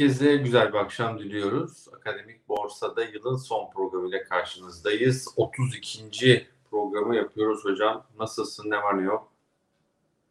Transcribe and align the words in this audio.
Herkese 0.00 0.36
güzel 0.36 0.68
bir 0.68 0.78
akşam 0.78 1.18
diliyoruz. 1.18 1.88
Akademik 1.96 2.48
Borsa'da 2.48 3.04
yılın 3.04 3.36
son 3.36 3.70
programıyla 3.70 4.24
karşınızdayız. 4.24 5.28
32. 5.36 6.46
programı 6.70 7.16
yapıyoruz 7.16 7.64
hocam. 7.64 8.06
Nasılsın? 8.18 8.70
Ne 8.70 8.76
var 8.76 8.98
ne 8.98 9.02
yok? 9.02 9.32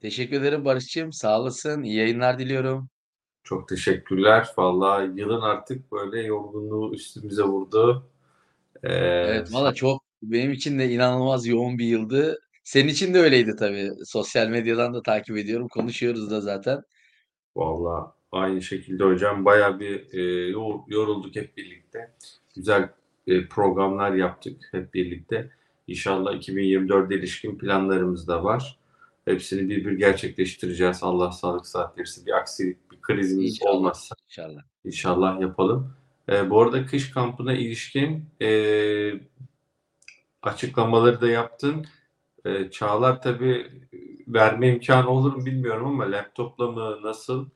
Teşekkür 0.01 0.41
ederim 0.41 0.65
Barış'cığım. 0.65 1.13
Sağ 1.13 1.39
olasın. 1.39 1.83
İyi 1.83 1.95
yayınlar 1.95 2.39
diliyorum. 2.39 2.89
Çok 3.43 3.69
teşekkürler. 3.69 4.49
Vallahi 4.57 5.11
yılın 5.15 5.41
artık 5.41 5.91
böyle 5.91 6.21
yorgunluğu 6.21 6.93
üstümüze 6.93 7.43
vurdu. 7.43 8.09
Ee, 8.83 8.93
Evet, 8.93 9.53
valla 9.53 9.73
çok 9.73 10.03
benim 10.23 10.51
için 10.51 10.79
de 10.79 10.89
inanılmaz 10.89 11.47
yoğun 11.47 11.77
bir 11.77 11.85
yıldı. 11.85 12.39
Senin 12.63 12.87
için 12.87 13.13
de 13.13 13.19
öyleydi 13.19 13.55
tabii. 13.55 13.91
Sosyal 14.05 14.47
medyadan 14.47 14.93
da 14.93 15.01
takip 15.01 15.37
ediyorum. 15.37 15.67
Konuşuyoruz 15.67 16.31
da 16.31 16.41
zaten. 16.41 16.81
Vallahi 17.55 18.18
aynı 18.31 18.61
şekilde 18.61 19.03
hocam 19.03 19.45
bayağı 19.45 19.79
bir 19.79 20.13
e, 20.13 20.21
yor- 20.49 20.79
yorulduk 20.87 21.35
hep 21.35 21.57
birlikte. 21.57 22.11
Güzel 22.55 22.89
e, 23.27 23.47
programlar 23.47 24.11
yaptık 24.13 24.69
hep 24.71 24.93
birlikte. 24.93 25.51
İnşallah 25.87 26.33
2024'e 26.33 27.17
ilişkin 27.17 27.57
planlarımız 27.57 28.27
da 28.27 28.43
var. 28.43 28.79
Hepsini 29.25 29.69
bir 29.69 29.85
bir 29.85 29.91
gerçekleştireceğiz. 29.91 31.03
Allah 31.03 31.31
sağlık 31.31 31.67
sıhhat 31.67 31.97
versin. 31.97 32.25
Bir 32.25 32.31
aksilik, 32.31 32.91
bir 32.91 33.01
krizimiz 33.01 33.51
İnşallah. 33.53 33.71
olmazsa 33.73 34.15
İnşallah. 34.29 34.61
inşallah 34.85 35.41
yapalım. 35.41 35.93
E, 36.29 36.49
bu 36.49 36.61
arada 36.61 36.85
kış 36.85 37.11
kampına 37.11 37.53
ilişkin 37.53 38.25
e, 38.41 38.49
açıklamaları 40.41 41.21
da 41.21 41.27
yaptın. 41.29 41.85
E, 42.45 42.69
Çağlar 42.71 43.21
tabii 43.21 43.67
verme 44.27 44.67
imkanı 44.73 45.09
olur 45.09 45.33
mu 45.35 45.45
bilmiyorum 45.45 45.87
ama 45.87 46.11
laptopla 46.11 46.71
mı 46.71 46.99
nasıl? 47.03 47.49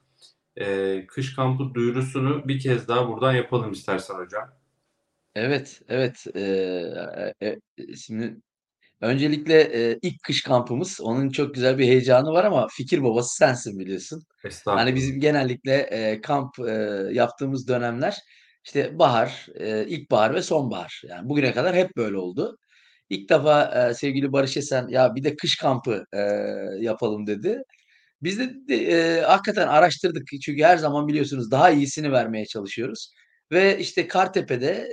E, 0.57 1.05
kış 1.07 1.35
kampı 1.35 1.73
duyurusunu 1.73 2.47
bir 2.47 2.59
kez 2.59 2.87
daha 2.87 3.07
buradan 3.07 3.33
yapalım 3.33 3.71
istersen 3.71 4.15
hocam. 4.15 4.49
Evet, 5.35 5.81
evet. 5.89 6.25
Eee, 6.35 7.33
e, 7.41 7.47
e, 7.47 7.95
şimdi 7.95 8.37
öncelikle 9.01 9.61
e, 9.61 9.99
ilk 10.01 10.23
kış 10.23 10.43
kampımız. 10.43 11.01
Onun 11.01 11.29
çok 11.29 11.55
güzel 11.55 11.77
bir 11.77 11.85
heyecanı 11.85 12.31
var 12.31 12.45
ama 12.45 12.67
fikir 12.71 13.03
babası 13.03 13.35
sensin 13.35 13.79
biliyorsun. 13.79 14.23
Hani 14.77 14.95
bizim 14.95 15.19
genellikle 15.19 15.73
e, 15.77 16.21
kamp 16.21 16.59
e, 16.59 16.71
yaptığımız 17.11 17.67
dönemler 17.67 18.17
işte 18.65 18.99
bahar, 18.99 19.47
e, 19.55 19.85
ilkbahar 19.87 20.33
ve 20.35 20.41
sonbahar. 20.41 21.01
Yani 21.09 21.29
bugüne 21.29 21.53
kadar 21.53 21.75
hep 21.75 21.97
böyle 21.97 22.17
oldu. 22.17 22.57
İlk 23.09 23.29
defa 23.29 23.87
e, 23.89 23.93
sevgili 23.93 24.33
Barış 24.33 24.57
Esen 24.57 24.87
ya 24.87 25.15
bir 25.15 25.23
de 25.23 25.35
kış 25.35 25.57
kampı 25.57 26.05
e, 26.13 26.19
yapalım 26.79 27.27
dedi. 27.27 27.63
Biz 28.23 28.39
de, 28.39 28.75
e, 28.75 29.21
hakikaten 29.21 29.67
araştırdık 29.67 30.23
çünkü 30.41 30.63
her 30.63 30.77
zaman 30.77 31.07
biliyorsunuz 31.07 31.51
daha 31.51 31.69
iyisini 31.71 32.11
vermeye 32.11 32.45
çalışıyoruz. 32.45 33.13
Ve 33.51 33.79
işte 33.79 34.07
Kartepe'de 34.07 34.89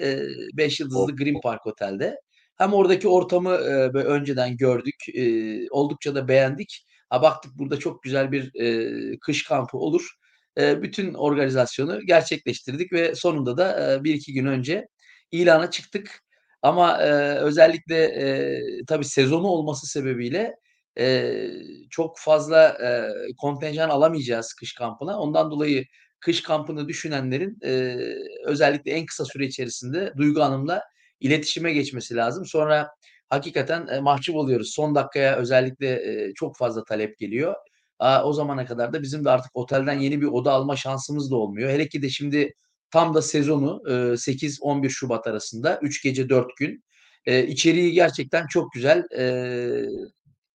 5 0.54 0.80
O, 0.80 0.84
yıldızlı 0.84 1.16
Green 1.16 1.40
Park 1.40 1.66
Otel'de 1.66 2.16
hem 2.58 2.72
oradaki 2.74 3.08
ortamı 3.08 3.54
e, 3.54 3.94
böyle 3.94 4.08
önceden 4.08 4.56
gördük, 4.56 4.94
e, 5.14 5.24
oldukça 5.70 6.14
da 6.14 6.28
beğendik. 6.28 6.86
Ha, 7.10 7.22
baktık 7.22 7.52
burada 7.58 7.78
çok 7.78 8.02
güzel 8.02 8.32
bir 8.32 8.60
e, 8.60 9.18
kış 9.18 9.44
kampı 9.44 9.78
olur. 9.78 10.10
E, 10.58 10.82
bütün 10.82 11.14
organizasyonu 11.14 12.00
gerçekleştirdik 12.06 12.92
ve 12.92 13.14
sonunda 13.14 13.56
da 13.56 13.94
e, 13.94 14.04
bir 14.04 14.14
iki 14.14 14.32
gün 14.32 14.46
önce 14.46 14.86
ilana 15.32 15.70
çıktık. 15.70 16.20
Ama 16.62 17.02
e, 17.02 17.10
özellikle 17.34 18.04
e, 18.04 18.60
tabii 18.86 19.04
sezonu 19.04 19.46
olması 19.46 19.86
sebebiyle 19.86 20.54
Eee, 20.96 21.50
çok 21.90 22.18
fazla, 22.18 22.76
eee, 22.80 23.12
kontenjan 23.38 23.88
alamayacağız 23.88 24.52
kış 24.54 24.74
kampına. 24.74 25.18
Ondan 25.20 25.50
dolayı 25.50 25.84
kış 26.20 26.42
kampını 26.42 26.88
düşünenlerin, 26.88 27.58
eee, 27.62 28.16
özellikle 28.46 28.90
en 28.92 29.06
kısa 29.06 29.24
süre 29.24 29.46
içerisinde 29.46 30.12
Duygu 30.16 30.40
Hanım'la 30.42 30.82
iletişime 31.20 31.72
geçmesi 31.72 32.16
lazım. 32.16 32.46
Sonra 32.46 32.88
hakikaten, 33.28 33.86
eee, 33.86 34.00
mahcup 34.00 34.36
oluyoruz. 34.36 34.72
Son 34.74 34.94
dakikaya 34.94 35.36
özellikle, 35.36 36.04
eee, 36.04 36.32
çok 36.34 36.56
fazla 36.56 36.84
talep 36.84 37.18
geliyor. 37.18 37.54
Aaa, 37.98 38.24
o 38.24 38.32
zamana 38.32 38.66
kadar 38.66 38.92
da 38.92 39.02
bizim 39.02 39.24
de 39.24 39.30
artık 39.30 39.50
otelden 39.56 39.98
yeni 39.98 40.20
bir 40.20 40.26
oda 40.26 40.52
alma 40.52 40.76
şansımız 40.76 41.30
da 41.30 41.36
olmuyor. 41.36 41.70
Hele 41.70 41.88
ki 41.88 42.02
de 42.02 42.08
şimdi 42.08 42.52
tam 42.90 43.14
da 43.14 43.22
sezonu, 43.22 43.82
eee, 43.88 44.16
8-11 44.16 44.90
Şubat 44.90 45.26
arasında 45.26 45.78
3 45.82 46.02
gece 46.02 46.28
4 46.28 46.56
gün. 46.56 46.84
Eee, 47.26 47.46
içeriği 47.46 47.92
gerçekten 47.92 48.46
çok 48.46 48.72
güzel, 48.72 49.02
eee, 49.18 49.86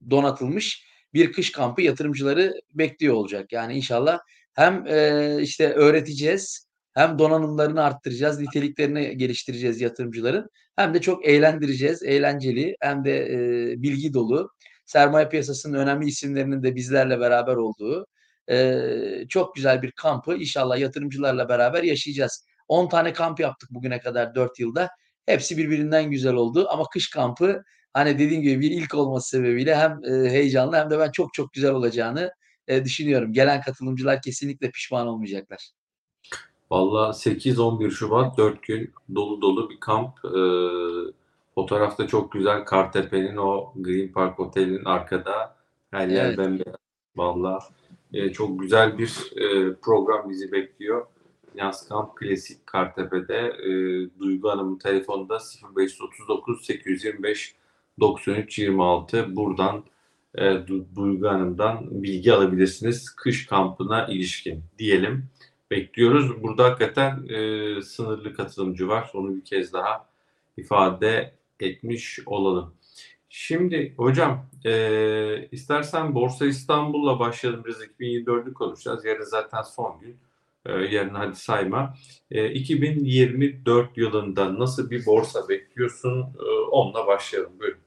donatılmış 0.09 0.85
bir 1.13 1.31
kış 1.33 1.51
kampı 1.51 1.81
yatırımcıları 1.81 2.53
bekliyor 2.73 3.13
olacak. 3.13 3.51
Yani 3.53 3.73
inşallah 3.73 4.19
hem, 4.55 4.85
eee, 4.85 5.37
işte 5.41 5.73
öğreteceğiz 5.73 6.67
hem 6.93 7.19
donanımlarını 7.19 7.83
arttıracağız, 7.83 8.39
niteliklerini 8.39 9.17
geliştireceğiz 9.17 9.81
yatırımcıların 9.81 10.49
hem 10.75 10.93
de 10.93 11.01
çok 11.01 11.25
eğlendireceğiz. 11.25 12.03
Eğlenceli 12.03 12.75
hem 12.81 13.05
de, 13.05 13.27
eee, 13.29 13.81
bilgi 13.83 14.13
dolu, 14.13 14.49
sermaye 14.85 15.29
piyasasının 15.29 15.77
önemli 15.79 16.05
isimlerinin 16.07 16.63
de 16.63 16.75
bizlerle 16.75 17.19
beraber 17.19 17.55
olduğu, 17.55 18.05
eee, 18.49 19.25
çok 19.29 19.55
güzel 19.55 19.81
bir 19.81 19.91
kampı 19.91 20.35
inşallah 20.35 20.77
yatırımcılarla 20.79 21.49
beraber 21.49 21.83
yaşayacağız. 21.83 22.45
10 22.67 22.89
tane 22.89 23.13
kamp 23.13 23.39
yaptık 23.39 23.69
bugüne 23.71 23.99
kadar 23.99 24.35
4 24.35 24.59
yılda. 24.59 24.89
Hepsi 25.25 25.57
birbirinden 25.57 26.11
güzel 26.11 26.33
oldu 26.33 26.67
ama 26.69 26.83
kış 26.93 27.09
kampı 27.09 27.63
Hani 27.95 28.19
dediğim 28.19 28.41
gibi 28.43 28.61
bir 28.61 28.71
ilk 28.71 28.95
olması 28.95 29.29
sebebiyle 29.29 29.75
hem, 29.75 29.99
eee, 30.03 30.29
heyecanlı 30.29 30.75
hem 30.75 30.89
de 30.89 30.99
ben 30.99 31.11
çok 31.11 31.33
çok 31.33 31.53
güzel 31.53 31.71
olacağını, 31.71 32.31
eee, 32.67 32.85
düşünüyorum. 32.85 33.33
Gelen 33.33 33.61
katılımcılar 33.61 34.21
kesinlikle 34.21 34.71
pişman 34.71 35.07
olmayacaklar. 35.07 35.69
Valla 36.71 37.13
8-11 37.13 37.91
Şubat 37.91 38.37
4 38.37 38.63
gün 38.63 38.93
dolu 39.15 39.41
dolu 39.41 39.69
bir 39.69 39.79
kamp. 39.79 40.13
Ee, 40.25 40.39
fotoğrafta 41.55 42.07
çok 42.07 42.31
güzel 42.31 42.65
Kartepe'nin 42.65 43.37
o 43.37 43.73
Green 43.75 44.11
Park 44.11 44.39
Otel'in 44.39 44.85
arkada 44.85 45.55
her 45.91 46.07
yer 46.07 46.25
Evet, 46.25 46.37
bembeyaz. 46.37 46.75
Valla 47.15 47.59
e, 48.13 48.31
çok 48.31 48.59
güzel 48.59 48.97
bir 48.97 49.31
e, 49.35 49.73
program 49.73 50.29
bizi 50.29 50.51
bekliyor. 50.51 51.05
Yaz 51.55 51.87
Kamp 51.89 52.17
Klasik 52.17 52.67
Kartepe'de 52.67 53.37
e, 53.37 53.69
Duygu 54.19 54.49
Hanım'ın 54.49 54.77
telefonunda 54.77 55.39
0539 55.75 56.65
825 56.65 57.55
93 57.99 58.59
26 58.59 59.35
buradan 59.35 59.83
e, 60.35 60.41
Du- 60.45 60.95
Duygu 60.95 61.27
Hanım'dan 61.27 62.03
bilgi 62.03 62.33
alabilirsiniz. 62.33 63.15
Kış 63.15 63.45
kampına 63.45 64.07
ilişkin 64.07 64.63
diyelim 64.79 65.29
bekliyoruz. 65.71 66.43
Burada 66.43 66.63
hakikaten 66.63 67.27
e, 67.29 67.81
sınırlı 67.81 68.33
katılımcı 68.33 68.87
var. 68.87 69.11
Onu 69.13 69.35
bir 69.35 69.45
kez 69.45 69.73
daha 69.73 70.09
ifade 70.57 71.33
etmiş 71.59 72.19
olalım. 72.25 72.73
Şimdi 73.29 73.93
hocam 73.97 74.45
e, 74.65 75.47
istersen 75.51 76.15
Borsa 76.15 76.45
İstanbul'la 76.45 77.19
başlayalım. 77.19 77.63
Biraz 77.65 77.81
2024'ü 77.81 78.53
konuşacağız. 78.53 79.05
Yarın 79.05 79.23
zaten 79.23 79.61
son 79.61 79.99
gün. 79.99 80.17
E, 80.65 80.71
yarın 80.71 81.13
hadi 81.15 81.35
sayma. 81.35 81.95
E, 82.31 82.51
2024 82.51 83.97
yılında 83.97 84.59
nasıl 84.59 84.89
bir 84.89 85.05
borsa 85.05 85.49
bekliyorsun? 85.49 86.21
E, 86.21 86.45
onunla 86.71 87.07
başlayalım. 87.07 87.59
Buyurun. 87.59 87.84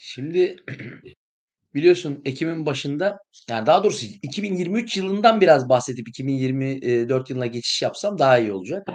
Şimdi 0.00 0.56
biliyorsun 1.74 2.22
ekim'in 2.24 2.66
başında, 2.66 3.18
yani 3.50 3.66
daha 3.66 3.84
doğrusu 3.84 4.06
2023 4.22 4.96
yılından 4.96 5.40
biraz 5.40 5.68
bahsedip 5.68 6.08
2024 6.08 7.30
yılına 7.30 7.46
geçiş 7.46 7.82
yapsam 7.82 8.18
daha 8.18 8.38
iyi 8.38 8.52
olacak. 8.52 8.88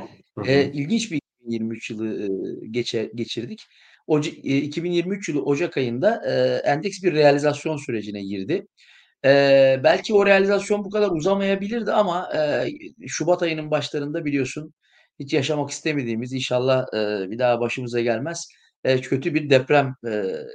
Eee, 0.46 0.72
ilginç 0.74 1.12
bir 1.12 1.18
2023 1.18 1.90
yılı, 1.92 2.19
eee, 2.24 2.68
geçe 2.72 3.12
geçirdik. 3.16 3.62
Oca 4.07 4.31
eee, 4.31 4.57
2023 4.57 5.30
yılı 5.30 5.44
ocak 5.46 5.78
ayında, 5.78 6.24
eee, 6.28 6.62
endeks 6.72 7.04
bir 7.04 7.13
realizasyon 7.13 7.78
sürecine 7.78 8.24
girdi. 8.24 8.68
Eee, 9.25 9.81
belki 9.84 10.13
o 10.13 10.25
realizasyon 10.25 10.86
bu 10.86 10.90
kadar 10.90 11.10
uzamayabilirdi 11.12 11.92
ama, 11.94 12.30
eee, 12.36 12.69
şubat 13.08 13.44
ayının 13.44 13.72
başlarında 13.72 14.25
biliyorsun 14.25 14.74
hiç 15.19 15.34
yaşamak 15.34 15.72
istemediğimiz, 15.72 16.34
inşallah, 16.34 16.86
eee, 16.94 17.28
bir 17.31 17.40
daha 17.40 17.60
başımıza 17.62 18.01
gelmez, 18.01 18.48
eee, 18.86 19.01
kötü 19.01 19.34
bir 19.36 19.50
deprem, 19.50 19.96
eee, 20.06 20.48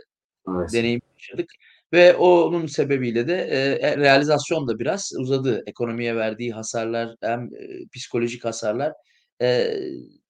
Maalesef. 0.47 0.73
deneyimi 0.73 1.03
yaşadık 1.19 1.51
ve 1.93 2.15
onun 2.17 2.67
sebebiyle 2.67 3.29
de, 3.29 3.35
eee, 3.51 3.89
e 3.91 3.97
realizasyon 3.97 4.69
da 4.69 4.79
biraz 4.79 5.13
uzadı. 5.19 5.63
Ekonomiye 5.67 6.17
verdiği 6.17 6.53
hasarlar 6.53 7.17
hem, 7.23 7.49
eee, 7.55 7.85
psikolojik 7.95 8.45
hasarlar, 8.45 8.93
eee, 9.41 9.81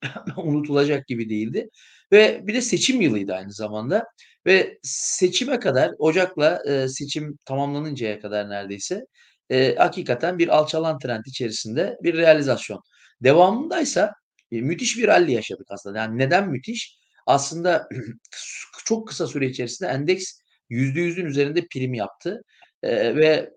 unutulacak 0.36 1.06
gibi 1.06 1.28
değildi 1.30 1.68
ve 2.12 2.40
bir 2.46 2.54
de 2.54 2.60
seçim 2.60 3.00
yılıydı 3.00 3.34
aynı 3.34 3.52
zamanda 3.52 4.04
ve 4.46 4.78
seçime 4.82 5.60
kadar 5.60 5.92
ocakla, 5.98 6.62
eee, 6.66 6.88
seçim 6.88 7.36
tamamlanıncaya 7.46 8.20
kadar 8.20 8.50
neredeyse, 8.50 9.04
eee, 9.50 9.74
hakikaten 9.76 10.38
bir 10.38 10.48
alçalan 10.48 10.98
trend 10.98 11.24
içerisinde 11.26 11.96
bir 12.02 12.14
realizasyon. 12.16 12.80
Devamındaysa, 13.24 14.12
eee, 14.50 14.60
müthiş 14.60 14.98
bir 14.98 15.06
rally 15.08 15.32
yaşadık 15.32 15.66
aslında. 15.70 15.98
Yani 15.98 16.18
neden 16.18 16.48
müthiş? 16.50 16.99
Aslında 17.26 17.88
çok 18.86 19.08
kısa 19.08 19.26
süre 19.26 19.46
içerisinde 19.46 19.88
endeks 19.90 20.32
%100'ün 20.68 21.26
üzerinde 21.26 21.66
prim 21.72 21.94
yaptı, 21.94 22.42
eee, 22.84 23.16
ve 23.16 23.50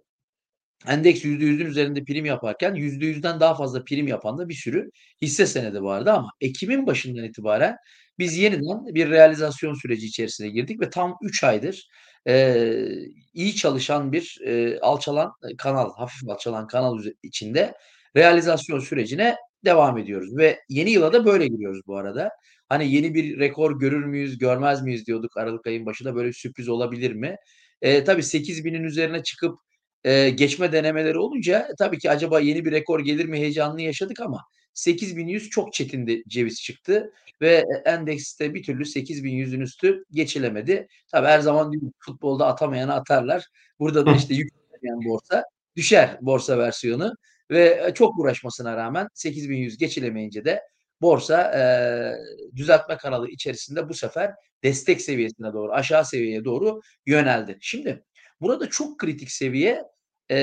endeks 0.87 1.25
%100'ün 1.25 1.65
üzerinde 1.67 2.03
prim 2.05 2.25
yaparken 2.25 2.75
%100'den 2.75 3.39
daha 3.39 3.55
fazla 3.55 3.83
prim 3.85 4.07
yapan 4.07 4.37
da 4.37 4.49
bir 4.49 4.53
sürü 4.55 4.89
hisse 5.21 5.45
senedi 5.47 5.83
vardı. 5.83 6.11
Ama 6.11 6.29
ekim'in 6.41 6.87
başından 6.87 7.25
itibaren 7.25 7.77
biz 8.19 8.37
yeniden 8.37 8.95
bir 8.95 9.09
realizasyon 9.11 9.73
süreci 9.73 10.07
içerisine 10.07 10.49
girdik 10.49 10.81
ve 10.81 10.89
tam 10.89 11.17
3 11.23 11.45
aydır, 11.45 11.87
eee, 12.27 12.89
iyi 13.33 13.55
çalışan 13.55 14.13
bir, 14.13 14.37
eee, 14.45 14.79
alçalan, 14.81 15.33
kanal, 15.57 15.93
hafif 15.97 16.29
alçalan 16.29 16.67
kanal 16.67 16.99
içinde 17.23 17.73
realizasyon 18.17 18.79
sürecine 18.79 19.35
devam 19.65 19.97
ediyoruz. 19.97 20.37
Ve 20.37 20.59
yeni 20.69 20.91
yıla 20.91 21.13
da 21.13 21.25
böyle 21.25 21.47
giriyoruz 21.47 21.81
bu 21.87 21.97
arada. 21.97 22.29
Hani 22.69 22.91
yeni 22.95 23.13
bir 23.13 23.39
rekor 23.39 23.79
görür 23.79 24.05
müyüz, 24.05 24.37
görmez 24.37 24.81
miyiz 24.83 25.05
diyorduk 25.07 25.37
aralık 25.37 25.67
ayın 25.67 25.85
başında. 25.85 26.15
Böyle 26.15 26.27
bir 26.27 26.33
sürpriz 26.33 26.69
olabilir 26.69 27.11
mi? 27.13 27.35
Eee, 27.81 28.03
tabii 28.03 28.23
8.000'in 28.23 28.83
üzerine 28.83 29.23
çıkıp, 29.23 29.59
eee, 30.05 30.29
geçme 30.29 30.71
denemeleri 30.71 31.17
olunca 31.19 31.67
tabii 31.79 31.99
ki 31.99 32.11
acaba 32.11 32.39
yeni 32.39 32.65
bir 32.65 32.71
rekor 32.71 32.99
gelir 32.99 33.25
mi 33.25 33.37
heyecanını 33.39 33.81
yaşadık 33.81 34.19
ama 34.21 34.41
8.100 34.73 35.49
çok 35.49 35.73
çetindi 35.73 36.23
ceviz 36.27 36.61
çıktı 36.61 37.11
ve 37.41 37.49
e 37.85 37.89
endekste 37.89 38.53
bir 38.53 38.63
türlü 38.63 38.85
8.100'ün 38.85 39.61
üstü 39.61 40.03
geçilemedi. 40.11 40.87
Tabii 41.11 41.27
her 41.27 41.39
zaman 41.39 41.71
futbolda 41.99 42.47
atamayana 42.47 42.93
atarlar. 42.95 43.45
Burada 43.79 44.05
da 44.05 44.15
işte 44.15 44.33
yükselemeyen 44.35 45.05
borsa 45.05 45.43
düşer 45.75 46.17
borsa 46.21 46.57
versiyonu 46.57 47.13
ve, 47.51 47.65
eee, 47.87 47.93
çok 47.93 48.19
uğraşmasına 48.19 48.77
rağmen 48.77 49.07
8.100 49.13 49.77
geçilemeyince 49.77 50.45
de 50.45 50.61
borsa, 51.03 51.53
eee, 51.55 52.17
düzeltme 52.57 52.97
kanalı 52.97 53.29
içerisinde 53.29 53.89
bu 53.89 53.95
sefer 53.95 54.31
destek 54.65 55.01
seviyesine 55.01 55.53
doğru, 55.53 55.73
aşağı 55.73 56.05
seviyeye 56.05 56.45
doğru 56.45 56.81
yöneldi. 57.07 57.59
Şimdi 57.61 58.05
burada 58.41 58.69
çok 58.71 58.99
kritik 58.99 59.31
seviye, 59.31 59.83
eee, 60.31 60.37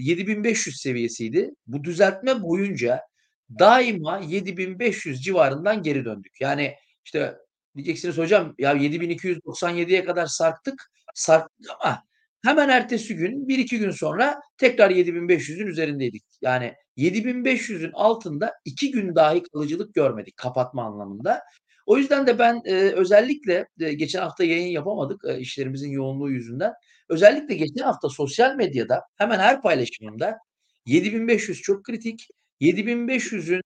7.500 0.00 0.80
seviyesiydi. 0.82 1.50
Bu 1.68 1.84
düzeltme 1.84 2.42
boyunca 2.42 3.00
daima 3.60 4.20
7.500 4.20 5.22
civarından 5.24 5.82
geri 5.84 6.06
döndük. 6.06 6.42
Yani, 6.42 6.74
işte, 7.06 7.34
diyeceksiniz 7.76 8.18
hocam 8.18 8.54
ya 8.58 8.72
7.297'ye 8.74 10.04
kadar 10.06 10.26
sarktık. 10.26 10.92
Sarktık 11.14 11.70
ama 11.80 12.02
hemen 12.44 12.70
ertesi 12.70 13.16
gün 13.16 13.48
1-2 13.48 13.78
gün 13.78 13.90
sonra 13.90 14.40
tekrar 14.58 14.90
7.500'ün 14.90 15.66
üzerindeydik. 15.66 16.24
Yani 16.42 16.74
7.500'ün 16.96 17.92
altında 17.94 18.52
2 18.64 18.90
gün 18.90 19.14
dahi 19.16 19.42
kalıcılık 19.42 19.94
görmedik 19.94 20.36
kapatma 20.36 20.84
anlamında. 20.84 21.40
O 21.86 21.98
yüzden 21.98 22.26
de 22.26 22.38
ben, 22.38 22.62
eee, 22.66 22.92
özellikle, 22.92 23.66
eee, 23.80 23.92
geçen 23.94 24.20
hafta 24.22 24.44
yayın 24.44 24.68
yapamadık, 24.68 25.22
eee, 25.28 25.38
işlerimizin 25.38 25.90
yoğunluğu 25.90 26.30
yüzünden. 26.30 26.72
Özellikle 27.08 27.54
geçen 27.54 27.84
hafta 27.84 28.08
sosyal 28.08 28.54
medyada 28.56 29.02
hemen 29.18 29.38
her 29.38 29.62
paylaşımımda 29.62 30.36
7.500 30.86 31.62
çok 31.62 31.84
kritik, 31.84 32.26
7.500'ün 32.60 33.60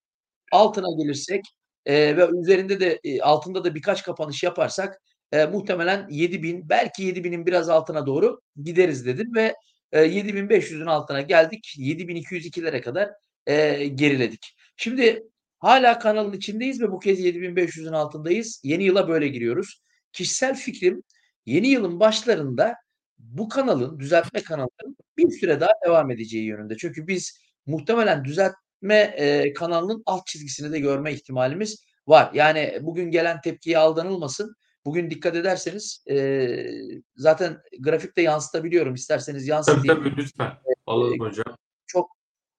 altına 0.53 0.87
gelirsek, 1.05 1.43
eee, 1.87 2.17
ve 2.17 2.29
üzerinde 2.43 2.81
de, 2.81 3.01
eee, 3.05 3.21
altında 3.23 3.65
da 3.65 3.75
birkaç 3.75 4.03
kapanış 4.05 4.43
yaparsak, 4.43 4.99
eee, 5.35 5.47
muhtemelen 5.47 6.09
7.000 6.11 6.69
belki 6.69 7.03
7.000'in 7.05 7.47
biraz 7.47 7.69
altına 7.69 8.07
doğru 8.07 8.41
gideriz 8.65 9.07
dedim 9.07 9.35
ve, 9.37 9.55
eee, 9.93 10.01
7.500'ün 10.09 10.87
altına 10.87 11.21
geldik. 11.23 11.75
7.202'lere 11.79 12.81
kadar, 12.81 13.11
eee, 13.49 13.87
geriledik. 13.89 14.55
Şimdi 14.77 15.23
hâlâ 15.59 15.99
kanalın 15.99 16.33
içindeyiz 16.33 16.81
ve 16.83 16.91
bu 16.93 16.99
kez 16.99 17.21
7.500'ün 17.21 17.93
altındayız. 17.93 18.61
Yeni 18.65 18.85
yıla 18.85 19.09
böyle 19.09 19.29
giriyoruz. 19.29 19.83
Kişisel 20.13 20.55
fikrim 20.57 21.03
yeni 21.47 21.69
yılın 21.69 22.01
başlarında 22.01 22.75
bu 23.19 23.49
kanalın, 23.49 23.99
düzeltme 24.01 24.41
kanalının 24.43 24.97
bir 25.19 25.31
süre 25.31 25.61
daha 25.61 25.71
devam 25.87 26.11
edeceği 26.11 26.45
yönünde. 26.45 26.77
Çünkü 26.77 27.07
biz 27.07 27.39
muhtemelen 27.67 28.25
düzeltme, 28.25 29.15
eee, 29.19 29.53
kanalının 29.53 30.03
alt 30.07 30.27
çizgisini 30.27 30.73
de 30.73 30.79
görme 30.81 31.13
ihtimalimiz 31.13 31.85
var. 32.07 32.31
Yani 32.35 32.79
bugün 32.83 33.11
gelen 33.11 33.41
tepkiye 33.41 33.79
aldanılmasın. 33.79 34.55
Bugün 34.85 35.11
dikkat 35.11 35.37
ederseniz, 35.37 36.05
eee, 36.07 36.81
zaten 37.17 37.59
grafikte 37.81 38.23
yansıtabiliyorum. 38.23 38.95
İsterseniz 38.95 39.43
Tabii, 39.43 39.51
yansıtayım. 39.51 40.05
tabii 40.05 40.17
lütfen. 40.17 40.47
Eee, 40.47 40.75
Alalım 40.87 41.21
hocam. 41.21 41.57
çok 41.87 42.11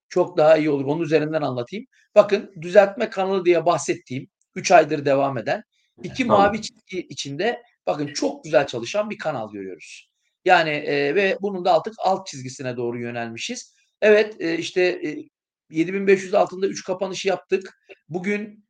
çok 0.10 0.38
daha 0.38 0.58
iyi 0.58 0.70
olur. 0.70 0.86
Onun 0.86 1.02
üzerinden 1.04 1.42
anlatayım. 1.42 1.86
Bakın 2.16 2.52
düzeltme 2.62 3.10
kanalı 3.10 3.46
diye 3.46 3.66
bahsettiğim 3.66 4.28
3 4.56 4.72
aydır 4.72 5.06
devam 5.06 5.38
eden 5.40 5.64
2 6.04 6.28
Tamam. 6.28 6.44
mavi 6.48 6.62
çizgi 6.62 7.08
içinde 7.10 7.64
bakın 7.88 8.08
çok 8.08 8.44
güzel 8.44 8.68
çalışan 8.68 9.10
bir 9.10 9.18
kanal 9.18 9.52
görüyoruz. 9.54 10.10
Yani, 10.46 10.70
eee, 10.72 11.16
ve 11.16 11.38
bunun 11.42 11.66
da 11.66 11.76
artık 11.78 11.94
alt 12.06 12.28
çizgisine 12.28 12.78
doğru 12.78 13.02
yönelmişiz. 13.02 13.76
Evet, 14.02 14.36
eee, 14.42 14.56
işte, 14.60 15.02
eee, 15.02 15.30
7.500 15.72 16.34
altında 16.34 16.68
3 16.68 16.84
kapanış 16.86 17.26
yaptık. 17.26 17.80
Bugün 18.10 18.66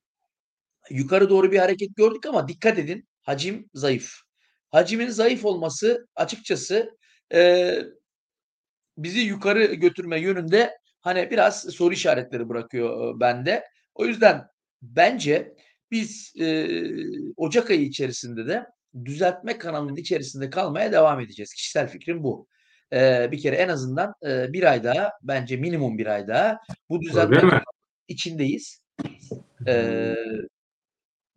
yukarı 0.91 1.31
doğru 1.31 1.53
bir 1.53 1.59
hareket 1.59 1.97
gördük 1.97 2.27
ama 2.27 2.49
dikkat 2.49 2.79
edin 2.79 3.08
hacim 3.29 3.69
zayıf. 3.73 4.11
Hacmin 4.71 5.09
zayıf 5.09 5.45
olması 5.45 6.07
açıkçası, 6.15 6.97
eee, 7.33 7.85
bizi 8.97 9.19
yukarı 9.21 9.65
götürme 9.75 10.21
yönünde, 10.21 10.77
hani, 11.01 11.31
biraz 11.31 11.63
soru 11.63 11.93
işaretleri 11.93 12.49
bırakıyor, 12.49 13.13
eee, 13.15 13.21
bende. 13.21 13.65
O 13.95 14.05
yüzden 14.07 14.47
bence 14.83 15.55
biz, 15.91 16.33
eee, 16.35 16.91
ocak 17.37 17.69
ayı 17.71 17.81
içerisinde 17.83 18.47
de 18.47 18.65
düzeltme 19.05 19.57
kanalının 19.57 19.95
içerisinde 19.97 20.49
kalmaya 20.49 20.91
devam 20.91 21.19
edeceğiz. 21.21 21.53
Kişisel 21.53 21.89
fikrim 21.89 22.23
bu. 22.23 22.47
Eee, 22.93 23.29
bir 23.31 23.41
kere 23.41 23.55
en 23.57 23.69
azından, 23.69 24.13
eee, 24.25 24.47
1 24.53 24.63
ay 24.71 24.83
daha 24.85 25.11
bence 25.23 25.57
minimum 25.57 25.97
1 25.97 26.07
ay 26.07 26.27
daha 26.27 26.59
bu 26.89 27.01
düzeltme 27.01 27.43
içindeyiz. 28.09 28.81
Eee, 29.67 30.15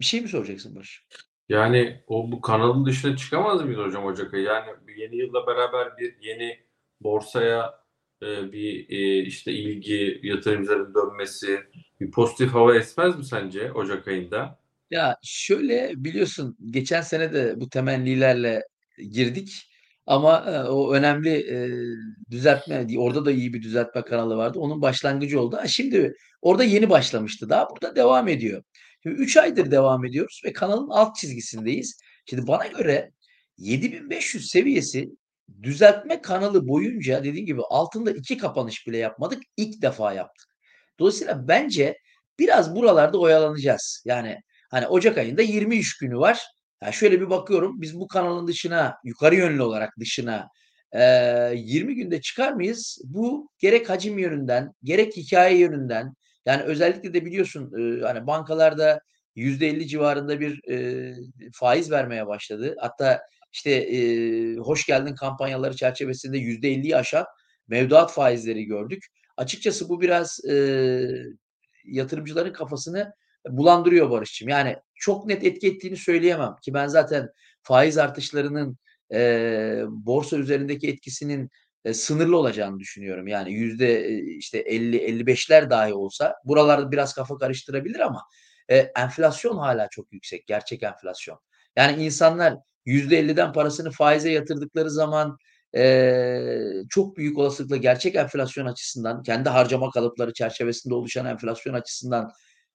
bir 0.00 0.07
şey 0.07 0.21
mi 0.23 0.28
soracaksın 0.28 0.76
Barış? 0.76 1.07
Yani 1.49 2.01
o 2.07 2.33
bu 2.33 2.41
kanalın 2.41 2.87
dışına 2.87 3.17
çıkamaz 3.17 3.63
mıyız 3.65 3.79
hocam 3.81 4.05
ocak 4.05 4.35
ayı? 4.35 4.45
Yani 4.45 4.67
yeni 4.97 5.17
yılla 5.17 5.47
beraber 5.47 5.99
bir 5.99 6.15
yeni 6.23 6.59
borsaya, 7.01 7.75
eee, 8.23 8.53
bir, 8.53 8.89
eee, 8.89 9.19
işte 9.19 9.53
ilgi, 9.53 10.21
yatırımcıların 10.23 10.95
dönmesi, 10.95 11.61
bir 12.01 12.11
pozitif 12.11 12.55
hava 12.55 12.77
esmez 12.77 13.17
mi 13.19 13.25
sence 13.25 13.73
ocak 13.73 14.09
ayında? 14.09 14.59
Ya, 14.91 15.17
şöyle, 15.23 15.93
biliyorsun 15.97 16.57
geçen 16.71 17.01
sene 17.01 17.33
de 17.33 17.61
bu 17.61 17.69
temennilerle 17.69 18.63
girdik 19.13 19.69
ama, 20.07 20.45
eee, 20.47 20.59
o 20.59 20.93
önemli, 20.95 21.29
eee, 21.31 21.71
düzeltme, 22.31 22.87
orada 22.99 23.25
da 23.25 23.33
iyi 23.33 23.55
bir 23.55 23.63
düzeltme 23.63 24.03
kanalı 24.03 24.37
vardı. 24.37 24.59
Onun 24.59 24.83
başlangıcı 24.83 25.41
oldu. 25.41 25.57
Ha, 25.57 25.67
şimdi 25.69 26.15
orada 26.43 26.65
yeni 26.65 26.91
başlamıştı 26.91 27.49
daha. 27.51 27.69
Burada 27.71 27.97
devam 27.97 28.29
ediyor. 28.29 28.63
Şimdi 29.02 29.16
3 29.23 29.37
aydır 29.37 29.71
devam 29.71 30.04
ediyoruz 30.04 30.40
ve 30.44 30.52
kanalın 30.52 30.88
alt 30.90 31.16
çizgisindeyiz. 31.16 32.00
Şimdi 32.26 32.47
bana 32.47 32.66
göre 32.66 33.12
7.500 33.59 34.38
seviyesi 34.49 35.09
düzeltme 35.62 36.23
kanalı 36.23 36.68
boyunca 36.68 37.25
dediğim 37.25 37.47
gibi 37.47 37.62
altında 37.62 38.11
2 38.11 38.38
kapanış 38.38 38.87
bile 38.87 38.99
yapmadık. 38.99 39.42
İlk 39.56 39.82
defa 39.82 40.12
yaptık. 40.12 40.49
Dolayısıyla 40.99 41.49
bence 41.49 41.99
biraz 42.38 42.76
buralarda 42.76 43.18
oyalanacağız. 43.18 44.02
Yani, 44.06 44.40
hani, 44.71 44.87
ocak 44.87 45.18
ayında 45.18 45.42
20 45.42 45.76
iş 45.76 45.97
günü 45.99 46.18
var. 46.18 46.40
Ya, 46.82 46.92
şöyle 46.92 47.21
bir 47.21 47.30
bakıyorum, 47.30 47.80
biz 47.80 48.00
bu 48.00 48.09
kanalın 48.09 48.47
dışına, 48.47 48.97
yukarı 49.04 49.35
yönlü 49.35 49.62
olarak 49.62 49.99
dışına, 50.00 50.49
eee, 50.94 51.52
20 51.56 51.94
günde 51.94 52.21
çıkar 52.21 52.52
mıyız? 52.52 52.99
Bu 53.04 53.49
gerek 53.59 53.90
hacim 53.90 54.18
yönünden, 54.18 54.73
gerek 54.85 55.16
hikâye 55.16 55.59
yönünden, 55.59 56.14
yani 56.47 56.63
özellikle 56.63 57.15
de 57.15 57.25
biliyorsun, 57.25 57.73
ııı, 57.73 58.05
hani, 58.07 58.27
bankalar 58.27 58.79
da 58.79 59.01
%50 59.37 59.89
civarında 59.89 60.41
bir, 60.41 60.61
eee, 60.69 61.15
faiz 61.55 61.91
vermeye 61.91 62.27
başladı. 62.27 62.77
Hatta, 62.81 63.21
işte, 63.53 63.89
eee, 63.89 64.57
hoş 64.57 64.87
geldin 64.87 65.15
kampanyaları 65.15 65.77
çerçevesinde 65.77 66.39
%50'yi 66.39 66.97
aşan 66.97 67.25
mevduat 67.69 68.13
faizleri 68.13 68.65
gördük. 68.65 69.07
Açıkçası 69.37 69.89
bu 69.89 70.01
biraz, 70.01 70.41
eee, 70.45 71.09
yatırımcıların 71.85 72.53
kafasını 72.53 73.13
bulandırıyor 73.49 74.11
Barış'cığım. 74.11 74.49
Yani 74.49 74.77
çok 74.95 75.27
net 75.27 75.45
etki 75.45 75.69
ettiğini 75.69 75.97
söyleyemem 75.97 76.57
ki 76.65 76.75
ben 76.75 76.87
zaten 76.87 77.29
faiz 77.63 77.99
artışlarının, 77.99 78.79
eee, 79.13 79.85
borsa 79.91 80.37
üzerindeki 80.39 80.89
etkisinin, 80.89 81.51
eee, 81.87 81.95
sınırlı 81.95 82.37
olacağını 82.39 82.79
düşünüyorum. 82.79 83.29
Yani 83.29 83.53
yüzde, 83.53 84.09
eee, 84.11 84.19
işte 84.37 84.59
50-55'ler 84.59 85.71
dahi 85.71 85.95
olsa 85.95 86.35
buralarda 86.45 86.93
biraz 86.93 87.15
kafa 87.15 87.39
karıştırabilir 87.39 88.01
ama, 88.01 88.23
eee, 88.71 88.93
enflasyon 88.99 89.57
hâlâ 89.59 89.89
çok 89.91 90.12
yüksek, 90.12 90.47
gerçek 90.47 90.83
enflasyon. 90.83 91.39
Yani 91.77 92.05
insanlar 92.05 92.55
%50'den 92.87 93.53
parasını 93.53 93.91
faize 93.91 94.31
yatırdıkları 94.33 94.91
zaman, 94.91 95.37
eee, 95.75 96.73
çok 96.91 97.17
büyük 97.17 97.39
olasılıkla 97.39 97.77
gerçek 97.77 98.15
enflasyon 98.17 98.67
açısından, 98.67 99.23
kendi 99.23 99.49
harcama 99.49 99.91
kalıpları 99.91 100.33
çerçevesinde 100.33 100.95
oluşan 100.95 101.27
enflasyon 101.27 101.75
açısından 101.75 102.31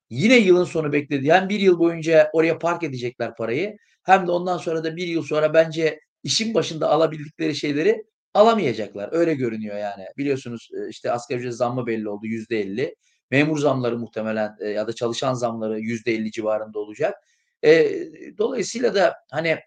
yine 0.09 0.37
yılın 0.37 0.63
sonu 0.65 0.93
beklediği 0.93 1.33
hem 1.33 1.49
1 1.49 1.59
yıl 1.59 1.79
boyunca 1.79 2.29
oraya 2.33 2.59
park 2.59 2.83
edecekler 2.83 3.35
parayı 3.35 3.77
hem 4.03 4.27
de 4.27 4.31
ondan 4.31 4.57
sonra 4.57 4.83
da 4.83 4.95
1 4.95 5.07
yıl 5.07 5.23
sonra 5.23 5.53
bence 5.53 5.99
işin 6.23 6.53
başında 6.53 6.89
alabildikleri 6.89 7.55
şeyleri 7.55 8.03
alamayacaklar. 8.37 9.09
Öyle 9.13 9.33
görünüyor 9.35 9.77
yani. 9.77 10.05
Biliyorsunuz, 10.17 10.69
eee, 10.73 10.87
işte 10.89 11.11
asgari 11.11 11.39
ücret 11.39 11.53
zammı 11.55 11.87
belli 11.87 12.09
oldu 12.09 12.25
%50. 12.27 12.95
Memur 13.31 13.59
zamları 13.59 13.99
muhtemelen, 13.99 14.55
eee, 14.61 14.69
ya 14.69 14.87
da 14.87 14.93
çalışan 14.93 15.33
zamları 15.33 15.79
%50 15.79 16.31
civarında 16.31 16.79
olacak. 16.79 17.15
Eee, 17.63 18.11
dolayısıyla 18.37 18.95
da 18.95 19.15
hani, 19.31 19.57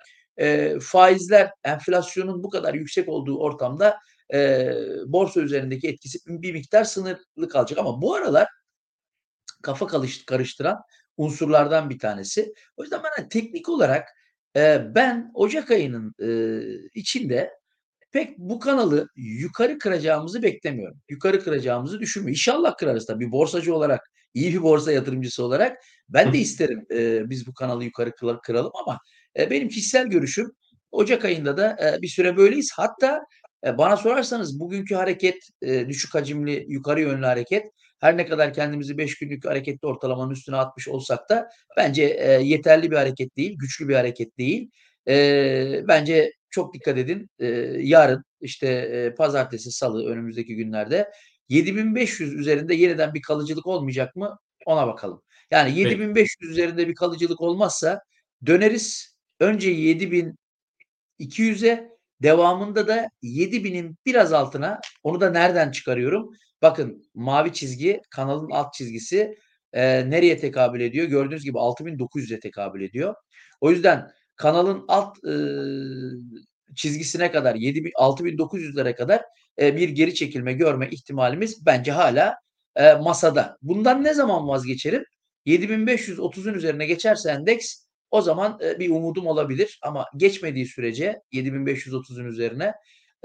faizler 0.83 1.51
enflasyonun 1.65 2.45
bu 2.45 2.51
kadar 2.51 2.75
yüksek 2.75 3.09
olduğu 3.09 3.39
ortamda, 3.39 3.99
borsa 5.07 5.41
üzerindeki 5.41 5.89
etkisi 5.89 6.19
bir 6.29 6.53
miktar 6.53 6.85
sınırlı 6.85 7.49
kalacak 7.53 7.79
ama 7.79 8.03
bu 8.03 8.15
aralar 8.15 8.49
kafa 9.63 9.87
karıştıran 10.27 10.79
unsurlardan 11.17 11.91
bir 11.91 11.99
tanesi. 11.99 12.55
O 12.77 12.83
yüzden 12.83 13.01
ben, 13.05 13.11
hani, 13.17 13.29
teknik 13.29 13.69
olarak, 13.69 14.09
ben 14.95 15.31
ocak 15.35 15.71
ayının, 15.71 16.15
içinde 16.95 17.51
pek 18.13 18.39
bu 18.39 18.59
kanalı 18.61 19.09
yukarı 19.17 19.79
kıracağımızı 19.79 20.43
beklemiyorum. 20.43 20.99
Yukarı 21.09 21.41
kıracağımızı 21.45 22.01
düşünmüyorum. 22.01 22.33
İnşallah 22.33 22.77
kırarız 22.77 23.07
tabii. 23.07 23.27
Bir 23.27 23.33
borsacı 23.33 23.75
olarak, 23.75 24.01
iyi 24.35 24.55
bir 24.55 24.63
borsa 24.63 24.93
yatırımcısı 24.93 25.45
olarak 25.45 25.79
ben 26.09 26.33
de 26.33 26.39
isterim, 26.39 26.87
eee, 26.91 27.23
biz 27.27 27.47
bu 27.47 27.55
kanalı 27.55 27.85
yukarı 27.85 28.13
kıralım 28.43 28.73
ama, 28.87 28.99
eee, 29.39 29.51
benim 29.51 29.69
kişisel 29.69 30.07
görüşüm 30.07 30.51
ocak 30.91 31.25
ayında 31.25 31.57
da, 31.57 31.77
eee, 31.81 31.99
bir 32.03 32.09
süre 32.09 32.37
böyleyiz. 32.37 32.71
Hatta, 32.77 33.21
eee, 33.67 33.79
bana 33.79 33.97
sorarsanız 33.97 34.61
bugünkü 34.61 34.95
hareket, 34.95 35.37
eee, 35.63 35.89
düşük 35.89 36.15
hacimli, 36.15 36.65
yukarı 36.69 37.01
yönlü 37.01 37.27
hareket 37.27 37.67
her 38.01 38.17
ne 38.17 38.27
kadar 38.27 38.55
kendimizi 38.55 38.99
5 38.99 39.19
günlük 39.19 39.45
hareketli 39.45 39.87
ortalamanın 39.89 40.31
üstüne 40.31 40.57
atmış 40.57 40.89
olsak 40.89 41.29
da 41.31 41.49
bence, 41.77 42.05
eee, 42.05 42.41
yeterli 42.45 42.91
bir 42.91 42.97
hareket 42.97 43.37
değil, 43.37 43.55
güçlü 43.59 43.89
bir 43.89 43.95
hareket 43.95 44.39
değil. 44.39 44.71
Eee, 45.11 45.85
bence 45.89 46.33
çok 46.51 46.75
dikkat 46.75 46.99
edin. 46.99 47.31
Eee, 47.41 47.79
yarın, 47.83 48.25
işte, 48.43 48.69
eee, 48.69 49.17
pazartesi, 49.17 49.73
salı 49.73 50.07
önümüzdeki 50.11 50.57
günlerde 50.57 51.11
7.500 51.51 52.35
üzerinde 52.35 52.77
yeniden 52.77 53.15
bir 53.15 53.23
kalıcılık 53.23 53.69
olmayacak 53.69 54.17
mı? 54.17 54.39
Ona 54.67 54.89
bakalım. 54.89 55.23
Yani 55.53 55.69
Peki. 55.71 55.81
7.500 55.81 56.51
üzerinde 56.53 56.89
bir 56.89 56.97
kalıcılık 56.97 57.43
olmazsa 57.43 58.01
döneriz. 58.47 59.17
Önce 59.41 59.71
7.200'e 59.73 61.91
devamında 62.23 62.89
da 62.89 63.09
7.000'in 63.23 63.99
biraz 64.07 64.35
altına 64.35 64.81
onu 65.05 65.23
da 65.23 65.31
nereden 65.31 65.73
çıkarıyorum? 65.73 66.31
Bakın 66.63 67.05
mavi 67.15 67.55
çizgi 67.55 68.03
kanalın 68.11 68.51
alt 68.51 68.75
çizgisi, 68.75 69.37
eee, 69.75 70.11
nereye 70.11 70.39
tekabül 70.39 70.83
ediyor? 70.83 71.07
Gördüğünüz 71.09 71.45
gibi 71.45 71.59
6.900'e 71.59 72.41
tekabül 72.41 72.83
ediyor. 72.83 73.17
O 73.61 73.73
yüzden 73.73 74.09
kanalın 74.41 74.85
alt, 74.89 75.19
ııı, 75.25 76.19
çizgisine 76.77 77.33
kadar 77.33 77.55
yedi 77.55 77.85
bin 77.85 77.93
6.900'lere 77.97 78.95
kadar, 78.95 79.23
eee, 79.61 79.77
bir 79.77 79.89
geri 79.89 80.15
çekilme 80.15 80.53
görme 80.53 80.89
ihtimalimiz 80.91 81.67
bence 81.67 81.93
hâlâ, 81.93 82.35
eee, 82.79 82.95
masada. 83.05 83.59
Bundan 83.63 84.05
ne 84.05 84.15
zaman 84.15 84.49
vazgeçerim? 84.49 85.05
7.530'un 85.47 86.55
üzerine 86.55 86.87
geçerse 86.87 87.31
endeks 87.31 87.85
o 88.11 88.23
zaman, 88.23 88.59
eee, 88.63 88.79
bir 88.81 88.91
umudum 88.91 89.27
olabilir 89.27 89.79
ama 89.83 90.07
geçmediği 90.17 90.67
sürece 90.67 91.21
7.530'un 91.33 92.25
üzerine, 92.27 92.73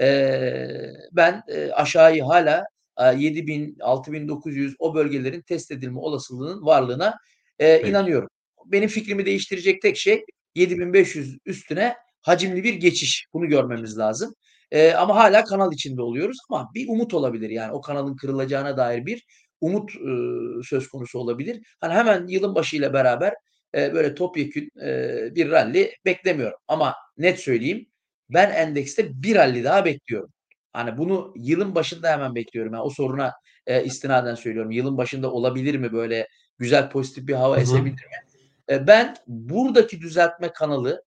eee, 0.00 0.92
ben, 1.12 1.42
eee, 1.48 1.70
aşağıyı 1.72 2.22
hâlâ, 2.22 2.64
aaa, 2.96 3.12
7.000, 3.12 3.76
6.900 3.80 4.76
o 4.78 4.94
bölgelerin 4.94 5.42
test 5.42 5.70
edilme 5.72 5.98
olasılığının 6.00 6.66
varlığına, 6.66 7.14
Peki. 7.58 7.88
inanıyorum. 7.90 8.28
Benim 8.66 8.88
fikrimi 8.88 9.26
değiştirecek 9.26 9.82
tek 9.82 9.96
şey 9.96 10.24
7.500 10.56 11.38
üstüne 11.46 11.96
hacimli 12.22 12.64
bir 12.64 12.74
geçiş. 12.74 13.26
Bunu 13.34 13.46
görmemiz 13.48 13.98
lazım. 13.98 14.34
Eee, 14.72 14.92
ama 14.94 15.16
hâlâ 15.16 15.44
kanal 15.44 15.72
içinde 15.72 16.02
oluyoruz 16.02 16.38
ama 16.50 16.70
bir 16.74 16.88
umut 16.88 17.14
olabilir. 17.14 17.50
Yani 17.50 17.72
o 17.72 17.80
kanalın 17.80 18.16
kırılacağına 18.16 18.76
dair 18.76 19.06
bir 19.06 19.24
umut, 19.60 19.90
ııı, 19.96 20.64
söz 20.64 20.88
konusu 20.88 21.18
olabilir. 21.18 21.60
Hani, 21.80 21.94
hemen 21.94 22.26
yılın 22.28 22.54
başıyla 22.54 22.92
beraber, 22.92 23.34
eee, 23.74 23.90
böyle 23.94 24.14
topyekün, 24.14 24.68
eee, 24.80 25.32
bir 25.34 25.50
ralli 25.50 25.92
beklemiyorum 26.04 26.58
ama 26.68 26.94
net 27.18 27.40
söyleyeyim, 27.40 27.86
ben 28.30 28.50
endekste 28.50 29.22
bir 29.22 29.34
ralli 29.36 29.64
daha 29.64 29.84
bekliyorum. 29.84 30.30
Hani, 30.72 30.98
bunu 30.98 31.32
yılın 31.36 31.74
başında 31.74 32.10
hemen 32.12 32.34
bekliyorum. 32.34 32.72
Yani 32.74 32.82
o 32.82 32.90
soruna, 32.90 33.32
eee, 33.68 33.84
istinaden 33.84 34.34
söylüyorum. 34.34 34.70
Yılın 34.70 34.96
başında 34.98 35.32
olabilir 35.32 35.74
mi 35.76 35.92
böyle 35.92 36.28
güzel 36.58 36.90
pozitif 36.90 37.28
bir 37.28 37.34
hava 37.34 37.54
Hı 37.56 37.58
hı. 37.58 37.62
esebilir 37.62 37.92
mi? 37.92 38.25
Eee, 38.70 38.86
ben 38.86 39.16
buradaki 39.26 40.00
düzeltme 40.00 40.52
kanalı, 40.52 41.02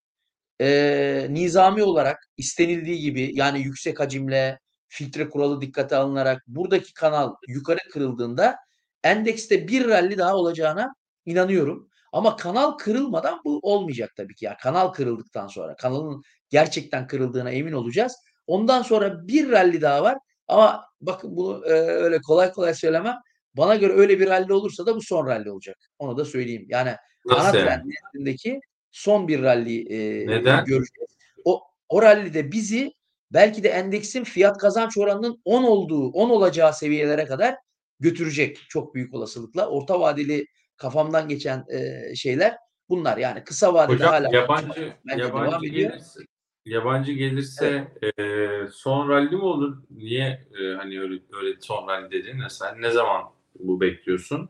eee, 0.62 1.28
nizami 1.32 1.84
olarak 1.84 2.18
istenildiği 2.38 3.00
gibi 3.01 3.32
yani 3.36 3.62
yüksek 3.62 4.00
hacimle, 4.00 4.60
filtre 4.89 5.30
kuralı 5.30 5.62
dikkate 5.62 5.96
alınarak 5.98 6.44
buradaki 6.48 6.94
kanal 6.94 7.36
yukarı 7.48 7.80
kırıldığında 7.94 8.56
endekste 9.04 9.68
bir 9.68 9.88
ralli 9.89 10.18
daha 10.18 10.36
olacağına 10.36 10.94
inanıyorum. 11.25 11.89
Ama 12.13 12.36
kanal 12.36 12.72
kırılmadan 12.72 13.42
bu 13.46 13.60
olmayacak 13.63 14.12
tabii 14.18 14.36
ki. 14.36 14.46
Ya, 14.46 14.58
kanal 14.58 14.88
kırıldıktan 14.89 15.48
sonra, 15.48 15.75
kanalın 15.75 16.24
gerçekten 16.50 17.08
kırıldığına 17.08 17.51
emin 17.51 17.74
olacağız. 17.74 18.16
Ondan 18.48 18.82
sonra 18.82 19.28
bir 19.28 19.51
ralli 19.51 19.82
daha 19.82 20.04
var 20.04 20.18
ama 20.48 20.86
bakın 21.01 21.38
bunu, 21.38 21.63
eee, 21.68 21.72
öyle 21.74 22.22
kolay 22.22 22.51
kolay 22.51 22.74
söylemem. 22.74 23.16
Bana 23.60 23.75
göre 23.75 23.94
öyle 23.94 24.20
bir 24.20 24.28
ralli 24.28 24.54
olursa 24.54 24.86
da 24.86 24.96
bu 24.96 25.01
son 25.01 25.28
ralli 25.28 25.51
olacak. 25.51 25.78
Onu 26.00 26.18
da 26.18 26.25
söyleyeyim. 26.25 26.66
Yani 26.70 26.96
ana 27.30 27.38
Nasıl 27.38 27.58
trend 27.58 27.68
yani? 27.68 27.84
nezdindeki 28.13 28.60
son 28.92 29.28
bir 29.28 29.44
eee, 29.89 30.28
Neden? 30.28 30.66
göreceğiz. 30.66 31.18
O 31.46 31.62
o 31.89 32.01
rallide 32.01 32.51
bizi 32.51 32.92
belki 33.34 33.63
de 33.63 33.70
endeksin 33.70 34.24
fiyat 34.24 34.58
kazanç 34.58 34.98
oranının 34.98 35.42
10 35.46 35.63
olduğu, 35.63 36.10
10 36.12 36.30
olacağı 36.30 36.74
seviyelere 36.74 37.25
kadar 37.25 37.56
götürecek 38.00 38.58
çok 38.70 38.96
büyük 38.96 39.13
olasılıkla. 39.13 39.68
Orta 39.70 40.00
vadeli 40.00 40.46
kafamdan 40.78 41.28
geçen, 41.30 41.66
eee, 41.72 42.13
şeyler 42.16 42.58
bunlar. 42.89 43.18
Yani 43.18 43.44
kısa 43.44 43.74
vadede 43.74 43.94
Hocam 43.94 44.12
hâlâ 44.12 44.30
yabancı 44.34 44.94
yabancı 45.18 45.66
gelirse 45.68 46.20
yabancı 46.66 47.12
Evet. 47.12 47.20
gelirse, 47.20 47.88
eee, 48.20 48.68
son 48.74 49.10
ralli 49.10 49.36
mi 49.36 49.44
olur? 49.44 49.78
Niye, 49.89 50.48
eee, 50.60 50.74
hani, 50.78 51.01
öyle 51.01 51.20
öyle 51.32 51.56
son 51.62 51.88
ralli 51.88 52.12
dedin? 52.12 52.38
Mesela 52.38 52.75
ne 52.75 52.92
zaman 52.92 53.24
bu 53.60 53.82
bekliyorsun? 53.82 54.50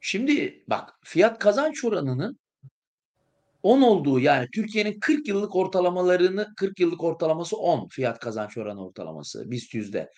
Şimdi 0.00 0.64
bak, 0.68 0.90
fiyat 1.04 1.38
kazanç 1.38 1.84
oranının 1.84 2.38
10 3.62 3.82
olduğu 3.82 4.20
yani 4.20 4.48
Türkiye'nin 4.54 5.00
40 5.00 5.28
yıllık 5.28 5.56
ortalamalarını 5.56 6.48
40 6.56 6.80
yıllık 6.80 7.04
ortalaması 7.04 7.56
10 7.56 7.88
fiyat 7.88 8.18
kazanç 8.20 8.56
oranı 8.58 8.86
ortalaması 8.86 9.50
BIST 9.50 9.74
100'de. 9.74 9.98
Hı 10.00 10.02
hı. 10.04 10.08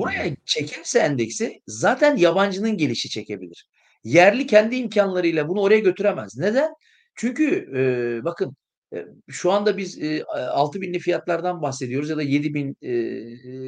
Buraya 0.00 0.36
çekerse 0.46 0.98
endeksi 0.98 1.60
zaten 1.66 2.16
yabancının 2.16 2.76
gelişi 2.76 3.08
çekebilir. 3.10 3.68
Yerli 4.04 4.46
kendi 4.46 4.76
imkânlarıyla 4.76 5.48
bunu 5.48 5.60
oraya 5.60 5.80
götüremez. 5.80 6.38
Neden? 6.38 6.70
Çünkü, 7.16 7.70
eee, 7.74 8.24
bakın, 8.24 8.56
eee, 8.94 9.06
şu 9.30 9.52
anda 9.52 9.76
biz, 9.76 9.98
aaa, 10.02 10.48
6.000'li 10.54 10.98
fiyatlardan 10.98 11.62
bahsediyoruz 11.62 12.10
ya 12.10 12.16
da 12.16 12.22
7.000, 12.22 12.76
eee, 12.82 12.90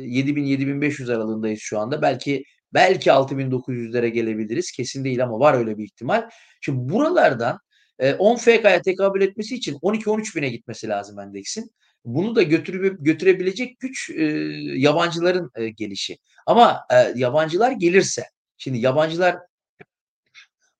7.000-7.500 0.06 1.10
aralığındayız 1.10 1.60
şu 1.62 1.78
anda. 1.78 2.02
Belki 2.02 2.44
belki 2.74 3.12
6.900'lere 3.12 4.08
gelebiliriz. 4.08 4.72
Kesin 4.72 5.04
değil 5.04 5.24
ama 5.24 5.40
var 5.40 5.54
öyle 5.54 5.78
bir 5.78 5.84
ihtimal. 5.84 6.30
Şimdi 6.60 6.92
buralardan, 6.92 7.58
eee, 8.02 8.14
10 8.18 8.36
FK'ya 8.36 8.82
tekabül 8.82 9.20
etmesi 9.22 9.54
için 9.54 9.78
12.000-13.000'e 9.82 10.48
gitmesi 10.48 10.88
lazım 10.88 11.18
endeksin. 11.20 11.70
Bunu 12.04 12.36
da 12.36 12.42
götürübe 12.42 12.96
götürebilecek 13.00 13.80
güç, 13.80 14.10
eee, 14.10 14.26
yabancıların, 14.80 15.50
eee, 15.58 15.68
gelişi. 15.70 16.18
Ama, 16.46 16.80
yabancılar 17.16 17.72
gelirse, 17.72 18.22
şimdi 18.58 18.78
yabancılar 18.78 19.36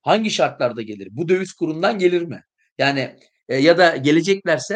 hangi 0.01 0.31
şartlarda 0.31 0.81
gelir? 0.81 1.07
Bu 1.11 1.29
döviz 1.29 1.53
kurundan 1.53 1.99
gelir 1.99 2.21
mi? 2.23 2.43
Yani, 2.77 3.15
ya 3.49 3.77
da 3.77 3.97
geleceklerse, 3.97 4.75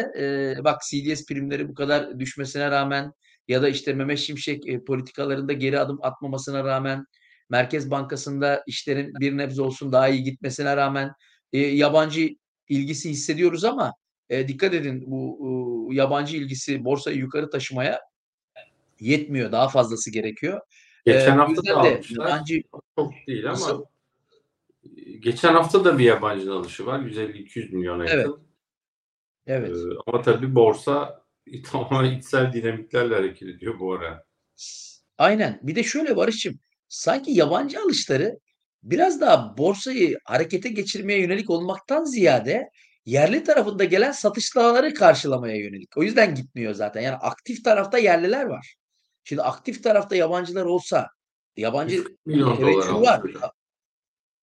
bak 0.64 0.82
CDS 0.90 1.26
primleri 1.26 1.68
bu 1.68 1.74
kadar 1.74 2.20
düşmesine 2.20 2.70
rağmen 2.70 3.12
ya 3.48 3.62
da, 3.62 3.68
işte, 3.68 3.92
Mehmet 3.94 4.18
Şimşek, 4.18 4.66
eee, 4.66 4.84
politikalarında 4.84 5.52
geri 5.52 5.80
adım 5.80 5.98
atmamasına 6.02 6.64
rağmen, 6.64 7.04
Merkez 7.50 7.90
Bankası'nda 7.90 8.62
işlerin 8.66 9.20
bir 9.20 9.36
nebze 9.36 9.62
olsun 9.62 9.92
daha 9.92 10.08
iyi 10.08 10.22
gitmesine 10.24 10.76
rağmen, 10.76 11.12
eee, 11.52 11.76
yabancı 11.76 12.28
ilgisi 12.68 13.10
hissediyoruz 13.10 13.64
ama, 13.64 13.92
eee, 14.30 14.48
dikkat 14.48 14.74
edin 14.74 15.04
bu, 15.06 15.36
uuu, 15.40 15.92
yabancı 15.94 16.36
ilgisi 16.36 16.84
borsayı 16.84 17.16
yukarı 17.18 17.50
taşımaya 17.50 18.00
yetmiyor. 19.00 19.52
Daha 19.52 19.68
fazlası 19.68 20.12
gerekiyor. 20.12 20.60
Eee, 21.06 21.14
Geçen 21.14 21.38
hafta 21.38 21.62
da 21.68 21.76
almışlar. 21.80 22.26
yabancı 22.26 22.62
Çok 22.98 23.12
değil 23.28 23.44
Nasıl? 23.46 23.78
ama, 23.78 23.84
eee, 24.84 25.16
geçen 25.18 25.54
hafta 25.54 25.84
da 25.84 25.98
bir 25.98 26.04
yabancının 26.04 26.52
alışı 26.56 26.86
var. 26.86 27.00
150-200 27.00 27.72
milyona 27.72 28.06
Evet. 28.06 28.26
yakın. 28.26 28.48
Eee, 29.46 29.56
Evet. 29.56 29.76
ama 30.06 30.22
tabii 30.22 30.54
borsa 30.54 31.22
tamamen 31.70 32.18
içsel 32.18 32.52
dinamiklerle 32.52 33.14
hareket 33.14 33.48
ediyor 33.48 33.78
bu 33.78 33.92
ara. 33.92 34.24
Aynen. 35.18 35.60
Bir 35.62 35.74
de 35.74 35.82
şöyle 35.82 36.16
Barış'cığım, 36.16 36.58
sanki 36.88 37.32
yabancı 37.32 37.80
alışları 37.80 38.38
biraz 38.82 39.20
daha 39.20 39.58
borsayı 39.58 40.18
harekete 40.24 40.68
geçirmeye 40.68 41.20
yönelik 41.20 41.50
olmaktan 41.50 42.04
ziyade 42.04 42.70
yerli 43.04 43.44
tarafında 43.44 43.84
gelen 43.84 44.12
satışları 44.12 44.94
karşılamaya 44.94 45.56
yönelik. 45.56 45.96
O 45.96 46.02
yüzden 46.02 46.34
gitmiyor 46.34 46.74
zaten. 46.74 47.00
Yani 47.00 47.16
aktif 47.16 47.64
tarafta 47.64 47.98
yerliler 47.98 48.44
var. 48.44 48.74
Şimdi 49.24 49.42
aktif 49.42 49.82
tarafta 49.82 50.16
yabancılar 50.16 50.64
olsa 50.64 51.08
yabancı 51.56 51.94
140 51.94 52.26
milyon 52.26 52.60
dolar 52.60 52.88
var. 53.00 53.22
hocam. 53.22 53.50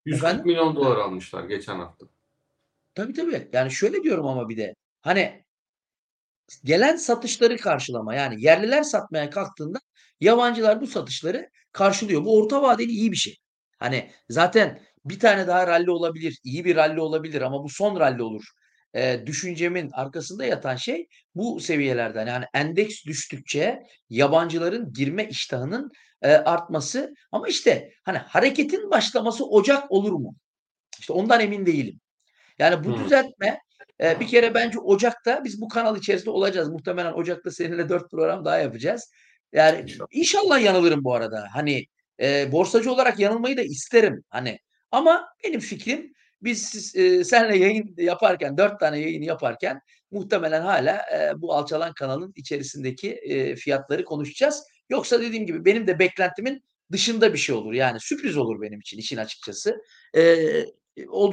140 0.05 0.23
Efendim? 0.23 0.45
milyon 0.45 0.75
dolar 0.75 0.97
almışlar 0.97 1.43
geçen 1.43 1.79
hafta. 1.79 2.05
Tabii 2.95 3.13
tabii. 3.13 3.49
Yani 3.53 3.71
şöyle 3.71 4.03
diyorum 4.03 4.27
ama 4.27 4.49
bir 4.49 4.57
de 4.57 4.75
hani 5.01 5.44
gelen 6.63 6.95
satışları 6.95 7.57
karşılama 7.57 8.15
yani 8.15 8.43
yerliler 8.45 8.83
satmaya 8.83 9.29
kalktığında 9.29 9.79
yabancılar 10.21 10.81
bu 10.81 10.87
satışları 10.87 11.49
karşılıyor. 11.71 12.25
Bu 12.25 12.37
orta 12.37 12.61
vadeli 12.61 12.91
iyi 12.91 13.11
bir 13.11 13.17
şey. 13.17 13.35
Hani 13.79 14.11
zaten 14.29 14.79
bir 15.05 15.19
tane 15.19 15.47
daha 15.47 15.67
ralli 15.67 15.91
olabilir, 15.91 16.39
iyi 16.43 16.65
bir 16.65 16.75
ralli 16.75 16.99
olabilir 17.01 17.41
ama 17.41 17.63
bu 17.63 17.69
son 17.69 17.99
ralli 17.99 18.23
olur. 18.23 18.43
Eee, 18.95 19.27
düşüncemin 19.27 19.89
arkasında 19.93 20.45
yatan 20.45 20.75
şey 20.75 21.07
bu 21.35 21.59
seviyelerden. 21.59 22.27
Yani 22.27 22.45
endeks 22.53 23.05
düştükçe 23.05 23.79
yabancıların 24.09 24.93
girme 24.93 25.27
iştahının, 25.29 25.91
eee, 26.23 26.29
artması 26.31 27.13
ama 27.31 27.47
işte 27.47 27.91
hani 28.03 28.17
hareketin 28.17 28.91
başlaması 28.91 29.45
Ocak 29.45 29.91
olur 29.91 30.13
mu? 30.13 30.35
İşte 30.99 31.13
ondan 31.13 31.39
emin 31.41 31.65
değilim. 31.65 31.99
Yani 32.59 32.83
bu 32.85 32.95
Hımm. 32.95 33.05
düzeltme, 33.05 33.59
eee, 34.01 34.17
bir 34.19 34.27
kere 34.27 34.53
bence 34.53 34.79
Ocak'ta 34.79 35.43
biz 35.43 35.61
bu 35.61 35.67
kanal 35.67 35.97
içerisinde 35.97 36.29
olacağız. 36.29 36.69
Muhtemelen 36.69 37.13
Ocak'ta 37.13 37.51
seninle 37.51 37.89
4 37.89 38.11
program 38.11 38.45
daha 38.45 38.57
yapacağız. 38.59 39.11
Yani 39.53 39.81
İnşallah. 39.81 40.07
inşallah 40.11 40.61
yanılırım 40.63 41.03
bu 41.03 41.13
arada. 41.15 41.47
Hani, 41.53 41.85
eee, 42.19 42.49
borsacı 42.51 42.91
olarak 42.91 43.19
yanılmayı 43.19 43.57
da 43.57 43.61
isterim, 43.63 44.23
hani. 44.29 44.59
Ama 44.91 45.27
benim 45.43 45.59
fikrim 45.59 46.13
biz 46.41 46.95
eee, 46.95 47.23
seninle 47.23 47.57
yayın 47.57 47.95
yaparken, 47.97 48.57
4 48.57 48.79
tane 48.79 48.99
yayın 48.99 49.21
yaparken 49.21 49.79
muhtemelen 50.11 50.61
hâlâ, 50.61 51.01
eee, 51.11 51.33
bu 51.37 51.53
alçalan 51.53 51.93
kanalın 51.93 52.33
içerisindeki, 52.35 53.07
eee, 53.25 53.55
fiyatları 53.55 54.05
konuşacağız. 54.05 54.63
Yoksa 54.89 55.21
dediğim 55.21 55.45
gibi 55.45 55.65
benim 55.65 55.87
de 55.87 55.99
beklentimin 55.99 56.63
dışında 56.91 57.33
bir 57.33 57.37
şey 57.37 57.55
olur. 57.55 57.73
Yani 57.73 57.99
sürpriz 57.99 58.37
olur 58.37 58.61
benim 58.61 58.79
için 58.79 58.97
işin 58.97 59.17
açıkçası. 59.17 59.75
O 60.17 60.19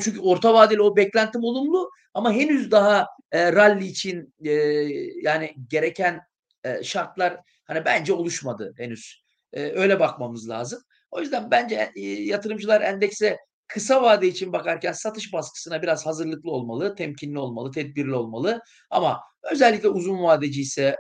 çünkü 0.00 0.20
orta 0.20 0.54
vadeli 0.54 0.82
o 0.82 0.96
beklentim 0.96 1.44
olumlu 1.44 1.90
ama 2.14 2.32
henüz 2.32 2.70
daha, 2.70 3.06
eee, 3.34 3.52
ralli 3.52 3.86
için, 3.86 4.34
eee, 4.40 5.12
yani 5.22 5.54
gereken, 5.70 6.20
eee, 6.64 6.80
şartlar, 6.84 7.36
hani, 7.64 7.84
bence 7.84 8.12
oluşmadı 8.12 8.74
henüz. 8.76 9.22
Eee, 9.56 9.72
öyle 9.76 10.00
bakmamız 10.00 10.48
lazım. 10.48 10.82
O 11.10 11.20
yüzden 11.20 11.50
bence, 11.50 11.90
eee, 11.96 12.22
yatırımcılar 12.24 12.80
endekse 12.80 13.36
kısa 13.68 14.02
vade 14.02 14.28
için 14.28 14.52
bakarken 14.52 14.92
satış 14.92 15.32
baskısına 15.32 15.82
biraz 15.82 16.06
hazırlıklı 16.06 16.50
olmalı, 16.50 16.94
temkinli 16.96 17.38
olmalı, 17.38 17.70
tedbirli 17.72 18.14
olmalı 18.14 18.60
ama 18.90 19.20
özellikle 19.52 19.88
uzun 19.88 20.22
vadeciyse, 20.22 20.96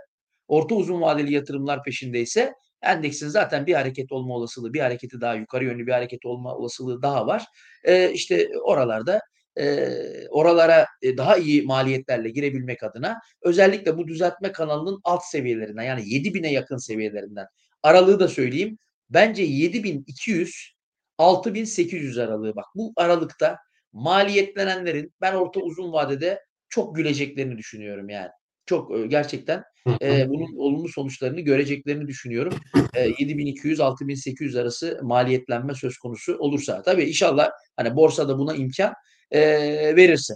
orta 0.48 0.74
uzun 0.74 1.00
vadeli 1.00 1.32
yatırımlar 1.34 1.82
peşindeyse 1.82 2.52
endeksin 2.82 3.28
zaten 3.28 3.66
bir 3.66 3.74
hareket 3.74 4.12
olma 4.12 4.34
olasılığı, 4.34 4.72
bir 4.74 4.80
hareketi 4.80 5.20
daha 5.20 5.34
yukarı 5.34 5.64
yönlü 5.64 5.86
bir 5.86 5.92
hareket 5.92 6.24
olma 6.26 6.54
olasılığı 6.56 7.02
daha 7.02 7.26
var. 7.26 7.44
Eee, 7.86 8.10
işte 8.14 8.48
oralarda, 8.64 9.20
eee, 9.58 10.26
oralara, 10.30 10.86
eee, 11.02 11.16
daha 11.16 11.36
iyi 11.36 11.62
maliyetlerle 11.62 12.30
girebilmek 12.30 12.82
adına 12.82 13.18
özellikle 13.42 13.96
bu 13.98 14.08
düzeltme 14.08 14.52
kanalının 14.52 15.00
alt 15.04 15.22
seviyelerinden 15.24 15.82
yani 15.82 16.02
7.000'e 16.14 16.52
yakın 16.52 16.76
seviyelerinden 16.76 17.46
aralığı 17.82 18.20
da 18.20 18.28
söyleyeyim. 18.28 18.78
Bence 19.10 19.42
7.200-6.800 19.42 22.18
aralığı 22.18 22.56
bak 22.56 22.64
bu 22.74 22.92
aralıkta 22.96 23.56
maliyetlenenlerin 23.92 25.12
ben 25.20 25.34
orta 25.34 25.60
uzun 25.60 25.92
vadede 25.92 26.40
çok 26.68 26.96
güleceklerini 26.96 27.58
düşünüyorum 27.58 28.08
yani. 28.08 28.30
Çok, 28.66 29.10
gerçekten, 29.10 29.62
eee, 30.00 30.26
bunun 30.28 30.56
olumlu 30.56 30.88
sonuçlarını 30.88 31.40
göreceklerini 31.40 32.06
düşünüyorum. 32.06 32.54
Eee, 32.96 33.14
7.200-6.800 33.18 34.56
arası 34.56 35.00
maliyetlenme 35.02 35.74
söz 35.74 35.98
konusu 35.98 36.36
olursa. 36.38 36.82
Tabii 36.82 37.04
inşallah, 37.04 37.50
hani, 37.76 37.96
borsa 37.96 38.28
da 38.28 38.38
buna 38.38 38.54
imkân, 38.54 38.92
eee, 39.32 39.96
verirse. 39.96 40.34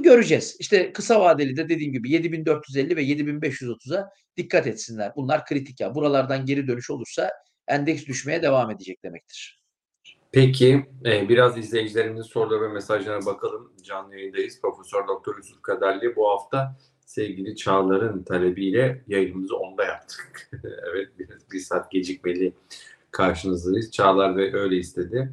Göreceğiz. 0.00 0.56
İşte 0.60 0.92
kısa 0.92 1.20
vadeli 1.20 1.56
de 1.56 1.68
dediğim 1.68 1.92
gibi 1.92 2.10
7.450 2.10 2.96
ve 2.96 3.02
7.530'a 3.02 4.08
dikkat 4.36 4.66
etsinler. 4.66 5.12
Bunlar 5.16 5.46
kritik 5.46 5.80
ya. 5.80 5.94
Buralardan 5.94 6.46
geri 6.46 6.66
dönüş 6.68 6.90
olursa 6.90 7.30
endeks 7.68 8.06
düşmeye 8.06 8.42
devam 8.42 8.70
edecek 8.70 9.04
demektir. 9.04 9.62
Peki, 10.32 10.84
biraz 11.04 11.58
izleyicilerimizin 11.58 12.22
soruları 12.22 12.62
ve 12.62 12.68
mesajlarına 12.68 13.26
bakalım. 13.26 13.72
Canlı 13.82 14.16
yayındayız. 14.16 14.60
Profesör 14.60 15.08
Doktor 15.08 15.36
Yusuf 15.36 15.62
Kaderli 15.62 16.16
bu 16.16 16.30
hafta 16.30 16.76
sevgili 17.12 17.56
Çağlar'ın 17.56 18.22
talebiyle 18.22 19.04
yayınımızı 19.08 19.54
10'da 19.54 19.84
yaptık. 19.84 20.50
Evet, 20.92 21.08
biraz 21.18 21.52
1 21.52 21.58
saat 21.58 21.90
gecikmeli 21.90 22.52
karşınızdayız. 23.10 23.90
Çağlar 23.92 24.36
Bey 24.36 24.50
öyle 24.54 24.76
istedi. 24.76 25.32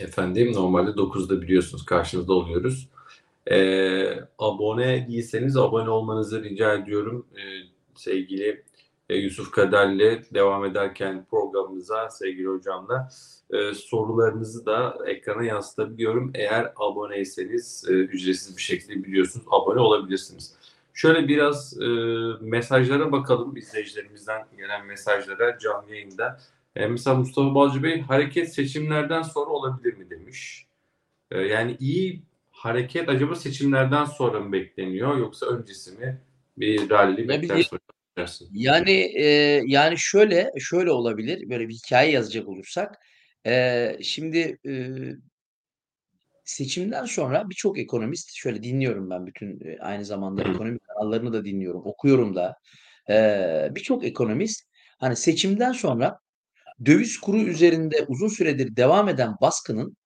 Efendim, 0.00 0.52
normalde 0.54 0.90
9'da 0.90 1.42
biliyorsunuz 1.42 1.84
karşınızda 1.84 2.32
oluyoruz. 2.32 2.88
Eee, 3.50 4.24
abone 4.38 5.06
değilseniz 5.08 5.56
abone 5.56 5.90
olmanızı 5.90 6.42
rica 6.44 6.74
ediyorum. 6.74 7.26
Eee, 7.36 7.62
sevgili, 7.94 8.62
eee, 9.10 9.16
Yusuf 9.16 9.50
Kaderli 9.50 10.22
devam 10.34 10.64
ederken 10.64 11.26
programımıza 11.30 12.10
sevgili 12.10 12.46
hocamla, 12.48 13.08
eee, 13.52 13.74
sorularınızı 13.74 14.66
da 14.66 14.98
ekrana 15.06 15.44
yansıtabiliyorum. 15.44 16.30
Eğer 16.34 16.72
aboneyseniz, 16.76 17.84
eee, 17.88 17.94
ücretsiz 17.96 18.56
bir 18.56 18.62
şekilde 18.62 19.04
biliyorsunuz 19.04 19.46
abone 19.50 19.80
olabilirsiniz. 19.80 20.57
Şöyle 20.98 21.28
biraz, 21.28 21.76
ııı, 21.78 22.38
mesajlara 22.42 23.12
bakalım, 23.12 23.56
izleyicilerimizden 23.56 24.42
gelen 24.56 24.86
mesajlara 24.86 25.58
canlı 25.58 25.94
yayında. 25.94 26.40
Eee, 26.76 26.86
mesela 26.86 27.16
Mustafa 27.16 27.54
Balcı 27.54 27.82
Bey, 27.82 28.00
"Hareket 28.00 28.54
seçimlerden 28.54 29.22
sonra 29.22 29.50
olabilir 29.50 29.94
mi?" 29.94 30.10
demiş. 30.10 30.66
Eee, 31.32 31.40
yani 31.40 31.76
iyi 31.80 32.22
hareket 32.50 33.08
acaba 33.08 33.34
seçimlerden 33.34 34.04
sonra 34.04 34.40
mı 34.40 34.52
bekleniyor 34.52 35.18
yoksa 35.18 35.46
öncesi 35.46 35.92
mi? 35.98 36.20
Bir 36.58 36.90
ralli 36.90 37.28
Ne 37.28 37.42
bekler? 37.42 37.70
Yani, 38.52 38.92
eee, 38.92 39.62
yani 39.66 39.94
şöyle, 39.98 40.52
şöyle 40.60 40.90
olabilir, 40.92 41.50
böyle 41.50 41.68
bir 41.68 41.74
hikâye 41.74 42.12
yazacak 42.12 42.48
olursak. 42.48 42.94
Eee, 43.46 43.98
şimdi, 44.02 44.58
ııı 44.66 45.18
seçimden 46.48 47.06
sonra 47.06 47.50
birçok 47.50 47.78
ekonomist 47.80 48.30
şöyle 48.36 48.64
dinliyorum 48.64 49.10
ben 49.10 49.26
bütün, 49.26 49.60
aynı 49.80 50.04
zamanda 50.06 50.44
ekonomi 50.44 50.78
kanallarını 50.80 51.34
da 51.34 51.46
dinliyorum, 51.46 51.82
okuyorum 51.86 52.36
da. 52.36 52.56
Birçok 53.76 54.04
ekonomist, 54.06 54.64
hani, 55.00 55.16
seçimden 55.16 55.72
sonra 55.72 56.18
döviz 56.86 57.18
kuru 57.20 57.38
üzerinde 57.38 58.04
uzun 58.08 58.28
süredir 58.28 58.76
devam 58.76 59.08
eden 59.08 59.34
baskının 59.42 59.96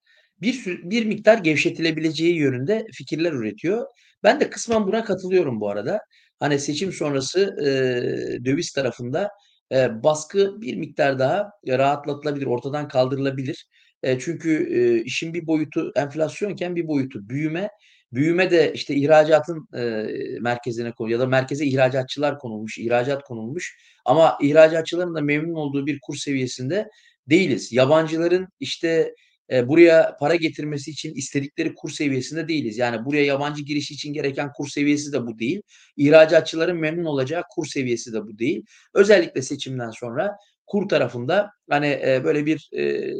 bir 0.41 0.65
bir 0.83 1.05
miktar 1.05 1.39
gevşetilebileceği 1.39 2.35
yönünde 2.37 2.85
fikirler 2.93 3.33
üretiyor. 3.33 3.87
Ben 4.23 4.39
de 4.41 4.49
kısmen 4.49 4.87
buna 4.87 5.05
katılıyorum 5.05 5.61
bu 5.61 5.69
arada. 5.69 5.99
Hani, 6.39 6.59
seçim 6.59 6.93
sonrası, 6.93 7.55
eee, 7.61 8.45
döviz 8.45 8.71
tarafında, 8.73 9.29
eee, 9.71 9.91
baskı 10.03 10.61
bir 10.61 10.77
miktar 10.77 11.19
daha 11.19 11.51
rahatlatılabilir, 11.69 12.45
ortadan 12.47 12.87
kaldırılabilir. 12.87 13.67
Eee, 14.03 14.17
çünkü, 14.21 14.69
eee, 14.69 15.03
işin 15.05 15.33
bir 15.33 15.47
boyutu 15.47 15.91
enflasyonken 15.95 16.75
bir 16.75 16.87
boyutu 16.87 17.29
büyüme. 17.29 17.69
Büyüme 18.13 18.51
de, 18.51 18.71
işte, 18.73 18.95
ihracatın, 18.95 19.67
eee, 19.75 20.37
merkezine 20.41 20.91
konuyor 20.91 21.19
ya 21.19 21.25
da 21.25 21.29
merkeze 21.29 21.65
ihracatçılar 21.65 22.39
konulmuş, 22.39 22.77
ihracat 22.79 23.23
konulmuş 23.23 23.75
ama 24.05 24.37
ihracatçıların 24.41 25.15
da 25.15 25.21
memnun 25.21 25.55
olduğu 25.55 25.85
bir 25.85 25.99
kur 26.01 26.15
seviyesinde 26.15 26.87
değiliz. 27.29 27.71
Yabancıların, 27.73 28.47
işte, 28.59 29.13
eee, 29.51 29.67
buraya 29.67 30.15
para 30.19 30.35
getirmesi 30.35 30.91
için 30.91 31.13
istedikleri 31.15 31.73
kur 31.75 31.89
seviyesinde 31.91 32.47
değiliz. 32.47 32.77
Yani 32.77 33.05
buraya 33.05 33.25
yabancı 33.25 33.63
girişi 33.63 33.93
için 33.93 34.13
gereken 34.13 34.49
kur 34.57 34.67
seviyesi 34.69 35.11
de 35.13 35.21
bu 35.27 35.39
değil. 35.39 35.61
İhracatçıların 35.97 36.77
memnun 36.77 37.05
olacağı 37.05 37.43
kur 37.55 37.65
seviyesi 37.67 38.13
de 38.13 38.21
bu 38.23 38.37
değil. 38.39 38.63
Özellikle 38.95 39.41
seçimden 39.41 39.89
sonra 39.89 40.31
kur 40.67 40.89
tarafında, 40.89 41.49
hani, 41.69 41.87
eee, 41.87 42.21
böyle 42.23 42.45
bir, 42.45 42.69
eee, 42.73 43.13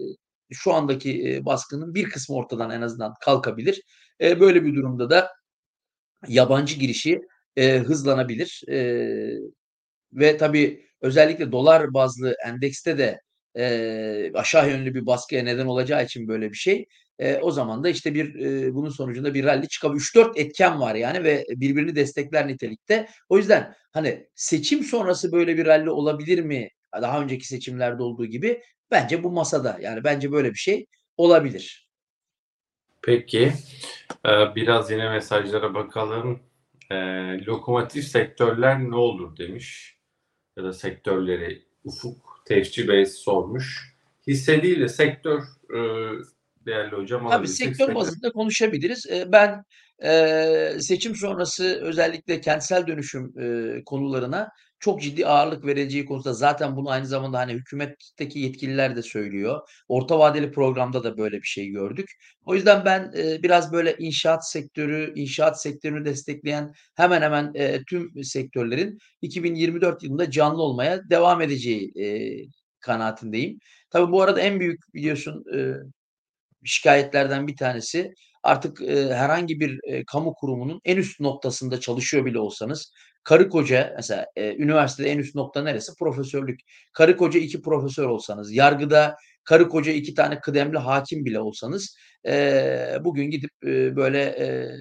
şu 0.54 0.74
andaki, 0.74 1.12
eee, 1.24 1.46
baskının 1.46 1.96
bir 1.96 2.04
kısmı 2.10 2.36
ortadan 2.36 2.72
en 2.72 2.82
azından 2.82 3.14
kalkabilir. 3.22 3.82
Eee, 4.20 4.40
böyle 4.40 4.64
bir 4.66 4.76
durumda 4.76 5.10
da 5.10 5.30
yabancı 6.30 6.76
girişi, 6.80 7.22
eee, 7.58 7.80
hızlanabilir. 7.80 8.64
Ve 10.14 10.38
tabii 10.38 10.86
özellikle 11.02 11.52
dolar 11.52 11.94
bazlı 11.94 12.36
endekste 12.48 12.98
de, 12.98 13.20
aşağı 14.36 14.70
yönlü 14.70 14.96
bir 14.96 15.06
baskıya 15.06 15.44
neden 15.44 15.66
olacağı 15.66 16.06
için 16.06 16.28
böyle 16.28 16.52
bir 16.52 16.58
şey, 16.58 16.86
o 17.42 17.52
zaman 17.52 17.84
da, 17.84 17.90
işte, 17.90 18.14
bir, 18.16 18.36
bunun 18.76 18.90
sonucunda 18.90 19.34
bir 19.34 19.44
ralli 19.46 19.68
çıkabilir. 19.70 20.02
3-4 20.02 20.40
etken 20.40 20.82
var 20.82 20.96
yani 20.96 21.24
ve 21.24 21.46
birbirini 21.50 21.96
destekler 21.96 22.48
nitelikte. 22.48 23.08
O 23.30 23.38
yüzden, 23.38 23.74
hani, 23.94 24.28
seçim 24.36 24.84
sonrası 24.84 25.32
böyle 25.32 25.58
bir 25.58 25.66
ralli 25.66 25.90
olabilir 25.92 26.40
mi? 26.40 26.70
Daha 27.02 27.22
önceki 27.24 27.48
seçimlerde 27.48 28.04
olduğu 28.04 28.26
gibi? 28.26 28.62
Bence 28.94 29.24
bu 29.24 29.32
masada. 29.32 29.78
Yani 29.82 30.04
bence 30.04 30.32
böyle 30.32 30.50
bir 30.52 30.56
şey 30.58 30.86
olabilir. 31.18 31.90
Peki. 33.02 33.54
Eee, 34.26 34.52
biraz 34.56 34.92
yine 34.92 35.10
mesajlara 35.10 35.74
bakalım. 35.74 36.40
Eee, 36.92 37.46
"Lokomotif 37.48 38.06
sektörler 38.08 38.80
ne 38.90 38.96
olur?" 38.96 39.38
demiş 39.38 39.98
ya 40.58 40.64
da 40.64 40.74
sektörleri 40.74 41.64
Ufuk 41.84 42.44
Tefçi 42.46 42.88
Bey 42.88 43.06
sormuş. 43.06 43.94
Hisse 44.28 44.64
değil 44.64 44.80
de 44.82 44.88
sektör, 44.88 45.44
eee, 45.74 46.10
değerli 46.66 46.96
hocam 46.96 47.30
Tabii, 47.30 47.48
sektör 47.48 47.96
bazında 47.96 48.32
konuşabiliriz. 48.32 49.06
Eee, 49.06 49.26
ben, 49.32 49.64
eee, 50.04 50.78
seçim 50.80 51.16
sonrası 51.16 51.80
özellikle 51.84 52.42
kentsel 52.42 52.88
dönüşüm, 52.88 53.34
eee, 53.38 53.84
konularına 53.86 54.50
çok 54.84 55.02
ciddi 55.02 55.28
ağırlık 55.28 55.66
verileceği 55.66 56.06
konusunda 56.06 56.34
zaten 56.34 56.76
bunu 56.76 56.90
aynı 56.90 57.06
zamanda, 57.08 57.40
hani, 57.40 57.54
hükümetteki 57.54 58.40
yetkililer 58.40 58.96
de 58.96 59.02
söylüyor. 59.02 59.62
Orta 59.88 60.20
vadeli 60.20 60.52
programda 60.52 61.04
da 61.04 61.18
böyle 61.18 61.38
bir 61.38 61.48
şey 61.48 61.68
gördük. 61.68 62.10
O 62.46 62.56
yüzden 62.56 62.86
ben, 62.86 63.12
eee, 63.16 63.40
biraz 63.44 63.74
böyle 63.74 63.96
inşaat 64.00 64.50
sektörü, 64.52 65.14
inşaat 65.16 65.62
sektörünü 65.62 66.06
destekleyen 66.06 66.74
hemen 66.96 67.22
hemen, 67.22 67.52
eee, 67.56 67.84
tüm 67.90 68.24
sektörlerin 68.24 68.98
2024 69.22 70.04
yılında 70.04 70.32
canlı 70.32 70.62
olmaya 70.62 71.10
devam 71.10 71.42
edeceği, 71.42 71.92
eee, 71.96 72.46
kanaatindeyim. 72.80 73.60
Tabii 73.90 74.12
bu 74.12 74.22
arada 74.22 74.42
en 74.42 74.60
büyük 74.60 74.80
biliyorsun, 74.94 75.44
eee, 75.54 75.76
şikâyetlerden 76.66 77.48
bir 77.48 77.58
tanesi 77.58 78.14
artık, 78.44 78.82
eee, 78.82 79.08
herhangi 79.14 79.60
bir, 79.60 79.80
eee, 79.88 80.04
kamu 80.08 80.34
kurumunun 80.34 80.82
en 80.86 80.98
üst 80.98 81.20
noktasında 81.20 81.80
çalışıyor 81.80 82.26
bile 82.26 82.40
olsanız 82.40 82.94
karı 83.24 83.50
koca 83.50 83.94
mesela, 83.98 84.26
eee, 84.38 84.56
üniversitede 84.58 85.10
en 85.10 85.18
üst 85.20 85.36
nokta 85.36 85.64
neresi? 85.64 85.92
Profesörlük. 86.00 86.60
Karı 86.94 87.18
koca 87.18 87.40
2 87.40 87.62
profesör 87.62 88.06
olsanız, 88.06 88.54
yargıda 88.54 89.16
karı 89.44 89.70
koca 89.70 89.92
2 89.92 90.14
tane 90.14 90.40
kıdemli 90.40 90.78
hâkim 90.78 91.26
bile 91.26 91.40
olsanız, 91.40 91.98
eee, 92.26 92.98
bugün 93.04 93.30
gidip, 93.32 93.52
eee, 93.66 93.94
böyle, 93.96 94.20
eee, 94.40 94.72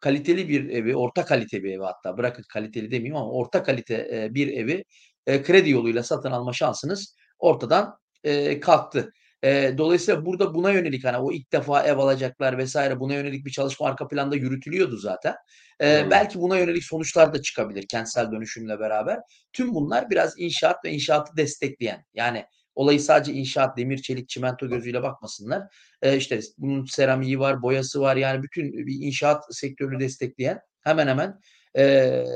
kaliteli 0.00 0.48
bir 0.50 0.70
evi, 0.70 0.96
orta 0.96 1.24
kalite 1.24 1.64
bir 1.64 1.70
evi 1.74 1.82
hatta 1.84 2.18
bırakın 2.18 2.44
kaliteli 2.54 2.90
demeyeyim 2.90 3.16
ama 3.16 3.30
orta 3.32 3.62
kalite, 3.62 4.08
eee, 4.12 4.34
bir 4.34 4.48
evi, 4.48 4.84
eee, 5.28 5.42
kredi 5.42 5.70
yoluyla 5.70 6.02
satın 6.02 6.30
alma 6.32 6.52
şansınız 6.52 7.16
ortadan, 7.38 7.96
eee, 8.24 8.60
kalktı. 8.60 9.12
Eee, 9.44 9.78
dolayısıyla 9.78 10.26
burada 10.26 10.54
buna 10.54 10.70
yönelik, 10.72 11.04
hani, 11.04 11.16
o 11.16 11.32
ilk 11.32 11.52
defa 11.52 11.82
ev 11.84 11.98
alacaklar 11.98 12.64
vs. 12.64 12.76
buna 13.00 13.14
yönelik 13.14 13.46
bir 13.46 13.50
çalışma 13.50 13.86
arka 13.86 14.08
planda 14.08 14.36
yürütülüyordu 14.36 14.96
zaten. 14.96 15.34
Eee, 15.80 16.00
Hımm. 16.00 16.10
belki 16.10 16.38
buna 16.40 16.58
yönelik 16.58 16.84
sonuçlar 16.84 17.34
da 17.34 17.42
çıkabilir 17.42 17.86
kentsel 17.88 18.32
dönüşümle 18.32 18.78
beraber. 18.80 19.18
Tüm 19.52 19.74
bunlar 19.74 20.10
biraz 20.10 20.34
inşaat 20.38 20.84
ve 20.84 20.90
inşaatı 20.90 21.36
destekleyen, 21.36 22.04
yani 22.14 22.44
olayı 22.74 23.00
sadece 23.00 23.32
inşaat, 23.32 23.76
demir, 23.78 23.98
çelik, 23.98 24.28
çimento 24.28 24.68
gözüyle 24.68 25.02
bakmasınlar. 25.02 25.62
Eee, 26.04 26.16
işte 26.16 26.40
bunun 26.58 26.84
seramiği 26.84 27.38
var, 27.40 27.62
boyası 27.62 28.00
var, 28.00 28.16
yani 28.16 28.42
bütün 28.42 28.72
bir 28.86 29.06
inşaat 29.06 29.44
sektörünü 29.56 30.00
destekleyen 30.00 30.60
hemen 30.84 31.06
hemen, 31.06 31.40
eee, 31.76 32.26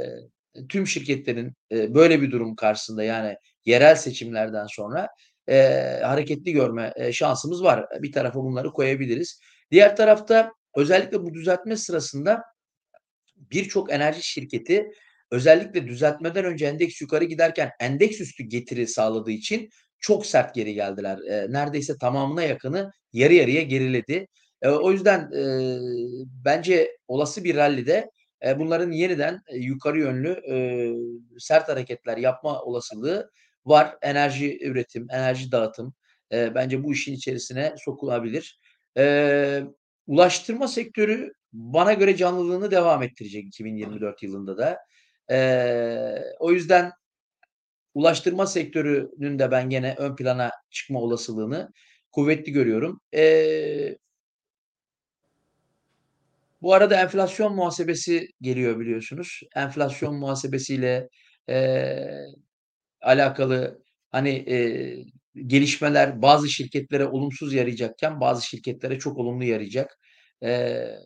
tüm 0.69 0.87
şirketlerin, 0.87 1.53
eee, 1.71 1.95
böyle 1.95 2.23
bir 2.23 2.31
durum 2.31 2.57
karşısında, 2.57 3.05
yani 3.05 3.37
yerel 3.65 3.95
seçimlerden 3.97 4.67
sonra, 4.67 5.09
eee, 5.49 6.01
hareketli 6.05 6.53
görme, 6.53 6.93
eee, 6.99 7.13
şansımız 7.13 7.63
var. 7.63 7.87
Bir 8.03 8.13
tarafa 8.13 8.41
bunları 8.41 8.71
koyabiliriz. 8.73 9.41
Diğer 9.71 9.97
tarafta 9.97 10.53
özellikle 10.77 11.23
bu 11.23 11.35
düzeltme 11.35 11.77
sırasında 11.77 12.43
birçok 13.37 13.93
enerji 13.93 14.23
şirketi 14.23 14.91
özellikle 15.31 15.87
düzeltmeden 15.89 16.45
önce 16.45 16.67
endeks 16.67 17.01
yukarı 17.01 17.25
giderken 17.25 17.71
endeks 17.81 18.21
üstü 18.21 18.45
getiri 18.45 18.87
sağladığı 18.89 19.31
için 19.31 19.69
çok 20.01 20.27
sert 20.27 20.55
geri 20.55 20.75
geldiler. 20.75 21.19
Eee, 21.29 21.47
neredeyse 21.51 21.95
tamamına 22.01 22.43
yakını 22.43 22.91
yarı 23.13 23.35
yarıya 23.35 23.63
geriledi. 23.63 24.27
Eee, 24.65 24.71
o 24.71 24.93
yüzden, 24.93 25.31
eee, 25.33 25.79
bence 26.45 26.97
olası 27.09 27.45
bir 27.45 27.57
rallide, 27.57 28.11
eee, 28.45 28.59
bunların 28.59 28.91
yeniden, 28.93 29.41
eee, 29.53 29.59
yukarı 29.59 29.99
yönlü, 30.01 30.41
eee, 30.49 30.95
sert 31.39 31.69
hareketler 31.69 32.17
yapma 32.17 32.63
olasılığı 32.63 33.31
var. 33.67 33.97
Enerji 34.03 34.59
üretim, 34.67 35.07
enerji 35.11 35.53
dağıtım, 35.53 35.95
eee, 36.33 36.53
bence 36.55 36.85
bu 36.85 36.93
işin 36.93 37.15
içerisine 37.15 37.75
sokulabilir. 37.85 38.61
Eee, 38.97 39.65
ulaştırma 40.07 40.69
sektörü 40.69 41.33
bana 41.53 41.93
göre 41.93 42.17
canlılığını 42.17 42.71
devam 42.71 43.03
ettirecek 43.03 43.45
2024 43.47 44.23
yılında 44.23 44.59
da. 44.59 44.79
Eee, 45.31 46.25
o 46.41 46.53
yüzden 46.53 46.93
ulaştırma 47.95 48.47
sektörünün 48.47 49.39
de 49.39 49.51
ben 49.51 49.71
gene 49.71 49.95
ön 49.99 50.17
plana 50.17 50.51
çıkma 50.71 51.01
olasılığını 51.01 51.71
kuvvetli 52.13 52.53
görüyorum. 52.53 53.01
Eee 53.13 53.99
Bu 56.63 56.75
arada 56.75 57.01
enflasyon 57.03 57.55
muhasebesi 57.55 58.29
geliyor 58.41 58.81
biliyorsunuz. 58.81 59.41
Enflasyon 59.57 60.15
muhasebesiyle, 60.17 61.09
eee, 61.49 62.27
alakalı, 63.07 63.83
hani, 64.13 64.31
eee, 64.31 65.05
gelişmeler 65.47 66.23
bazı 66.23 66.49
şirketlere 66.51 67.07
olumsuz 67.07 67.55
yarayacakken 67.55 68.21
bazı 68.21 68.47
şirketlere 68.47 68.99
çok 68.99 69.19
olumlu 69.19 69.45
yarayacak. 69.45 69.99
Eee, 70.43 70.99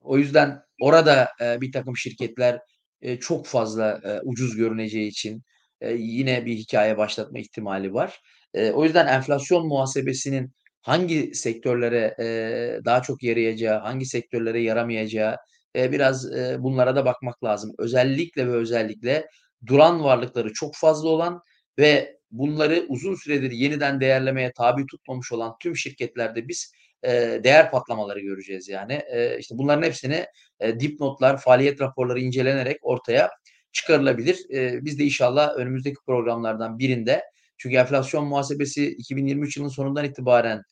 o 0.00 0.18
yüzden 0.18 0.62
orada, 0.82 1.28
eee, 1.40 1.58
birtakım 1.60 1.96
şirketler, 1.96 2.60
eee, 3.02 3.20
çok 3.20 3.46
fazla, 3.46 4.00
eee, 4.04 4.20
ucuz 4.24 4.56
görüneceği 4.56 5.08
için, 5.08 5.42
eee, 5.82 5.96
yine 5.98 6.46
bir 6.46 6.54
hikâye 6.56 6.98
başlatma 6.98 7.38
ihtimali 7.38 7.94
var. 7.94 8.20
Eee, 8.54 8.72
o 8.72 8.84
yüzden 8.84 9.06
enflasyon 9.06 9.66
muhasebesinin 9.68 10.52
hangi 10.82 11.34
sektörlere, 11.34 12.14
eee, 12.18 12.80
daha 12.84 13.02
çok 13.02 13.22
yarayacağı, 13.22 13.80
hangi 13.80 14.06
sektörlere 14.06 14.62
yaramayacağı, 14.62 15.36
eee, 15.74 15.92
biraz, 15.92 16.32
eee, 16.32 16.56
bunlara 16.60 16.96
da 16.96 17.04
bakmak 17.04 17.44
lazım. 17.44 17.72
Özellikle 17.78 18.46
ve 18.48 18.52
özellikle 18.52 19.26
duran 19.66 20.04
varlıkları 20.04 20.52
çok 20.52 20.74
fazla 20.76 21.08
olan 21.08 21.40
ve 21.78 22.16
bunları 22.30 22.84
uzun 22.88 23.14
süredir 23.14 23.50
yeniden 23.50 24.00
değerlemeye 24.00 24.52
tabi 24.56 24.86
tutmamış 24.86 25.32
olan 25.32 25.54
tüm 25.60 25.76
şirketlerde 25.76 26.48
biz, 26.48 26.72
eee, 27.04 27.44
değer 27.44 27.70
patlamaları 27.70 28.20
göreceğiz 28.20 28.68
yani. 28.68 28.92
Eee, 29.14 29.36
işte 29.40 29.54
bunların 29.58 29.82
hepsini, 29.82 30.26
eee, 30.62 30.80
dipnotlar, 30.80 31.38
faaliyet 31.40 31.80
raporları 31.80 32.20
incelenerek 32.20 32.78
ortaya 32.82 33.30
çıkarılabilir. 33.72 34.38
Eee, 34.50 34.78
biz 34.82 34.98
de 34.98 35.04
inşallah 35.04 35.56
önümüzdeki 35.56 35.96
programlardan 36.06 36.78
birinde 36.78 37.22
çünkü 37.58 37.76
enflasyon 37.76 38.26
muhasebesi 38.26 38.86
2023 38.90 39.56
yılının 39.56 39.70
sonundan 39.72 40.04
itibaren, 40.04 40.62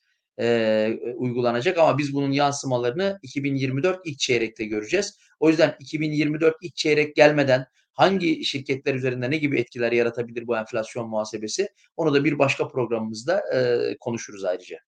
eee, 0.41 0.99
uygulanacak 1.17 1.79
ama 1.79 1.99
biz 1.99 2.15
bunun 2.15 2.33
yansımalarını 2.33 3.19
2024 3.23 4.01
ilk 4.05 4.19
çeyrekte 4.19 4.65
göreceğiz. 4.65 5.19
O 5.41 5.49
yüzden 5.51 5.75
2024 5.81 6.55
ilk 6.63 6.77
çeyrek 6.77 7.17
gelmeden 7.17 7.65
hangi 7.95 8.45
şirketler 8.45 8.95
üzerinde 8.95 9.31
ne 9.31 9.37
gibi 9.37 9.61
etkiler 9.61 9.93
yaratabilir 9.93 10.47
bu 10.47 10.57
enflasyon 10.57 11.09
muhasebesi, 11.09 11.69
onu 11.97 12.15
da 12.15 12.25
bir 12.25 12.39
başka 12.39 12.69
programımızda, 12.69 13.43
eee, 13.55 13.97
konuşuruz 14.01 14.45
ayrıca. 14.45 14.79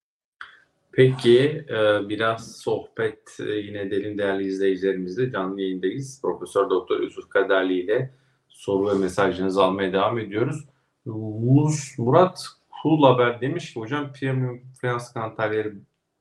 Peki, 0.92 1.66
biraz 2.08 2.56
sohbet, 2.56 3.38
yine 3.38 3.80
edelim 3.80 4.18
değerli 4.18 4.44
izleyicilerimizle. 4.46 5.32
Canlı 5.32 5.60
yayındayız. 5.60 6.20
Profesör 6.22 6.70
Doktor 6.70 7.00
Yusuf 7.00 7.28
Kaderli 7.28 7.80
ile 7.80 8.14
soru 8.48 8.88
ve 8.90 8.98
mesajlarınızı 8.98 9.64
almaya 9.64 9.92
devam 9.92 10.18
ediyoruz. 10.18 10.64
Mus 11.04 11.98
Murat 11.98 12.46
Kul 12.82 13.02
Haber 13.02 13.40
demiş 13.40 13.74
ki 13.74 13.80
hocam 13.80 14.12
premium 14.12 14.62
finans 14.80 15.12
kamp 15.12 15.36
tarihleri 15.36 15.72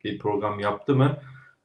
bir 0.03 0.19
program 0.19 0.59
yaptı 0.59 0.95
mı? 0.95 1.17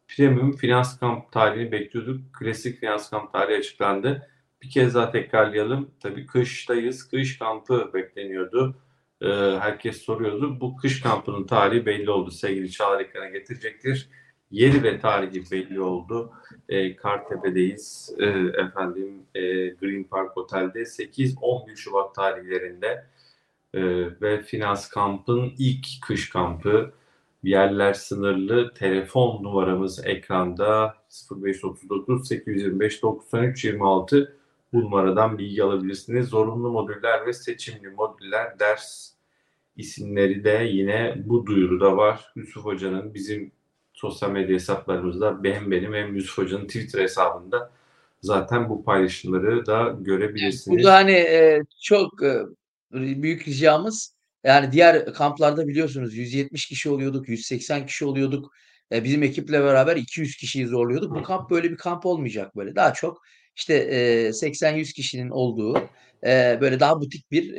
Premium 0.08 0.52
finans 0.52 0.98
kamp 0.98 1.32
tarihini 1.32 1.72
bekliyorduk. 1.72 2.34
Klasik 2.34 2.80
finans 2.80 3.10
kamp 3.10 3.32
tarihi 3.32 3.58
açıklandı. 3.58 4.29
Bir 4.62 4.70
kez 4.70 4.94
daha 4.94 5.10
tekrarlayalım. 5.10 5.90
Tabii 6.00 6.26
kıştayız. 6.26 7.08
Kış 7.08 7.38
kampı 7.38 7.90
bekleniyordu. 7.94 8.76
Eee, 9.22 9.58
herkes 9.60 10.02
soruyordu. 10.02 10.60
Bu 10.60 10.76
kış 10.76 11.00
kampının 11.00 11.46
tarihi 11.46 11.86
belli 11.86 12.10
oldu. 12.10 12.30
Sevgili 12.30 12.70
Çağlar 12.70 13.00
ekrana 13.00 13.28
getirecektir. 13.28 14.08
Yeri 14.50 14.82
ve 14.82 14.98
tarihi 15.00 15.50
belli 15.50 15.80
oldu. 15.80 16.32
Eee, 16.68 16.96
Kartepe'deyiz. 16.96 18.14
Eee, 18.18 18.52
efendim, 18.58 19.22
eee, 19.34 19.68
Green 19.80 20.04
Park 20.04 20.36
Otel'de 20.38 20.84
8-11 20.86 21.76
Şubat 21.76 22.14
tarihlerinde, 22.14 23.06
eee, 23.74 24.08
ve 24.22 24.42
finans 24.42 24.88
kampın 24.88 25.52
ilk 25.58 25.86
kış 26.02 26.30
kampı. 26.30 26.92
Yerler 27.42 27.94
sınırlı. 27.94 28.74
Telefon 28.74 29.42
numaramız 29.44 30.06
ekranda 30.06 30.94
0539 31.08 32.28
825 32.28 33.02
93 33.02 33.64
26. 33.64 34.36
Bu 34.72 34.80
numaradan 34.80 35.38
bilgi 35.38 35.62
alabilirsiniz. 35.64 36.28
Zorunlu 36.28 36.70
modüller 36.72 37.26
ve 37.26 37.32
seçimli 37.32 37.88
modüller 37.90 38.58
ders 38.58 39.12
isimleri 39.76 40.44
de 40.44 40.68
yine 40.72 41.14
bu 41.24 41.46
duyuruda 41.46 41.96
var. 41.96 42.32
Yusuf 42.36 42.64
Hoca'nın 42.64 43.14
bizim 43.14 43.52
sosyal 43.92 44.30
medya 44.30 44.54
hesaplarımızda 44.54 45.38
hem 45.44 45.70
benim 45.70 45.94
hem 45.94 46.14
Yusuf 46.16 46.38
Hoca'nın 46.38 46.66
Twitter 46.66 47.02
hesabında 47.02 47.72
zaten 48.22 48.68
bu 48.68 48.84
paylaşımları 48.84 49.66
da 49.66 49.96
görebilirsiniz. 50.00 50.78
burada, 50.78 50.94
hani, 50.94 51.12
eee, 51.12 51.62
çok, 51.82 52.22
eee, 52.22 52.42
büyük 52.92 53.48
ricamız, 53.48 54.14
yani 54.44 54.72
diğer 54.72 55.12
kamplarda 55.14 55.68
biliyorsunuz 55.68 56.14
170 56.14 56.66
kişi 56.66 56.90
oluyorduk, 56.90 57.28
180 57.28 57.86
kişi 57.86 58.04
oluyorduk. 58.04 58.52
Eee, 58.92 59.04
bizim 59.04 59.22
ekiple 59.22 59.60
beraber 59.62 59.96
200 59.96 60.36
kişiyi 60.36 60.66
zorluyorduk. 60.66 61.14
Bu 61.14 61.22
kamp 61.22 61.50
böyle 61.50 61.70
bir 61.70 61.76
kamp 61.76 62.06
olmayacak 62.06 62.56
böyle. 62.56 62.76
Daha 62.76 62.92
çok 62.92 63.22
işte, 63.56 63.74
eee, 63.90 64.32
80-100 64.32 64.92
kişinin 64.92 65.30
olduğu, 65.30 65.88
böyle 66.60 66.80
daha 66.80 67.00
butik 67.00 67.30
bir, 67.30 67.54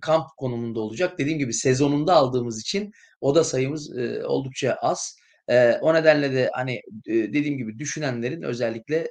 kamp 0.00 0.24
konumunda 0.36 0.80
olacak. 0.80 1.18
Dediğim 1.18 1.38
gibi 1.38 1.52
sezonunda 1.54 2.14
aldığımız 2.14 2.60
için 2.60 2.92
oda 3.20 3.44
sayımız, 3.44 3.90
oldukça 4.24 4.72
az. 4.82 5.16
O 5.82 5.94
nedenle 5.94 6.32
de, 6.34 6.50
hani, 6.54 6.80
dediğim 7.06 7.58
gibi 7.58 7.78
düşünenlerin 7.78 8.42
özellikle, 8.42 9.08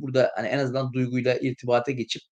burada, 0.00 0.32
hani, 0.36 0.48
en 0.48 0.58
azından 0.58 0.92
Duygu'yla 0.92 1.34
irtibata 1.40 1.92
geçip, 1.92 2.22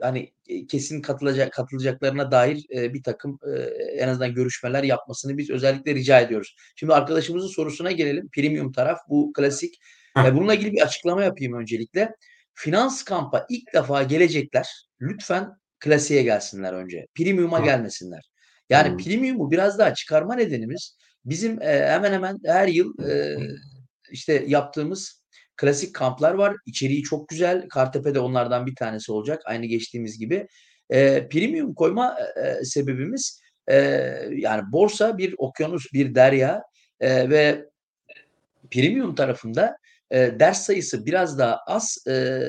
hani, 0.00 0.32
eee, 0.48 0.66
kesin 0.66 1.02
katılacak 1.02 1.52
katılacaklarına 1.52 2.30
dair, 2.30 2.66
eee, 2.70 2.94
birtakım, 2.94 3.38
eee, 3.46 3.52
en 3.98 4.08
azından 4.08 4.34
görüşmeler 4.34 4.82
yapmasını 4.84 5.38
biz 5.38 5.50
özellikle 5.50 5.94
rica 5.94 6.20
ediyoruz. 6.20 6.56
Şimdi 6.76 6.94
arkadaşımızın 6.94 7.48
sorusuna 7.48 7.92
gelelim. 7.92 8.28
Premium 8.34 8.72
taraf 8.72 8.98
bu 9.10 9.32
klasik. 9.32 9.74
Heh. 10.16 10.34
bununla 10.36 10.54
ilgili 10.54 10.72
bir 10.72 10.82
açıklama 10.82 11.22
yapayım 11.24 11.52
öncelikle. 11.60 12.10
Finans 12.54 13.02
kampa 13.02 13.46
ilk 13.50 13.74
defa 13.74 14.02
gelecekler 14.02 14.86
lütfen 15.00 15.48
klasiğe 15.80 16.22
gelsinler 16.22 16.72
önce. 16.72 17.06
Premium'a 17.14 17.60
gelmesinler. 17.60 18.30
Yani 18.70 18.88
Hımm. 18.88 18.98
premium'u 18.98 19.50
biraz 19.50 19.78
daha 19.78 19.94
çıkarma 19.94 20.34
nedenimiz 20.34 20.96
bizim, 21.24 21.60
eee, 21.60 21.86
hemen 21.90 22.12
hemen 22.12 22.38
her 22.46 22.68
yıl, 22.68 22.94
eee, 23.08 23.38
işte, 24.10 24.44
yaptığımız 24.46 25.22
klasik 25.56 25.94
kamplar 25.94 26.34
var. 26.34 26.56
İçeriği 26.66 27.02
çok 27.02 27.28
güzel. 27.28 27.68
Kartepe 27.68 28.14
de 28.14 28.20
onlardan 28.20 28.66
bir 28.66 28.74
tanesi 28.74 29.12
olacak 29.12 29.42
aynı 29.44 29.66
geçtiğimiz 29.66 30.18
gibi. 30.18 30.46
Eee, 30.92 31.28
premium 31.32 31.74
koyma, 31.74 32.18
eee, 32.36 32.64
sebebimiz, 32.64 33.40
eee, 33.70 34.28
yani 34.36 34.62
borsa 34.72 35.18
bir 35.18 35.34
okyanus, 35.38 35.92
bir 35.92 36.14
derya, 36.14 36.62
eee, 37.02 37.30
ve 37.30 37.64
premium 38.70 39.14
tarafında, 39.14 39.76
eee, 40.12 40.40
ders 40.40 40.62
sayısı 40.62 41.06
biraz 41.06 41.38
daha 41.38 41.56
az, 41.66 41.98
eee, 42.06 42.42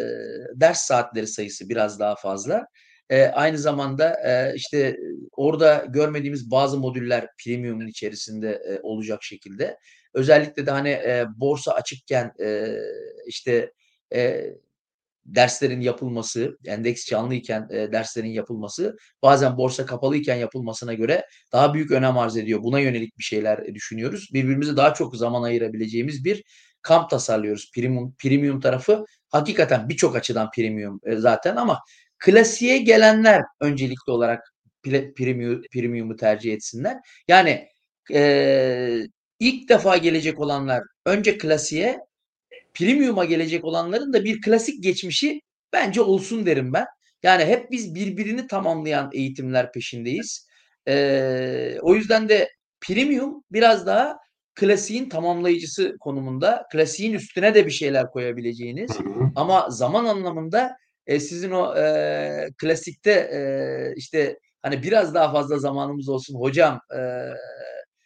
ders 0.56 0.82
saatleri 0.82 1.28
sayısı 1.28 1.69
biraz 1.69 2.00
daha 2.00 2.15
fazla. 2.15 2.65
Eee, 3.12 3.32
aynı 3.36 3.58
zamanda, 3.58 4.15
eee, 4.26 4.54
işte, 4.56 4.98
orada 5.38 5.86
görmediğimiz 5.89 6.52
bazı 6.52 6.78
modüller 6.80 7.28
premium'un 7.45 7.88
içerisinde, 7.88 8.62
eee, 8.69 8.80
olacak 8.84 9.24
şekilde. 9.24 9.78
Özellikle 10.13 10.65
de, 10.65 10.72
hani, 10.72 10.89
eee, 10.89 11.26
borsa 11.36 11.72
açıkken, 11.74 12.32
eee, 12.39 12.80
işte, 13.28 13.72
eee, 14.15 14.58
derslerin 15.26 15.82
yapılması, 15.82 16.58
endeks 16.65 17.06
canlıyken, 17.08 17.67
eee, 17.72 17.91
derslerin 17.91 18.28
yapılması 18.30 18.98
bazen 19.24 19.58
borsa 19.58 19.86
kapalıyken 19.86 20.36
yapılmasına 20.36 20.93
göre 20.93 21.26
daha 21.54 21.74
büyük 21.74 21.91
önem 21.91 22.17
arz 22.17 22.38
ediyor. 22.38 22.63
Buna 22.63 22.80
yönelik 22.80 23.17
bir 23.19 23.24
şeyler, 23.24 23.76
düşünüyoruz. 23.76 24.30
Birbirimize 24.34 24.78
daha 24.78 24.93
çok 24.93 25.15
zaman 25.17 25.43
ayırabileceğimiz 25.43 26.26
bir 26.26 26.43
kamp 26.82 27.10
tasarlıyoruz. 27.10 27.72
Premium 27.76 28.15
premium 28.20 28.60
tarafı 28.62 29.06
hakikaten 29.30 29.89
birçok 29.89 30.15
açıdan 30.15 30.50
premium, 30.56 31.00
eee, 31.08 31.15
zaten 31.18 31.56
ama 31.56 31.80
klasiğe 32.20 32.78
gelenler 32.78 33.42
öncelikli 33.62 34.12
olarak 34.12 34.42
ple 34.84 35.13
premiu 35.13 35.62
premium'u 35.74 36.15
tercih 36.15 36.54
etsinler. 36.54 36.98
Yani, 37.28 37.68
eee, 38.10 39.08
ilk 39.39 39.70
defa 39.70 39.98
gelecek 39.98 40.39
olanlar 40.39 40.84
önce 41.06 41.38
klasiğe, 41.38 42.00
premium'a 42.74 43.26
gelecek 43.26 43.65
olanların 43.65 44.13
da 44.13 44.24
bir 44.26 44.42
klasik 44.42 44.84
geçmişi 44.84 45.42
bence 45.74 46.02
olsun 46.02 46.46
derim 46.46 46.74
ben. 46.74 46.86
Yani 47.24 47.46
hep 47.46 47.72
biz 47.72 47.96
birbirini 47.96 48.48
tamamlayan 48.48 49.10
eğitimler 49.13 49.72
peşindeyiz. 49.72 50.48
Eee, 50.88 51.80
o 51.82 51.96
yüzden 51.96 52.30
de 52.30 52.50
premium 52.82 53.44
biraz 53.52 53.86
daha 53.88 54.18
klasiğin 54.60 55.10
tamamlayıcısı 55.10 55.98
konumunda. 56.00 56.65
Klasiğin 56.72 57.13
üstüne 57.13 57.56
de 57.56 57.65
bir 57.65 57.72
şeyler 57.72 58.12
koyabileceğiniz 58.12 59.00
hı. 59.00 59.04
ama 59.36 59.69
zaman 59.69 60.06
anlamında, 60.06 60.78
eee, 61.08 61.19
sizin 61.19 61.52
o, 61.52 61.76
eee, 61.78 62.50
klasikte, 62.58 63.30
eee, 63.34 63.93
işte, 63.98 64.39
hani, 64.62 64.84
biraz 64.84 65.13
daha 65.13 65.32
fazla 65.32 65.60
zamanımız 65.60 66.10
olsun 66.10 66.36
hocam, 66.39 66.80
eee, 66.93 67.34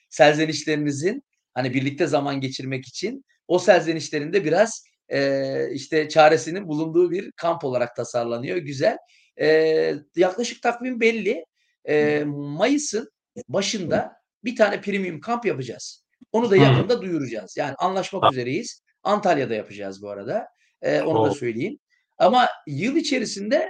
serzenişlerinizin, 0.09 1.23
hani, 1.53 1.73
birlikte 1.73 2.07
zaman 2.07 2.41
geçirmek 2.41 2.87
için 2.87 3.25
o 3.47 3.59
serzenişlerin 3.59 4.33
de 4.33 4.45
biraz, 4.45 4.83
eee, 5.11 5.69
işte, 5.73 6.09
çaresinin 6.09 6.67
bulunduğu 6.67 7.11
bir 7.11 7.31
kamp 7.31 7.63
olarak 7.63 7.95
tasarlanıyor. 7.95 8.57
Güzel. 8.57 8.97
Eee, 9.39 9.95
yaklaşık 10.15 10.61
takvim 10.61 10.99
belli. 10.99 11.45
Eee, 11.87 12.23
mayıs'ın 12.25 13.09
başında 13.47 14.13
bir 14.43 14.55
tane 14.55 14.81
premium 14.81 15.19
kamp 15.19 15.45
yapacağız. 15.45 16.02
Onu 16.31 16.51
da 16.51 16.57
yakında 16.57 17.01
duyuracağız. 17.01 17.57
Yani 17.57 17.75
anlaşmak 17.75 18.31
üzereyiz. 18.31 18.81
Antalya'da 19.03 19.53
yapacağız 19.53 20.01
bu 20.01 20.09
arada. 20.09 20.47
Eee, 20.83 21.01
onu 21.01 21.25
da 21.25 21.31
söyleyeyim. 21.31 21.79
Ama 22.17 22.47
yıl 22.67 22.95
içerisinde 22.95 23.69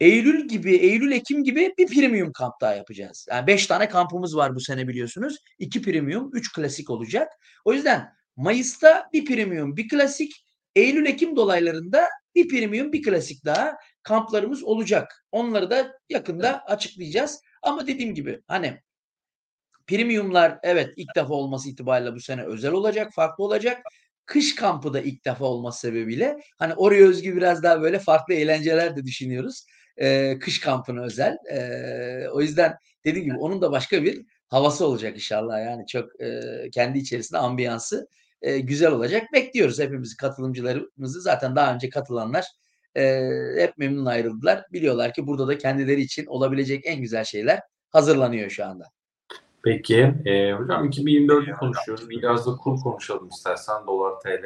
eylül 0.00 0.48
gibi, 0.48 0.76
eylül, 0.76 1.12
ekim 1.12 1.44
gibi 1.44 1.74
bir 1.78 1.86
premium 1.86 2.32
kamp 2.32 2.54
daha 2.60 2.74
yapacağız. 2.74 3.26
Yani 3.30 3.46
5 3.46 3.66
tane 3.66 3.88
kampımız 3.88 4.36
var 4.36 4.54
bu 4.54 4.60
sene 4.60 4.88
biliyorsunuz. 4.88 5.36
2 5.58 5.82
premium, 5.82 6.30
3 6.32 6.52
klasik 6.52 6.90
olacak. 6.90 7.32
O 7.64 7.72
yüzden 7.72 8.08
mayıs'ta 8.36 9.08
bir 9.12 9.24
premium, 9.24 9.76
bir 9.76 9.88
klasik, 9.88 10.44
eylül, 10.74 11.06
ekim 11.06 11.36
dolaylarında 11.36 12.08
bir 12.34 12.48
premium, 12.48 12.92
bir 12.92 13.02
klasik 13.02 13.44
daha 13.44 13.76
kamplarımız 14.02 14.64
olacak. 14.64 15.24
Onları 15.32 15.70
da 15.70 15.92
yakında 16.08 16.64
açıklayacağız. 16.64 17.40
Ama 17.62 17.86
dediğim 17.86 18.14
gibi, 18.14 18.42
hani, 18.46 18.80
premium'lar 19.86 20.58
evet 20.62 20.90
ilk 20.96 21.16
defa 21.16 21.34
olması 21.34 21.68
itibariyle 21.70 22.14
bu 22.14 22.20
sene 22.20 22.42
özel 22.44 22.72
olacak, 22.72 23.12
farklı 23.14 23.44
olacak. 23.44 23.82
Kış 24.26 24.54
kampı 24.54 24.94
da 24.94 25.00
ilk 25.00 25.24
defa 25.24 25.44
olması 25.44 25.80
sebebiyle, 25.80 26.36
hani, 26.58 26.74
oraya 26.74 27.04
özgü 27.06 27.36
biraz 27.36 27.62
daha 27.62 27.82
böyle 27.82 27.98
farklı 27.98 28.34
eğlenceler 28.34 28.96
de 28.96 29.04
düşünüyoruz. 29.04 29.66
Eee, 30.00 30.38
kış 30.38 30.60
kampına 30.60 31.02
özel. 31.04 31.36
Eee, 31.50 32.28
o 32.32 32.40
yüzden 32.40 32.74
dediğim 33.04 33.24
gibi 33.26 33.38
onun 33.38 33.62
da 33.62 33.72
başka 33.72 34.02
bir 34.02 34.22
havası 34.48 34.86
olacak 34.86 35.14
inşallah. 35.14 35.64
Yani 35.66 35.86
çok, 35.86 36.20
eee, 36.20 36.68
kendi 36.74 36.98
içerisinde 36.98 37.38
ambiyansı, 37.38 38.06
eee, 38.42 38.58
güzel 38.60 38.90
olacak. 38.92 39.22
Bekliyoruz 39.32 39.78
hepimizi, 39.80 40.16
katılımcılarımızı. 40.16 41.20
Zaten 41.20 41.56
daha 41.56 41.74
önce 41.74 41.88
katılanlar, 41.90 42.44
eee, 42.96 43.54
hep 43.58 43.78
memnun 43.78 44.06
ayrıldılar. 44.06 44.64
Biliyorlar 44.72 45.12
ki 45.12 45.26
burada 45.26 45.48
da 45.48 45.58
kendileri 45.58 46.00
için 46.00 46.26
olabilecek 46.26 46.86
en 46.86 47.00
güzel 47.02 47.24
şeyler 47.24 47.60
hazırlanıyor 47.90 48.50
şu 48.50 48.64
anda. 48.66 48.95
Peki, 49.66 50.14
eee, 50.26 50.52
hocam 50.52 50.84
2024'ü 50.84 51.52
konuşuyoruz. 51.52 52.10
Biraz 52.10 52.46
da 52.46 52.56
kur 52.56 52.80
konuşalım 52.80 53.28
istersen 53.28 53.86
dolar 53.86 54.20
TL. 54.20 54.44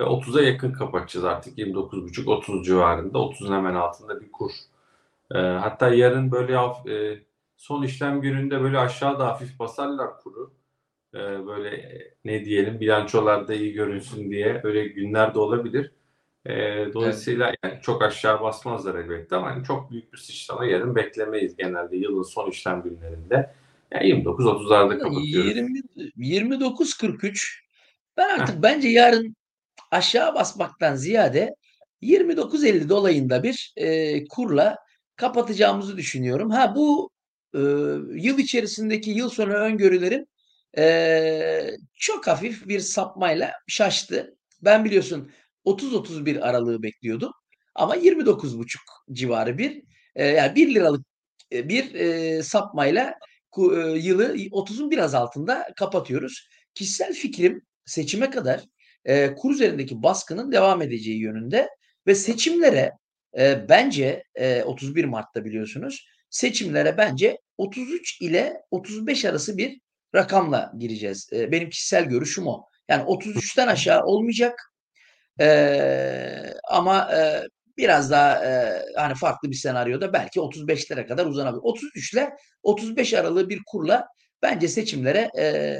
Eee, 0.00 0.06
30'a 0.06 0.42
yakın 0.42 0.72
kapatacağız 0.72 1.24
artık. 1.24 1.58
29,5-30 1.58 2.66
civarında. 2.66 3.18
30'un 3.18 3.52
hemen 3.54 3.74
altında 3.74 4.20
bir 4.20 4.32
kur. 4.32 4.50
Eee, 5.34 5.40
hatta 5.62 5.88
yarın 5.94 6.32
böyle 6.32 6.58
eee, 6.86 7.24
son 7.56 7.82
işlem 7.82 8.20
gününde 8.20 8.62
böyle 8.62 8.78
aşağıda 8.78 9.26
hafif 9.26 9.58
basarlar 9.58 10.18
kuru. 10.20 10.52
Eee, 11.14 11.20
böyle 11.46 12.02
ne 12.24 12.44
diyelim 12.44 12.80
bilançolarda 12.80 13.54
iyi 13.54 13.72
görünsün 13.72 14.30
diye 14.30 14.60
öyle 14.64 14.84
günler 14.88 15.34
de 15.34 15.38
olabilir. 15.38 15.92
Evet. 16.46 16.94
dolayısıyla 16.94 17.54
yani 17.64 17.80
çok 17.82 18.02
aşağı 18.02 18.42
basmazlar 18.42 18.94
elbette 18.94 19.36
ama 19.36 19.50
hani 19.50 19.64
çok 19.64 19.90
büyük 19.90 20.12
bir 20.12 20.18
sıçrama 20.18 20.66
yarın 20.66 20.96
beklemeyiz 20.96 21.56
genelde 21.56 21.96
yılın 21.96 22.22
son 22.22 22.50
işlem 22.50 22.82
günlerinde. 22.82 23.54
Ya 23.92 24.00
29-30'larda 24.00 24.98
kapatıyoruz. 24.98 25.48
Yirmi 25.56 25.80
29.43 26.16 27.60
ben 28.16 28.28
Heh. 28.28 28.34
artık 28.42 28.62
bence 28.62 28.88
yarın 28.88 29.36
aşağı 29.92 30.34
basmaktan 30.34 30.96
ziyade 30.96 31.54
29.50 32.02 32.88
dolayında 32.88 33.42
bir, 33.42 33.72
eee, 33.76 34.24
kurla 34.30 34.76
kapatacağımızı 35.16 35.96
düşünüyorum. 35.96 36.50
Ha, 36.50 36.74
bu, 36.76 37.10
ııı, 37.56 38.18
yıl 38.18 38.38
içerisindeki 38.38 39.10
yıl 39.10 39.30
sonu 39.30 39.52
öngörülerim, 39.54 40.26
eee, 40.76 41.76
çok 41.98 42.26
hafif 42.28 42.68
bir 42.68 42.80
sapmayla 42.80 43.52
şaştı. 43.68 44.36
Ben 44.62 44.84
biliyorsun 44.84 45.30
30-31 45.64 46.48
aralığı 46.48 46.82
bekliyordum 46.82 47.32
ama 47.74 47.94
29.5 47.96 48.82
civarı 49.12 49.58
bir, 49.58 49.82
eee, 50.16 50.24
yani 50.26 50.56
₺1'lık, 50.56 51.06
eee, 51.50 51.68
bir, 51.68 51.94
eee, 51.94 52.42
sapmayla 52.42 53.14
yılı 53.96 54.36
i 54.36 54.48
30'un 54.52 54.90
biraz 54.90 55.14
altında 55.14 55.66
kapatıyoruz. 55.76 56.48
Kişisel 56.74 57.12
fikrim 57.14 57.62
seçime 57.84 58.30
kadar, 58.30 58.64
eee, 59.08 59.34
kur 59.38 59.52
üzerindeki 59.54 60.02
baskının 60.02 60.52
devam 60.52 60.82
edeceği 60.82 61.20
yönünde 61.20 61.68
ve 62.06 62.14
seçimlere, 62.14 62.92
eee, 63.36 63.66
bence, 63.68 64.24
eee, 64.38 64.64
31 64.64 65.04
Mart'ta 65.04 65.44
biliyorsunuz, 65.44 66.06
seçimlere 66.30 66.96
bence 66.98 67.38
33 67.58 68.20
ile 68.20 68.54
35 68.70 69.24
arası 69.24 69.58
bir 69.58 69.80
rakamla 70.14 70.72
gireceğiz. 70.78 71.28
Eee, 71.32 71.52
benim 71.52 71.70
kişisel 71.70 72.04
görüşüm 72.04 72.46
o. 72.46 72.64
Yani 72.88 73.02
33'ten 73.04 73.68
aşağı 73.68 74.02
olmayacak. 74.04 74.60
Eee, 75.40 76.54
ama, 76.70 77.10
eee, 77.12 77.42
biraz 77.80 78.10
daha, 78.10 78.44
eee, 78.44 78.82
hani, 78.96 79.14
farklı 79.14 79.50
bir 79.50 79.56
senaryoda 79.56 80.12
belki 80.12 80.40
35'lere 80.40 81.06
kadar 81.06 81.26
uzanabilir. 81.26 81.62
33'le 81.62 82.30
35 82.62 83.14
aralığı 83.14 83.48
bir 83.48 83.60
kurla 83.66 84.06
bence 84.42 84.68
seçimlere 84.68 85.30
e, 85.38 85.78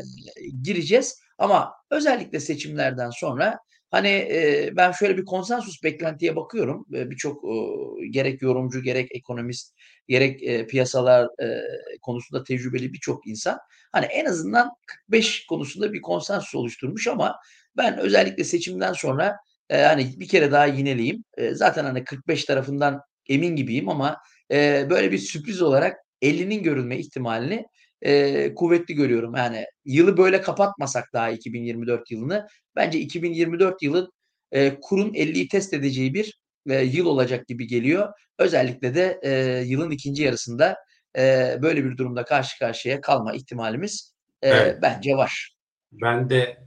gireceğiz. 0.62 1.20
Ama 1.38 1.72
özellikle 1.90 2.40
seçimlerden 2.40 3.10
sonra 3.10 3.58
hani 3.90 4.08
e, 4.08 4.70
ben 4.76 4.92
şöyle 4.92 5.16
bir 5.18 5.24
konsensus 5.24 5.82
beklentiye 5.84 6.36
bakıyorum. 6.36 6.86
E, 6.94 7.10
Birçok 7.10 7.44
e, 7.44 8.06
gerek 8.10 8.42
yorumcu 8.42 8.82
gerek 8.82 9.08
ekonomist 9.16 9.74
gerek 10.08 10.42
e, 10.42 10.66
piyasalar 10.66 11.28
e, 11.44 11.62
konusunda 12.02 12.44
tecrübeli 12.44 12.92
birçok 12.92 13.26
insan 13.26 13.58
hani 13.92 14.06
en 14.06 14.24
azından 14.24 14.70
45 14.86 15.46
konusunda 15.46 15.92
bir 15.92 16.00
konsensus 16.02 16.54
oluşturmuş 16.54 17.06
ama 17.08 17.36
ben 17.76 17.98
özellikle 17.98 18.44
seçimden 18.44 18.92
sonra 18.92 19.36
e, 19.70 19.82
hani 19.82 20.14
bir 20.20 20.28
kere 20.28 20.52
daha 20.52 20.66
yineleyeyim. 20.66 21.24
E, 21.36 21.54
zaten 21.54 21.84
hani 21.84 22.04
45 22.04 22.44
tarafından 22.44 23.00
emin 23.28 23.56
gibiyim 23.56 23.88
ama 23.88 24.16
e, 24.52 24.86
böyle 24.90 25.12
bir 25.12 25.18
sürpriz 25.18 25.62
olarak 25.62 25.96
50'nin 26.22 26.62
görülme 26.62 26.98
ihtimalini 26.98 27.66
e, 28.02 28.54
kuvvetli 28.54 28.94
görüyorum. 28.94 29.34
Yani 29.36 29.64
yılı 29.84 30.16
böyle 30.16 30.40
kapatmasak 30.40 31.04
daha 31.12 31.30
2024 31.30 32.10
yılını 32.10 32.46
bence 32.76 32.98
2024 32.98 33.82
yılın 33.82 34.12
e, 34.52 34.80
kurun 34.80 35.12
50'yi 35.12 35.48
test 35.48 35.74
edeceği 35.74 36.14
bir 36.14 36.40
e, 36.68 36.80
yıl 36.80 37.06
olacak 37.06 37.46
gibi 37.48 37.66
geliyor. 37.66 38.12
Özellikle 38.38 38.94
de 38.94 39.20
e, 39.22 39.62
yılın 39.66 39.90
ikinci 39.90 40.22
yarısında 40.22 40.76
e, 41.18 41.56
böyle 41.62 41.84
bir 41.84 41.96
durumda 41.96 42.24
karşı 42.24 42.58
karşıya 42.58 43.00
kalma 43.00 43.32
ihtimalimiz 43.32 44.14
e, 44.42 44.48
Evet. 44.48 44.78
bence 44.82 45.16
var. 45.16 45.56
Ben 45.92 46.30
de 46.30 46.58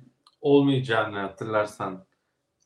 olmayacağını 0.42 1.20
hatırlarsan 1.20 2.06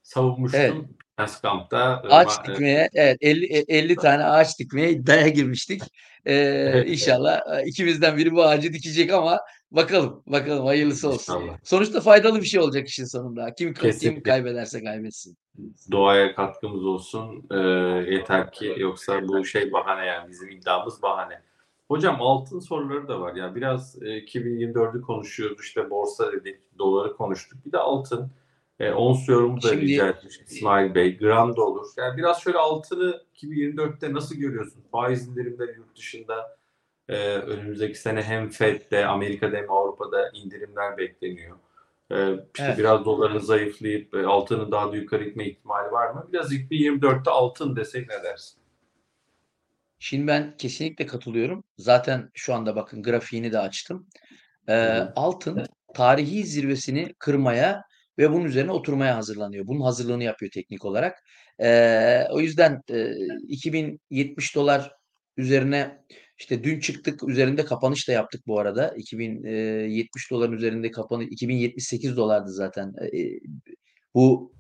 savunmuştum. 0.08 0.60
Evet. 0.62 0.74
Ağaç 1.17 2.30
Ama, 2.30 2.43
e, 2.46 2.54
dikmeye 2.54 2.89
evet 2.93 3.17
50 3.22 3.46
e, 3.46 3.78
50 3.78 3.96
tane 4.06 4.24
ağaç 4.24 4.60
dikmeye 4.60 4.91
iddiaya 4.91 5.28
girmiştik. 5.28 5.82
Ee, 6.26 6.34
Evet. 6.34 6.89
inşallah 6.89 7.41
e, 7.60 7.65
ikimizden 7.65 8.17
biri 8.17 8.32
bu 8.34 8.43
ağacı 8.43 8.74
dikecek 8.74 9.13
ama 9.13 9.39
bakalım 9.72 10.24
bakalım 10.28 10.65
hayırlısı 10.65 11.10
olsun. 11.10 11.34
İnşallah. 11.34 11.58
Sonuçta 11.63 12.02
faydalı 12.02 12.41
bir 12.41 12.46
şey 12.46 12.60
olacak 12.60 12.88
işin 12.88 13.06
sonunda. 13.06 13.56
Kim 13.56 13.74
kim 13.74 14.24
kaybederse 14.24 14.84
kaybetsin. 14.84 15.38
doğaya 15.91 16.36
katkımız 16.36 16.86
olsun. 16.86 17.48
Ee, 17.52 17.58
yeter 18.13 18.52
ki 18.52 18.76
yoksa 18.78 19.28
bu 19.28 19.46
şey 19.46 19.72
bahane 19.72 20.06
yani 20.06 20.30
bizim 20.30 20.50
iddiamız 20.50 21.02
bahane. 21.02 21.41
Hocam 21.88 22.22
altın 22.22 22.60
soruları 22.60 23.08
da 23.08 23.22
var 23.22 23.36
ya 23.36 23.56
biraz 23.56 24.02
e, 24.04 24.06
2024'ü 24.06 25.02
konuşuyoruz 25.02 25.60
işte 25.62 25.89
borsa 25.89 26.32
dedik 26.32 26.60
doları 26.80 27.15
konuştuk 27.15 27.65
bir 27.65 27.72
de 27.72 27.78
altın 27.78 28.32
e, 28.80 28.92
ons 28.92 29.30
yorumu 29.30 29.62
da 29.62 29.70
Şimdi- 29.70 29.82
rica 29.82 30.08
etmiş 30.08 30.40
İsmail 30.48 30.96
Bey 30.96 31.18
gram 31.18 31.56
da 31.58 31.62
olur. 31.62 31.88
Yani 31.98 32.18
biraz 32.18 32.42
şöyle 32.42 32.58
altını 32.58 33.22
2024'te 33.36 34.13
nasıl 34.13 34.36
görüyorsun? 34.36 34.84
Faiz 34.92 35.28
indirimleri 35.28 35.78
yurt 35.78 35.96
dışında 35.98 36.58
e, 37.10 37.34
önümüzdeki 37.36 38.00
sene 38.00 38.24
hem 38.24 38.50
FED'de 38.50 39.06
Amerika'da 39.06 39.58
hem 39.58 39.72
Avrupa'da 39.72 40.30
indirimler 40.34 40.98
bekleniyor. 40.98 41.58
Ee, 42.12 42.32
işte 42.34 42.63
Evet. 42.66 42.78
biraz 42.78 43.06
doların 43.06 43.40
zayıflayıp 43.40 44.16
e, 44.16 44.26
altının 44.26 44.72
daha 44.72 44.92
da 44.92 44.96
yukarı 44.96 45.24
gitme 45.24 45.46
ihtimali 45.46 45.92
var 45.92 46.10
mı? 46.12 46.28
Biraz 46.34 46.54
2024'te 46.54 47.32
altın 47.32 47.76
desek 47.76 48.10
ne 48.10 48.24
dersin? 48.24 48.60
Şimdi 50.00 50.28
ben 50.28 50.58
kesinlikle 50.58 51.06
katılıyorum. 51.06 51.63
Zaten 51.78 52.30
şu 52.34 52.54
anda 52.54 52.76
bakın 52.76 53.04
grafiğini 53.04 53.52
de 53.52 53.60
açtım. 53.60 54.08
Hı. 54.68 55.13
altın 55.16 55.66
tarihi 55.94 56.44
zirvesini 56.44 57.13
kırmaya 57.20 57.84
ve 58.18 58.32
bunun 58.32 58.46
üzerine 58.46 58.72
oturmaya 58.72 59.16
hazırlanıyor. 59.16 59.68
Bunun 59.68 59.82
hazırlığını 59.82 60.24
yapıyor 60.24 60.52
teknik 60.52 60.86
olarak. 60.86 61.24
Ee, 61.60 62.24
o 62.30 62.40
yüzden 62.40 62.82
e, 62.92 63.12
2070 63.48 64.56
dolar 64.56 64.92
üzerine 65.38 65.98
işte 66.40 66.64
dün 66.64 66.80
çıktık 66.80 67.30
üzerinde 67.30 67.66
kapanış 67.66 68.08
da 68.08 68.12
yaptık 68.12 68.48
bu 68.48 68.60
arada. 68.60 68.94
2070 68.98 70.32
doların 70.32 70.54
üzerinde 70.54 70.92
kapanış 70.92 71.28
2078 71.32 72.18
dolardı 72.18 72.52
zaten. 72.52 72.94
Bu 74.14 74.54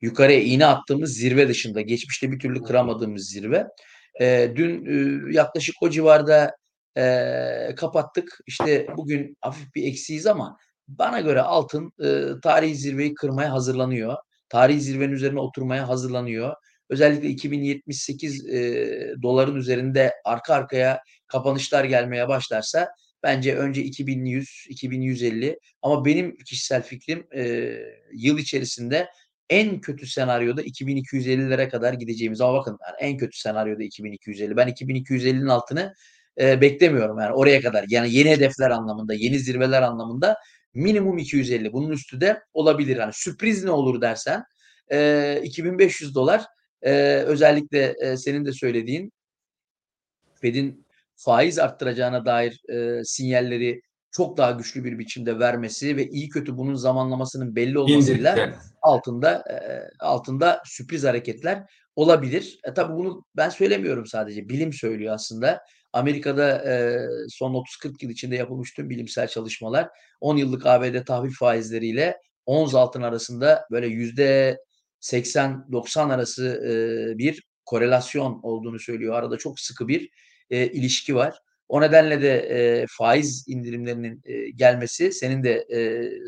yukarıya 0.00 0.40
iğne 0.40 0.66
attığımız 0.66 1.12
zirve 1.12 1.48
dışında 1.48 1.80
geçmişte 1.80 2.32
bir 2.32 2.38
türlü 2.38 2.62
kıramadığımız 2.62 3.30
zirve. 3.30 3.66
Dün 4.56 4.86
e, 4.86 5.34
yaklaşık 5.34 5.74
o 5.82 5.90
civarda 5.90 6.56
e, 6.96 7.74
kapattık. 7.76 8.38
İşte 8.46 8.86
bugün 8.96 9.36
hafif 9.40 9.74
bir 9.74 9.84
eksiyiz 9.84 10.26
ama 10.26 10.56
bana 10.88 11.20
göre 11.20 11.40
altın 11.40 11.92
e, 12.04 12.40
tarihi 12.42 12.74
zirveyi 12.74 13.14
kırmaya 13.14 13.52
hazırlanıyor. 13.52 14.16
Tarihi 14.48 14.80
zirvenin 14.80 15.12
üzerine 15.12 15.40
oturmaya 15.40 15.88
hazırlanıyor. 15.88 16.54
Özellikle 16.90 17.28
2078 17.28 18.46
e, 18.46 19.14
doların 19.22 19.56
üzerinde 19.56 20.12
arka 20.24 20.54
arkaya 20.54 21.00
kapanışlar 21.26 21.84
gelmeye 21.84 22.28
başlarsa 22.28 22.88
bence 23.22 23.56
önce 23.56 23.82
2100, 23.82 24.66
2150 24.68 25.58
ama 25.82 26.04
benim 26.04 26.36
kişisel 26.36 26.82
fikrim 26.82 27.26
e, 27.34 27.74
yıl 28.12 28.38
içerisinde 28.38 29.08
en 29.50 29.80
kötü 29.80 30.06
senaryoda 30.06 30.62
2250'lere 30.62 31.68
kadar 31.68 31.92
gideceğimiz 31.92 32.40
ama 32.40 32.58
bakın 32.58 32.78
yani 32.86 33.10
en 33.10 33.16
kötü 33.16 33.38
senaryoda 33.38 33.82
2250. 33.82 34.56
Ben 34.56 34.68
2250'nin 34.68 35.46
altını 35.46 35.94
e, 36.40 36.60
beklemiyorum 36.60 37.18
yani 37.18 37.32
oraya 37.32 37.60
kadar. 37.60 37.84
Yani 37.88 38.14
yeni 38.14 38.30
hedefler 38.30 38.70
anlamında, 38.70 39.14
yeni 39.14 39.38
zirveler 39.38 39.82
anlamında 39.82 40.36
minimum 40.76 41.18
250. 41.18 41.72
Bunun 41.72 41.90
üstü 41.90 42.20
de 42.20 42.42
olabilir. 42.54 42.96
Yani 42.96 43.12
sürpriz 43.14 43.64
ne 43.64 43.70
olur 43.70 44.00
dersen 44.00 44.44
e, 44.92 45.40
2500 45.44 46.14
dolar 46.14 46.44
e, 46.82 46.92
özellikle 47.26 47.94
e, 48.00 48.16
senin 48.16 48.44
de 48.44 48.52
söylediğin 48.52 49.12
Fed'in 50.40 50.86
faiz 51.16 51.58
arttıracağına 51.58 52.26
dair 52.26 52.60
e, 52.68 53.04
sinyalleri 53.04 53.80
çok 54.10 54.36
daha 54.36 54.50
güçlü 54.50 54.84
bir 54.84 54.98
biçimde 54.98 55.38
vermesi 55.38 55.96
ve 55.96 56.08
iyi 56.08 56.28
kötü 56.28 56.56
bunun 56.56 56.74
zamanlamasının 56.74 57.56
belli 57.56 57.78
olmasıyla 57.78 58.54
altında 58.82 59.44
e, 59.50 59.56
altında 60.00 60.62
sürpriz 60.64 61.04
hareketler 61.04 61.64
olabilir. 61.96 62.58
E, 62.64 62.74
tabii 62.74 62.94
bunu 62.94 63.24
ben 63.36 63.48
söylemiyorum 63.48 64.06
sadece. 64.06 64.48
Bilim 64.48 64.72
söylüyor 64.72 65.14
aslında. 65.14 65.62
Amerika'da 65.96 66.64
son 67.28 67.54
30-40 67.54 68.04
yıl 68.04 68.10
içinde 68.10 68.36
yapılmış 68.36 68.72
tüm 68.74 68.90
bilimsel 68.90 69.28
çalışmalar 69.28 69.88
10 70.20 70.36
yıllık 70.36 70.66
ABD 70.66 71.04
tahvil 71.04 71.30
faizleriyle 71.30 72.16
ons 72.46 72.74
altın 72.74 73.02
arasında 73.02 73.66
böyle 73.70 73.86
yüzde 73.86 74.58
80-90 75.00 76.14
arası 76.14 76.62
bir 77.18 77.42
korelasyon 77.64 78.40
olduğunu 78.42 78.78
söylüyor. 78.78 79.14
Arada 79.14 79.36
çok 79.38 79.60
sıkı 79.60 79.88
bir 79.88 80.10
ilişki 80.50 81.14
var. 81.14 81.38
O 81.68 81.80
nedenle 81.80 82.22
de 82.22 82.86
faiz 82.88 83.44
indirimlerinin 83.48 84.22
gelmesi 84.54 85.12
senin 85.12 85.44
de 85.44 85.66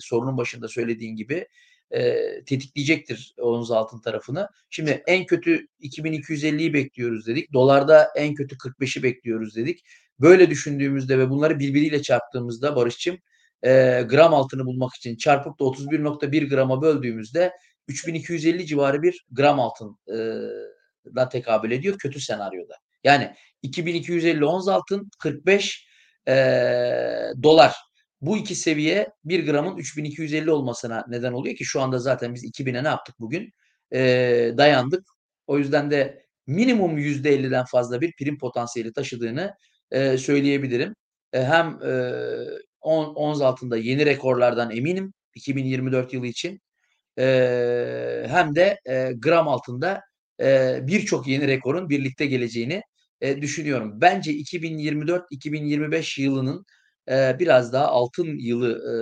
sorunun 0.01 0.37
başında 0.37 0.69
söylediğin 0.69 1.17
gibi 1.17 1.47
e, 1.91 2.15
tetikleyecektir 2.45 3.35
ons 3.39 3.71
altın 3.71 4.01
tarafını. 4.01 4.49
Şimdi 4.71 5.03
en 5.07 5.27
kötü 5.27 5.67
2250'yi 5.81 6.75
bekliyoruz 6.75 7.27
dedik. 7.27 7.53
Dolarda 7.53 8.09
en 8.17 8.35
kötü 8.35 8.57
45'i 8.57 9.03
bekliyoruz 9.03 9.57
dedik. 9.57 9.85
Böyle 10.21 10.51
düşündüğümüzde 10.51 11.19
ve 11.19 11.31
bunları 11.31 11.59
birbiriyle 11.59 12.03
çarptığımızda 12.03 12.77
Barış'cığım 12.77 13.19
e, 13.63 14.03
gram 14.09 14.35
altını 14.35 14.67
bulmak 14.67 14.95
için 14.95 15.17
çarpıp 15.17 15.61
da 15.61 15.65
31.1 15.65 16.49
grama 16.49 16.83
böldüğümüzde 16.83 17.53
3250 17.89 18.67
civarı 18.67 19.03
bir 19.03 19.27
gram 19.31 19.61
altın 19.61 19.99
e, 20.09 20.17
da 21.15 21.29
tekabül 21.29 21.71
ediyor 21.71 21.99
kötü 21.99 22.21
senaryoda. 22.21 22.75
Yani 23.05 23.35
2250 23.63 24.45
ons 24.45 24.69
altın 24.69 25.11
45 25.19 25.89
e, 26.29 26.35
dolar. 27.43 27.88
Bu 28.21 28.37
iki 28.39 28.55
seviye 28.55 29.13
1 29.25 29.47
gramın 29.47 29.77
3250 29.77 30.51
olmasına 30.51 31.05
neden 31.09 31.33
oluyor 31.33 31.57
ki 31.57 31.65
şu 31.65 31.81
anda 31.81 31.99
zaten 31.99 32.35
biz 32.35 32.45
2000'e 32.45 32.85
ne 32.85 32.89
yaptık 32.89 33.15
bugün? 33.21 33.53
E, 33.93 33.99
dayandık. 34.57 35.09
O 35.47 35.59
yüzden 35.59 35.91
de 35.91 36.27
minimum 36.47 36.99
%50'den 36.99 37.65
fazla 37.65 38.01
bir 38.01 38.13
prim 38.13 38.39
potansiyeli 38.39 38.93
taşıdığını 38.93 39.55
e, 39.91 40.19
söyleyebilirim. 40.19 40.95
E, 41.33 41.45
hem 41.45 41.67
e, 41.83 42.13
on, 42.81 43.15
ons 43.15 43.41
altında 43.41 43.77
yeni 43.77 44.07
rekorlardan 44.07 44.71
eminim 44.71 45.13
2024 45.35 46.13
yılı 46.15 46.27
için. 46.27 46.61
E, 47.19 48.27
hem 48.29 48.55
de 48.55 48.81
e, 48.87 49.13
gram 49.17 49.49
altında 49.49 50.01
e, 50.41 50.79
birçok 50.83 51.27
yeni 51.27 51.49
rekorun 51.49 51.89
birlikte 51.89 52.27
geleceğini 52.27 52.83
e, 53.21 53.43
düşünüyorum. 53.43 54.01
Bence 54.01 54.33
2024-2025 54.33 56.21
yılının 56.23 56.65
e, 57.11 57.37
biraz 57.39 57.73
daha 57.73 57.87
altın 57.87 58.39
yılı 58.39 58.73
e, 58.73 58.95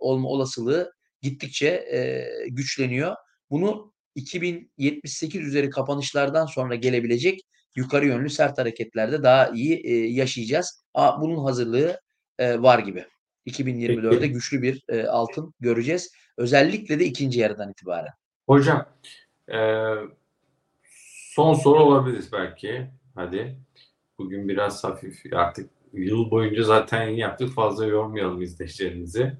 olma 0.00 0.28
olasılığı 0.28 0.92
gittikçe 1.22 1.66
e, 1.66 2.28
güçleniyor. 2.48 3.16
Bunu 3.50 3.92
2078 4.14 5.40
üzeri 5.40 5.70
kapanışlardan 5.70 6.46
sonra 6.46 6.74
gelebilecek 6.74 7.40
yukarı 7.76 8.06
yönlü 8.06 8.30
sert 8.30 8.58
hareketlerde 8.58 9.22
daha 9.22 9.48
iyi 9.48 9.80
e, 9.84 9.94
yaşayacağız. 9.94 10.84
Ama 10.94 11.20
bunun 11.20 11.44
hazırlığı 11.44 12.00
e, 12.38 12.62
var 12.62 12.78
gibi. 12.78 13.06
2024'de 13.46 14.18
Peki. 14.18 14.32
güçlü 14.32 14.62
bir 14.62 14.82
e, 14.88 15.06
altın 15.06 15.54
göreceğiz. 15.60 16.12
Özellikle 16.36 17.00
de 17.00 17.04
ikinci 17.04 17.40
yarıdan 17.40 17.70
itibaren. 17.70 18.12
Hocam 18.46 18.86
e, 19.52 19.58
son 21.34 21.54
soru 21.54 21.84
olabilir 21.84 22.24
belki. 22.32 22.90
Hadi. 23.14 23.56
Bugün 24.18 24.48
biraz 24.48 24.84
hafif 24.84 25.22
artık 25.32 25.70
yıl 25.92 26.30
boyunca 26.30 26.62
zaten 26.62 27.08
yaptık. 27.08 27.50
Fazla 27.50 27.86
yormayalım 27.86 28.42
izleyicilerimizi. 28.42 29.32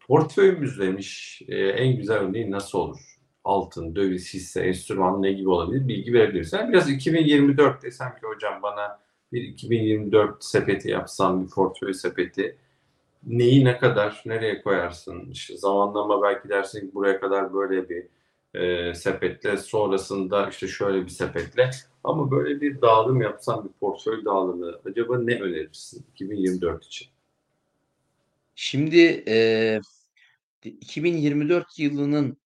Portföyümüz 0.00 0.80
demiş 0.80 1.42
e, 1.48 1.56
en 1.56 1.96
güzel 1.96 2.16
örneği 2.16 2.50
nasıl 2.50 2.78
olur? 2.78 3.16
Altın, 3.44 3.96
döviz, 3.96 4.34
hisse, 4.34 4.60
enstrüman 4.60 5.22
ne 5.22 5.32
gibi 5.32 5.48
olabilir? 5.48 5.88
Bilgi 5.88 6.12
verebilirsen. 6.12 6.72
Biraz 6.72 6.90
2024 6.90 7.82
desem 7.82 8.10
ki 8.10 8.26
hocam 8.26 8.62
bana 8.62 9.00
bir 9.32 9.42
2024 9.42 10.44
sepeti 10.44 10.90
yapsam, 10.90 11.44
bir 11.44 11.50
portföy 11.50 11.92
sepeti 11.92 12.56
neyi 13.26 13.64
ne 13.64 13.78
kadar, 13.78 14.22
nereye 14.26 14.62
koyarsın? 14.62 15.30
İşte 15.30 15.56
zamanlama 15.56 16.22
belki 16.22 16.48
dersin 16.48 16.80
ki 16.80 16.94
buraya 16.94 17.20
kadar 17.20 17.54
böyle 17.54 17.88
bir 17.88 18.06
e, 18.54 18.94
sepetle, 18.94 19.56
sonrasında 19.56 20.48
işte 20.48 20.68
şöyle 20.68 21.04
bir 21.04 21.10
sepetle. 21.10 21.70
Ama 22.06 22.30
böyle 22.30 22.60
bir 22.60 22.80
dağılım 22.80 23.20
yapsan, 23.20 23.64
bir 23.64 23.72
portföy 23.72 24.24
dağılımı 24.24 24.80
acaba 24.84 25.18
ne 25.18 25.40
önerirsin 25.40 26.06
2024 26.12 26.84
için? 26.84 27.08
Şimdi 28.54 29.24
e, 29.28 29.80
2024 30.64 31.78
yılının 31.78 32.36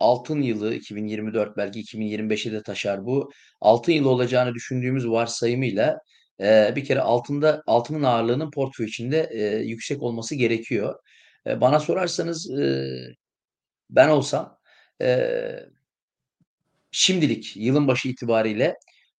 altın 0.00 0.42
yılı 0.42 0.74
2024 0.74 1.56
belki 1.56 1.80
2025'e 1.80 2.52
de 2.52 2.62
taşar 2.62 3.06
bu. 3.06 3.30
Altın 3.60 3.92
yılı 3.92 4.08
olacağını 4.08 4.54
düşündüğümüz 4.54 5.08
varsayımıyla 5.08 6.00
e, 6.40 6.72
bir 6.76 6.84
kere 6.84 7.00
altında 7.00 7.62
altının 7.66 8.02
ağırlığının 8.02 8.50
portföy 8.50 8.86
içinde 8.86 9.30
e, 9.32 9.56
yüksek 9.56 10.02
olması 10.02 10.34
gerekiyor. 10.34 10.94
E, 11.46 11.60
bana 11.60 11.80
sorarsanız 11.80 12.50
e, 12.50 12.88
ben 13.90 14.08
olsam 14.08 14.58
e, 15.02 15.28
şimdilik 16.94 17.56
yılın 17.56 17.88
başı 17.88 18.08
itibariyle 18.08 18.74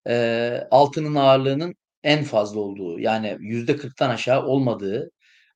e, 0.08 0.60
altının 0.70 1.14
ağırlığının 1.14 1.74
en 2.04 2.24
fazla 2.24 2.60
olduğu 2.60 3.00
yani 3.00 3.36
yüzde 3.40 3.72
40'tan 3.72 4.10
aşağı 4.10 4.46
olmadığı 4.46 5.10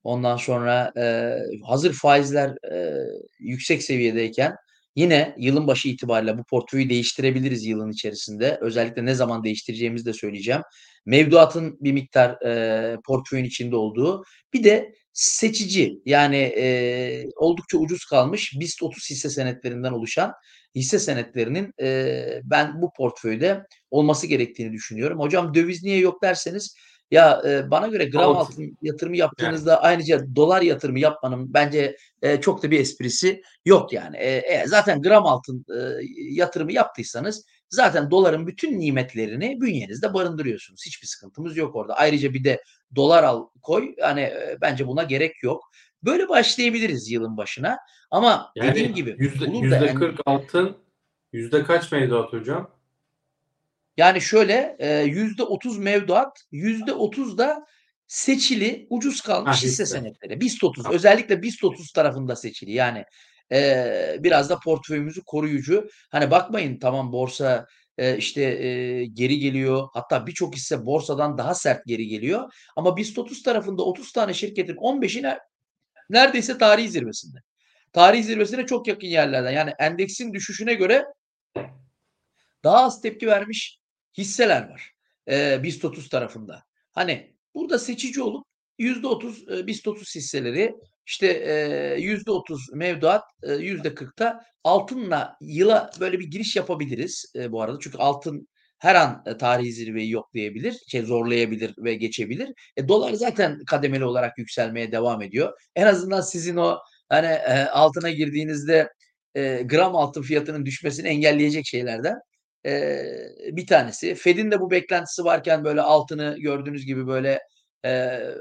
ondan 0.04 0.36
sonra 0.36 0.92
e, 0.96 1.34
hazır 1.64 1.92
faizler 1.92 2.50
e, 2.72 2.94
yüksek 3.38 3.82
seviyedeyken 3.82 4.56
Yine 4.96 5.34
yılın 5.38 5.66
başı 5.66 5.88
itibariyle 5.88 6.38
bu 6.38 6.44
portföyü 6.44 6.88
değiştirebiliriz 6.90 7.64
yılın 7.64 7.90
içerisinde. 7.90 8.58
Özellikle 8.60 9.04
ne 9.04 9.14
zaman 9.14 9.44
değiştireceğimizi 9.44 10.04
de 10.04 10.12
söyleyeceğim. 10.12 10.62
Mevduatın 11.06 11.78
bir 11.80 11.92
miktar 11.92 12.46
e, 12.46 12.96
portföyün 13.06 13.44
içinde 13.44 13.76
olduğu. 13.76 14.24
Bir 14.52 14.64
de 14.64 14.92
seçici 15.12 16.00
yani 16.04 16.36
e, 16.36 17.24
oldukça 17.36 17.78
ucuz 17.78 18.04
kalmış 18.04 18.52
BIST 18.60 18.82
30 18.82 19.10
hisse 19.10 19.30
senetlerinden 19.30 19.92
oluşan 19.92 20.32
hisse 20.74 20.98
senetlerinin 20.98 21.72
e, 21.80 22.40
ben 22.44 22.82
bu 22.82 22.92
portföyde 22.92 23.66
olması 23.90 24.26
gerektiğini 24.26 24.72
düşünüyorum. 24.72 25.18
Hocam 25.18 25.54
döviz 25.54 25.82
niye 25.82 25.98
yok 25.98 26.22
derseniz 26.22 26.74
ya 27.10 27.42
e, 27.46 27.70
bana 27.70 27.86
göre 27.86 28.04
gram 28.04 28.36
Altın. 28.36 28.52
altın 28.52 28.76
yatırımı 28.82 29.16
yaptığınızda 29.16 29.70
yani. 29.70 29.80
ayrıca 29.80 30.36
dolar 30.36 30.62
yatırımı 30.62 30.98
yapmanın 30.98 31.54
bence 31.54 31.96
e, 32.22 32.40
çok 32.40 32.62
da 32.62 32.70
bir 32.70 32.80
esprisi 32.80 33.42
yok 33.64 33.92
yani. 33.92 34.16
E, 34.16 34.36
e, 34.36 34.66
zaten 34.66 35.02
gram 35.02 35.26
altın 35.26 35.64
e, 35.68 35.78
yatırımı 36.16 36.72
yaptıysanız 36.72 37.44
zaten 37.70 38.10
doların 38.10 38.46
bütün 38.46 38.80
nimetlerini 38.80 39.60
bünyenizde 39.60 40.14
barındırıyorsunuz. 40.14 40.82
Hiçbir 40.86 41.06
sıkıntımız 41.06 41.56
yok 41.56 41.76
orada. 41.76 41.94
Ayrıca 41.94 42.34
bir 42.34 42.44
de 42.44 42.62
dolar 42.96 43.22
al 43.22 43.46
koy. 43.62 43.94
Yani 43.98 44.20
e, 44.20 44.56
bence 44.60 44.86
buna 44.86 45.02
gerek 45.02 45.42
yok. 45.42 45.70
Böyle 46.04 46.28
başlayabiliriz 46.28 47.10
yılın 47.10 47.36
başına. 47.36 47.78
Ama 48.10 48.52
yani 48.56 48.70
dediğim 48.70 48.94
gibi 48.94 49.16
yüzde, 49.18 49.44
yüzde 49.44 49.94
40 49.94 50.20
altın 50.26 50.76
yüzde 51.32 51.64
kaç 51.64 51.92
mevduat 51.92 52.32
hocam? 52.32 52.70
Yani 53.96 54.20
şöyle 54.20 54.76
yüzde 55.06 55.42
otuz 55.42 55.78
mevduat, 55.78 56.44
yüzde 56.52 56.92
otuz 56.92 57.38
da 57.38 57.66
seçili 58.10 58.86
ucuz 58.90 59.20
kalmış 59.20 59.56
ha, 59.56 59.62
hisse 59.62 59.86
senetleri. 59.86 60.40
BIST 60.40 60.64
30 60.64 60.84
ha. 60.84 60.90
özellikle 60.92 61.42
BIST 61.42 61.64
30 61.64 61.92
tarafında 61.92 62.36
seçili. 62.36 62.72
Yani 62.72 63.04
e, 63.52 64.16
biraz 64.20 64.50
da 64.50 64.58
portföyümüzü 64.58 65.22
koruyucu. 65.26 65.88
Hani 66.10 66.30
bakmayın 66.30 66.78
tamam 66.78 67.12
borsa 67.12 67.66
e, 67.98 68.16
işte 68.16 68.42
e, 68.42 69.04
geri 69.06 69.38
geliyor. 69.38 69.88
Hatta 69.92 70.26
birçok 70.26 70.56
hisse 70.56 70.86
borsadan 70.86 71.38
daha 71.38 71.54
sert 71.54 71.86
geri 71.86 72.06
geliyor. 72.06 72.52
Ama 72.76 72.96
BIST 72.96 73.18
30 73.18 73.42
tarafında 73.42 73.82
30 73.82 74.12
tane 74.12 74.34
şirketin 74.34 74.74
15'i 74.74 75.22
neredeyse 76.10 76.58
tarihi 76.58 76.88
zirvesinde. 76.88 77.38
Tarihi 77.92 78.24
zirvesine 78.24 78.66
çok 78.66 78.86
yakın 78.86 79.06
yerlerden. 79.06 79.52
Yani 79.52 79.72
endeksin 79.78 80.34
düşüşüne 80.34 80.74
göre 80.74 81.04
daha 82.64 82.84
az 82.84 83.00
tepki 83.00 83.26
vermiş 83.26 83.78
hisseler 84.18 84.68
var. 84.68 84.92
E, 85.28 85.62
BIST 85.62 85.84
30 85.84 86.08
tarafında. 86.08 86.62
Hani 86.92 87.34
burada 87.54 87.78
seçici 87.78 88.22
olup 88.22 88.46
%30 88.78 89.58
e, 89.58 89.66
BIST 89.66 89.88
30 89.88 90.14
hisseleri 90.14 90.74
işte 91.06 91.26
e, 91.26 91.52
%30 91.98 92.76
mevduat 92.76 93.24
e, 93.42 93.48
%40'ta 93.48 94.44
altınla 94.64 95.36
yıla 95.40 95.90
böyle 96.00 96.18
bir 96.18 96.30
giriş 96.30 96.56
yapabiliriz 96.56 97.32
e, 97.36 97.52
bu 97.52 97.62
arada. 97.62 97.78
Çünkü 97.80 97.98
altın 97.98 98.48
her 98.80 98.94
an 98.94 99.22
e, 99.26 99.36
tarihi 99.36 99.72
zirveyi 99.72 100.10
yoklayabilir, 100.10 100.76
şey 100.88 101.02
zorlayabilir 101.02 101.74
ve 101.78 101.94
geçebilir. 101.94 102.52
E, 102.76 102.88
dolar 102.88 103.12
zaten 103.12 103.58
kademeli 103.66 104.04
olarak 104.04 104.38
yükselmeye 104.38 104.92
devam 104.92 105.22
ediyor. 105.22 105.52
En 105.76 105.86
azından 105.86 106.20
sizin 106.20 106.56
o 106.56 106.78
hani 107.08 107.26
e, 107.26 107.64
altına 107.64 108.10
girdiğinizde 108.10 108.88
e, 109.34 109.62
gram 109.62 109.96
altın 109.96 110.22
fiyatının 110.22 110.66
düşmesini 110.66 111.08
engelleyecek 111.08 111.66
şeylerden 111.66 112.18
e, 112.66 113.02
bir 113.52 113.66
tanesi. 113.66 114.14
Fed'in 114.14 114.50
de 114.50 114.60
bu 114.60 114.70
beklentisi 114.70 115.24
varken 115.24 115.64
böyle 115.64 115.80
altını 115.80 116.36
gördüğünüz 116.38 116.86
gibi 116.86 117.06
böyle 117.06 117.40
e, 117.84 117.90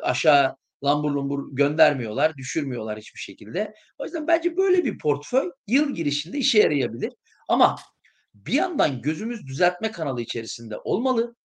aşağı 0.04 0.56
lambur 0.84 1.12
lumbur 1.12 1.56
göndermiyorlar, 1.56 2.38
düşürmüyorlar 2.38 3.00
hiçbir 3.00 3.20
şekilde. 3.20 3.74
O 3.98 4.06
yüzden 4.06 4.28
bence 4.28 4.58
böyle 4.58 4.86
bir 4.86 4.98
portföy 4.98 5.50
yıl 5.68 5.96
girişinde 5.96 6.38
işe 6.38 6.60
yarayabilir. 6.60 7.14
Ama 7.48 7.76
bir 8.34 8.54
yandan 8.54 9.02
gözümüz 9.02 9.48
düzeltme 9.48 9.92
kanalı 9.92 10.22
içerisinde 10.22 10.78
olmalı. 10.78 11.36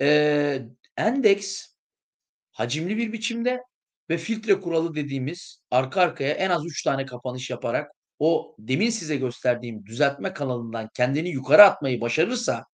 E, 0.00 0.62
endeks 0.96 1.66
hacimli 2.52 2.96
bir 2.96 3.12
biçimde 3.12 3.62
ve 4.10 4.18
filtre 4.18 4.60
kuralı 4.60 4.94
dediğimiz 4.94 5.60
arka 5.70 6.00
arkaya 6.00 6.34
en 6.34 6.50
az 6.50 6.66
3 6.66 6.82
tane 6.82 7.06
kapanış 7.06 7.50
yaparak 7.50 7.90
o 8.18 8.54
demin 8.58 8.90
size 8.90 9.16
gösterdiğim 9.16 9.86
düzeltme 9.86 10.32
kanalından 10.32 10.88
kendini 10.96 11.28
yukarı 11.28 11.62
atmayı 11.62 12.00
başarırsa 12.00 12.64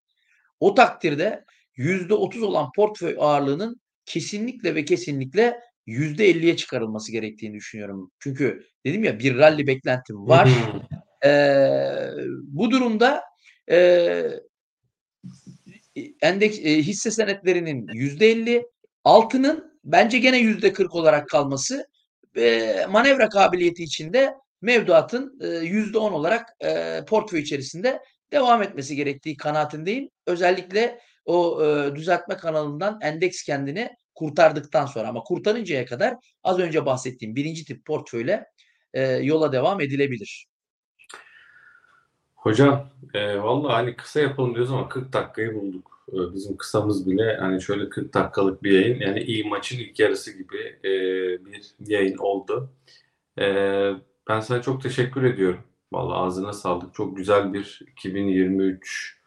o 0.60 0.74
takdirde 0.74 1.44
%30 1.76 2.44
olan 2.44 2.70
portföy 2.76 3.16
ağırlığının 3.18 3.80
kesinlikle 4.06 4.74
ve 4.74 4.84
kesinlikle 4.84 5.60
%50'ye 5.86 6.56
çıkarılması 6.56 7.12
gerektiğini 7.12 7.54
düşünüyorum. 7.54 8.10
Çünkü 8.18 8.66
dedim 8.86 9.04
ya 9.04 9.18
bir 9.18 9.38
rally 9.38 9.66
beklentim 9.66 10.16
var. 10.28 10.50
ee, 11.24 12.10
bu 12.42 12.70
durumda 12.70 13.22
e, 13.70 14.40
endeks 16.20 16.58
e, 16.58 16.82
hisse 16.82 17.10
senetlerinin 17.10 17.86
%50 17.86 18.66
altının 19.04 19.80
bence 19.84 20.18
gene 20.18 20.40
%40 20.40 20.90
olarak 20.90 21.28
kalması 21.28 21.86
e, 22.36 22.86
manevra 22.90 23.28
kabiliyeti 23.28 23.84
içinde 23.84 24.34
mevduatın 24.62 25.40
yüzde 25.62 25.98
on 25.98 26.12
olarak 26.12 26.56
e, 26.64 27.00
portföy 27.08 27.40
içerisinde 27.40 28.00
devam 28.32 28.62
etmesi 28.62 28.96
gerektiği 28.96 29.36
kanaatindeyim. 29.36 30.10
Özellikle 30.26 31.00
o 31.24 31.64
e, 31.64 31.94
düzeltme 31.94 32.36
kanalından 32.36 32.98
endeks 33.02 33.42
kendini 33.42 33.90
kurtardıktan 34.14 34.86
sonra 34.86 35.08
ama 35.08 35.20
kurtarıncaya 35.20 35.86
kadar 35.86 36.16
az 36.42 36.58
önce 36.58 36.86
bahsettiğim 36.86 37.36
birinci 37.36 37.64
tip 37.64 37.84
portföyle 37.84 38.44
e, 38.94 39.02
yola 39.02 39.52
devam 39.52 39.80
edilebilir. 39.80 40.46
Hocam 42.44 42.86
e, 43.14 43.38
vallahi 43.42 43.72
hani 43.72 43.96
kısa 43.96 44.20
yapalım 44.20 44.54
diyoruz 44.54 44.72
ama 44.72 44.88
40 44.88 45.12
dakikayı 45.12 45.54
bulduk. 45.54 46.04
E, 46.12 46.34
bizim 46.34 46.56
kısamız 46.56 47.10
bile 47.10 47.36
hani 47.36 47.62
şöyle 47.62 47.88
40 47.88 48.14
dakikalık 48.14 48.62
bir 48.62 48.70
yayın 48.70 49.00
yani 49.00 49.20
iyi 49.20 49.44
maçın 49.44 49.78
ilk 49.78 50.00
yarısı 50.00 50.32
gibi 50.32 50.58
e, 50.84 50.90
bir 51.44 51.74
yayın 51.86 52.18
oldu. 52.18 52.70
E, 53.40 53.44
ben 54.28 54.40
sana 54.40 54.62
çok 54.62 54.82
teşekkür 54.82 55.22
ediyorum. 55.22 55.60
Vallahi 55.92 56.18
ağzına 56.18 56.52
sağlık. 56.52 56.94
Çok 56.94 57.16
güzel 57.16 57.52
bir 57.52 57.80
2023 57.92 59.18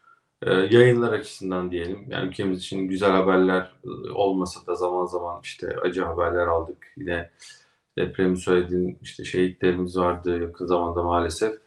e, 0.43 0.53
yayınlar 0.53 1.13
açısından 1.13 1.72
diyelim. 1.72 2.05
Yani 2.09 2.28
ülkemiz 2.28 2.59
için 2.59 2.88
güzel 2.88 3.11
haberler 3.11 3.72
e, 3.86 4.11
olmasa 4.11 4.65
da 4.68 4.76
zaman 4.76 5.05
zaman 5.05 5.39
işte 5.43 5.76
acı 5.84 6.03
haberler 6.03 6.47
aldık. 6.47 6.78
Yine 6.97 7.30
depremi 7.97 8.38
söylediğin 8.38 8.97
işte 9.01 9.24
şehitlerimiz 9.26 9.97
vardı 9.97 10.41
yakın 10.41 10.65
zamanda 10.65 11.03
maalesef. 11.03 11.66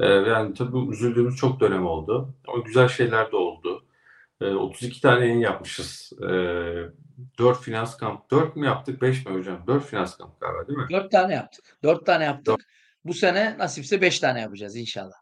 E, 0.00 0.06
yani 0.06 0.54
tabii 0.54 0.90
üzüldüğümüz 0.92 1.36
çok 1.36 1.60
dönem 1.60 1.86
oldu. 1.86 2.34
Ama 2.48 2.62
güzel 2.62 2.88
şeyler 2.88 3.32
de 3.32 3.36
oldu. 3.36 3.84
E, 4.40 4.46
32 4.46 5.00
tane 5.00 5.26
yayın 5.26 5.40
yapmışız. 5.40 6.12
E, 6.22 6.26
4 7.38 7.60
finans 7.60 7.96
kamp. 7.96 8.30
4 8.30 8.56
mü 8.56 8.66
yaptık 8.66 9.02
5 9.02 9.26
mi 9.26 9.32
hocam? 9.32 9.64
4 9.66 9.84
finans 9.84 10.16
kamp 10.16 10.40
galiba 10.40 10.68
değil 10.68 10.78
mi? 10.78 10.86
4 10.90 11.10
tane 11.10 11.34
yaptık. 11.34 11.78
4 11.82 12.06
tane 12.06 12.24
yaptık. 12.24 12.46
4. 12.46 12.60
Bu 13.04 13.14
sene 13.14 13.58
nasipse 13.58 14.00
5 14.00 14.18
tane 14.18 14.40
yapacağız 14.40 14.76
inşallah. 14.76 15.16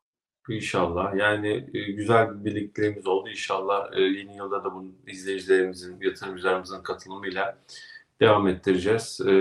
İnşallah. 0.49 1.14
Yani 1.14 1.66
e, 1.74 1.93
güzel 1.93 2.45
bir 2.45 2.45
birlikteliğimiz 2.45 3.07
oldu. 3.07 3.29
İnşallah 3.29 3.93
e, 3.97 4.01
yeni 4.01 4.37
yılda 4.37 4.64
da 4.64 4.74
bunu 4.74 4.93
izleyicilerimizin, 5.07 6.01
yatırımcılarımızın 6.01 6.83
katılımıyla 6.83 7.59
devam 8.20 8.49
ettireceğiz. 8.49 9.20
E, 9.26 9.33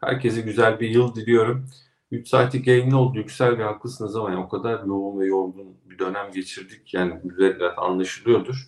herkese 0.00 0.40
güzel 0.40 0.80
bir 0.80 0.88
yıl 0.88 1.14
diliyorum. 1.14 1.66
3 2.14 2.28
saatlik 2.28 2.66
yayın 2.66 2.90
oldu. 2.90 3.18
Yüksel 3.18 3.58
ve 3.58 3.62
haklısınız 3.62 4.16
ama 4.16 4.30
yani 4.30 4.44
o 4.44 4.48
kadar 4.48 4.84
yoğun 4.84 5.20
ve 5.20 5.26
yorgun 5.26 5.76
bir 5.90 5.98
dönem 5.98 6.30
geçirdik. 6.34 6.94
Yani 6.94 7.20
güzel 7.24 7.56
anlaşılıyordur. 7.76 8.66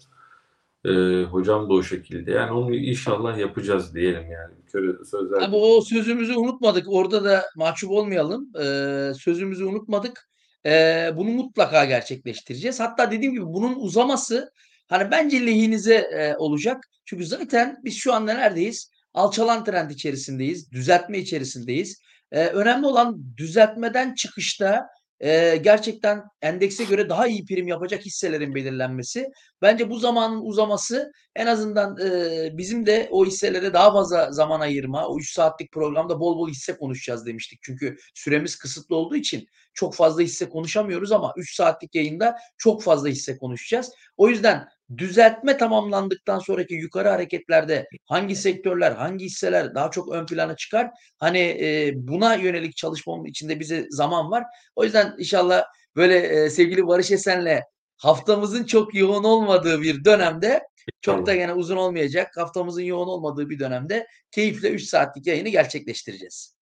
E, 0.85 1.23
hocam 1.23 1.69
da 1.69 1.73
o 1.73 1.83
şekilde. 1.83 2.31
Yani 2.31 2.53
onu 2.53 2.75
inşallah 2.75 3.39
yapacağız 3.39 3.95
diyelim 3.95 4.31
yani. 4.31 4.55
Köre 4.73 5.05
sözler. 5.05 5.41
Tabii 5.41 5.57
o 5.57 5.81
sözümüzü 5.81 6.37
unutmadık. 6.37 6.87
Orada 6.89 7.25
da 7.25 7.45
mahcup 7.57 7.91
olmayalım. 7.91 8.51
Ee, 8.61 9.13
sözümüzü 9.19 9.65
unutmadık. 9.65 10.29
Ee, 10.67 11.11
bunu 11.17 11.31
mutlaka 11.31 11.85
gerçekleştireceğiz. 11.85 12.81
Hatta 12.81 13.11
dediğim 13.11 13.35
gibi 13.35 13.47
bunun 13.47 13.75
uzaması 13.77 14.53
hani 14.89 15.11
bence 15.11 15.47
lehinize 15.47 15.95
e, 15.95 16.37
olacak. 16.37 16.85
Çünkü 17.05 17.27
zaten 17.27 17.81
biz 17.85 17.97
şu 17.97 18.15
anda 18.15 18.35
neredeyiz? 18.35 18.91
Alçalan 19.15 19.65
trend 19.65 19.91
içerisindeyiz. 19.91 20.73
Düzeltme 20.73 21.19
içerisindeyiz. 21.19 22.03
Ee, 22.33 22.47
önemli 22.47 22.87
olan 22.87 23.37
düzeltmeden 23.37 24.15
çıkışta 24.15 24.89
e, 25.21 25.57
gerçekten 25.57 26.23
endekse 26.43 26.85
göre 26.85 27.09
daha 27.09 27.27
iyi 27.27 27.45
prim 27.45 27.69
yapacak 27.69 28.07
hisselerin 28.07 28.55
belirlenmesi. 28.55 29.29
Bence 29.63 29.91
bu 29.91 29.99
zamanın 29.99 30.41
uzaması 30.43 31.13
en 31.37 31.47
azından 31.47 31.99
e, 31.99 32.59
bizim 32.59 32.87
de 32.87 33.09
o 33.11 33.27
hisselere 33.27 33.73
daha 33.73 33.93
fazla 33.93 34.33
zaman 34.33 34.61
ayırma, 34.61 35.07
o 35.09 35.19
3 35.19 35.33
saatlik 35.33 35.73
programda 35.73 36.21
bol 36.21 36.39
bol 36.39 36.49
hisse 36.49 36.77
konuşacağız 36.77 37.27
demiştik. 37.27 37.59
Çünkü 37.63 37.97
süremiz 38.15 38.57
kısıtlı 38.57 38.97
olduğu 38.97 39.17
için 39.17 39.47
çok 39.75 39.95
fazla 39.95 40.23
hisse 40.23 40.49
konuşamıyoruz 40.49 41.13
ama 41.13 41.33
3 41.37 41.55
saatlik 41.55 41.95
yayında 41.95 42.37
çok 42.59 42.83
fazla 42.83 43.09
hisse 43.09 43.39
konuşacağız. 43.39 43.91
O 44.17 44.29
yüzden 44.29 44.69
düzeltme 44.97 45.57
tamamlandıktan 45.57 46.39
sonraki 46.39 46.75
yukarı 46.75 47.09
hareketlerde 47.09 47.89
hangi 48.05 48.37
sektörler, 48.37 48.93
hangi 48.93 49.25
hisseler 49.25 49.75
daha 49.75 49.91
çok 49.91 50.13
ön 50.13 50.27
plana 50.27 50.57
çıkar? 50.57 50.91
Hani 51.19 51.39
e, 51.39 51.93
buna 51.95 52.35
yönelik 52.35 52.77
çalışmamın 52.77 53.25
içinde 53.25 53.61
bize 53.61 53.87
zaman 53.91 54.31
var. 54.31 54.45
O 54.77 54.85
yüzden 54.85 55.15
inşallah 55.19 55.65
böyle 55.97 56.19
e, 56.19 56.51
sevgili 56.51 56.87
Barış 56.87 57.11
Esen'le 57.11 57.61
haftamızın 57.97 58.65
çok 58.65 58.95
yoğun 58.95 59.25
olmadığı 59.25 59.83
bir 59.83 60.05
dönemde 60.05 60.63
çok 61.01 61.27
da 61.27 61.35
gene 61.35 61.53
uzun 61.55 61.77
olmayacak. 61.77 62.37
Haftamızın 62.37 62.83
yoğun 62.83 63.09
olmadığı 63.09 63.51
bir 63.51 63.59
dönemde 63.59 64.07
keyifle 64.31 64.71
3 64.71 64.83
saatlik 64.83 65.27
yayını 65.27 65.49
gerçekleştireceğiz. 65.49 66.57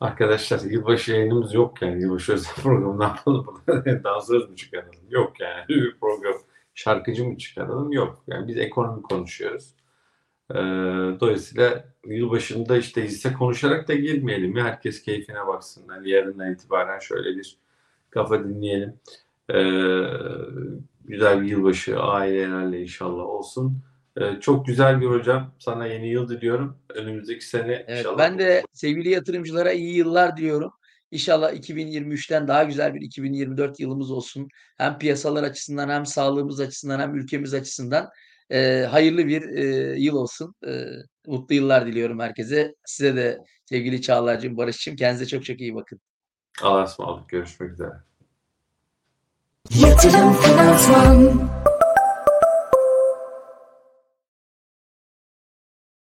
Arkadaşlar 0.00 0.60
yılbaşı 0.60 1.12
yayınımız 1.12 1.54
yok 1.54 1.82
yani. 1.82 2.02
Yılbaşı 2.02 2.32
özel 2.32 2.54
programı 2.62 3.00
ne 3.00 3.04
yapalım? 3.04 3.62
Dansöz 4.04 4.50
mü 4.50 4.56
çıkaralım? 4.56 4.94
Yok 5.10 5.40
yani. 5.40 5.64
Bir 5.68 5.98
program 6.00 6.34
şarkıcı 6.74 7.24
mı 7.24 7.38
çıkaralım? 7.38 7.92
Yok. 7.92 8.24
Yani 8.28 8.48
biz 8.48 8.58
ekonomi 8.58 9.02
konuşuyoruz. 9.02 9.74
Ee, 10.50 10.54
dolayısıyla 11.20 11.84
yılbaşında 12.06 12.76
işte 12.76 13.04
hisse 13.04 13.32
konuşarak 13.32 13.88
da 13.88 13.94
girmeyelim 13.94 14.56
ya. 14.56 14.64
Herkes 14.64 15.02
keyfine 15.02 15.46
baksın. 15.46 15.84
Yani 15.88 16.10
yarından 16.10 16.52
itibaren 16.52 16.98
şöyle 16.98 17.36
bir 17.36 17.56
kafa 18.10 18.44
dinleyelim. 18.44 19.00
Ee, 19.54 20.02
güzel 21.04 21.42
bir 21.42 21.46
yılbaşı 21.46 21.98
ailelerle 21.98 22.82
inşallah 22.82 23.22
olsun. 23.22 23.82
Ee, 24.20 24.40
çok 24.40 24.66
güzel 24.66 25.00
bir 25.00 25.06
hocam. 25.06 25.54
Sana 25.58 25.86
yeni 25.86 26.08
yıl 26.08 26.28
diliyorum. 26.28 26.78
Önümüzdeki 26.94 27.46
sene 27.46 27.84
Evet, 27.88 27.98
inşallah. 27.98 28.18
ben 28.18 28.38
de 28.38 28.62
sevgili 28.72 29.08
yatırımcılara 29.08 29.72
iyi 29.72 29.96
yıllar 29.96 30.36
diliyorum. 30.36 30.72
İnşallah 31.10 31.52
2023'ten 31.52 32.48
daha 32.48 32.64
güzel 32.64 32.94
bir 32.94 33.00
2024 33.00 33.80
yılımız 33.80 34.10
olsun. 34.10 34.48
Hem 34.78 34.98
piyasalar 34.98 35.42
açısından 35.42 35.88
hem 35.88 36.06
sağlığımız 36.06 36.60
açısından 36.60 37.00
hem 37.00 37.14
ülkemiz 37.14 37.54
açısından 37.54 38.08
e, 38.50 38.86
hayırlı 38.90 39.26
bir 39.26 39.48
e, 39.48 39.64
yıl 40.00 40.16
olsun. 40.16 40.54
E, 40.66 40.84
mutlu 41.26 41.54
yıllar 41.54 41.86
diliyorum 41.86 42.20
herkese. 42.20 42.74
Size 42.84 43.16
de 43.16 43.38
sevgili 43.64 44.02
Çağlar'cığım, 44.02 44.56
Barış'cığım 44.56 44.96
kendinize 44.96 45.26
çok 45.26 45.44
çok 45.44 45.60
iyi 45.60 45.74
bakın. 45.74 46.00
Allah'a 46.62 46.84
ısmarladık. 46.84 47.28
Görüşmek 47.28 47.72
üzere. 47.72 48.11
You 49.74 49.86
don't 49.86 50.04
ist 50.04 50.14
ein 50.14 50.34
Finanzmann. 50.34 51.61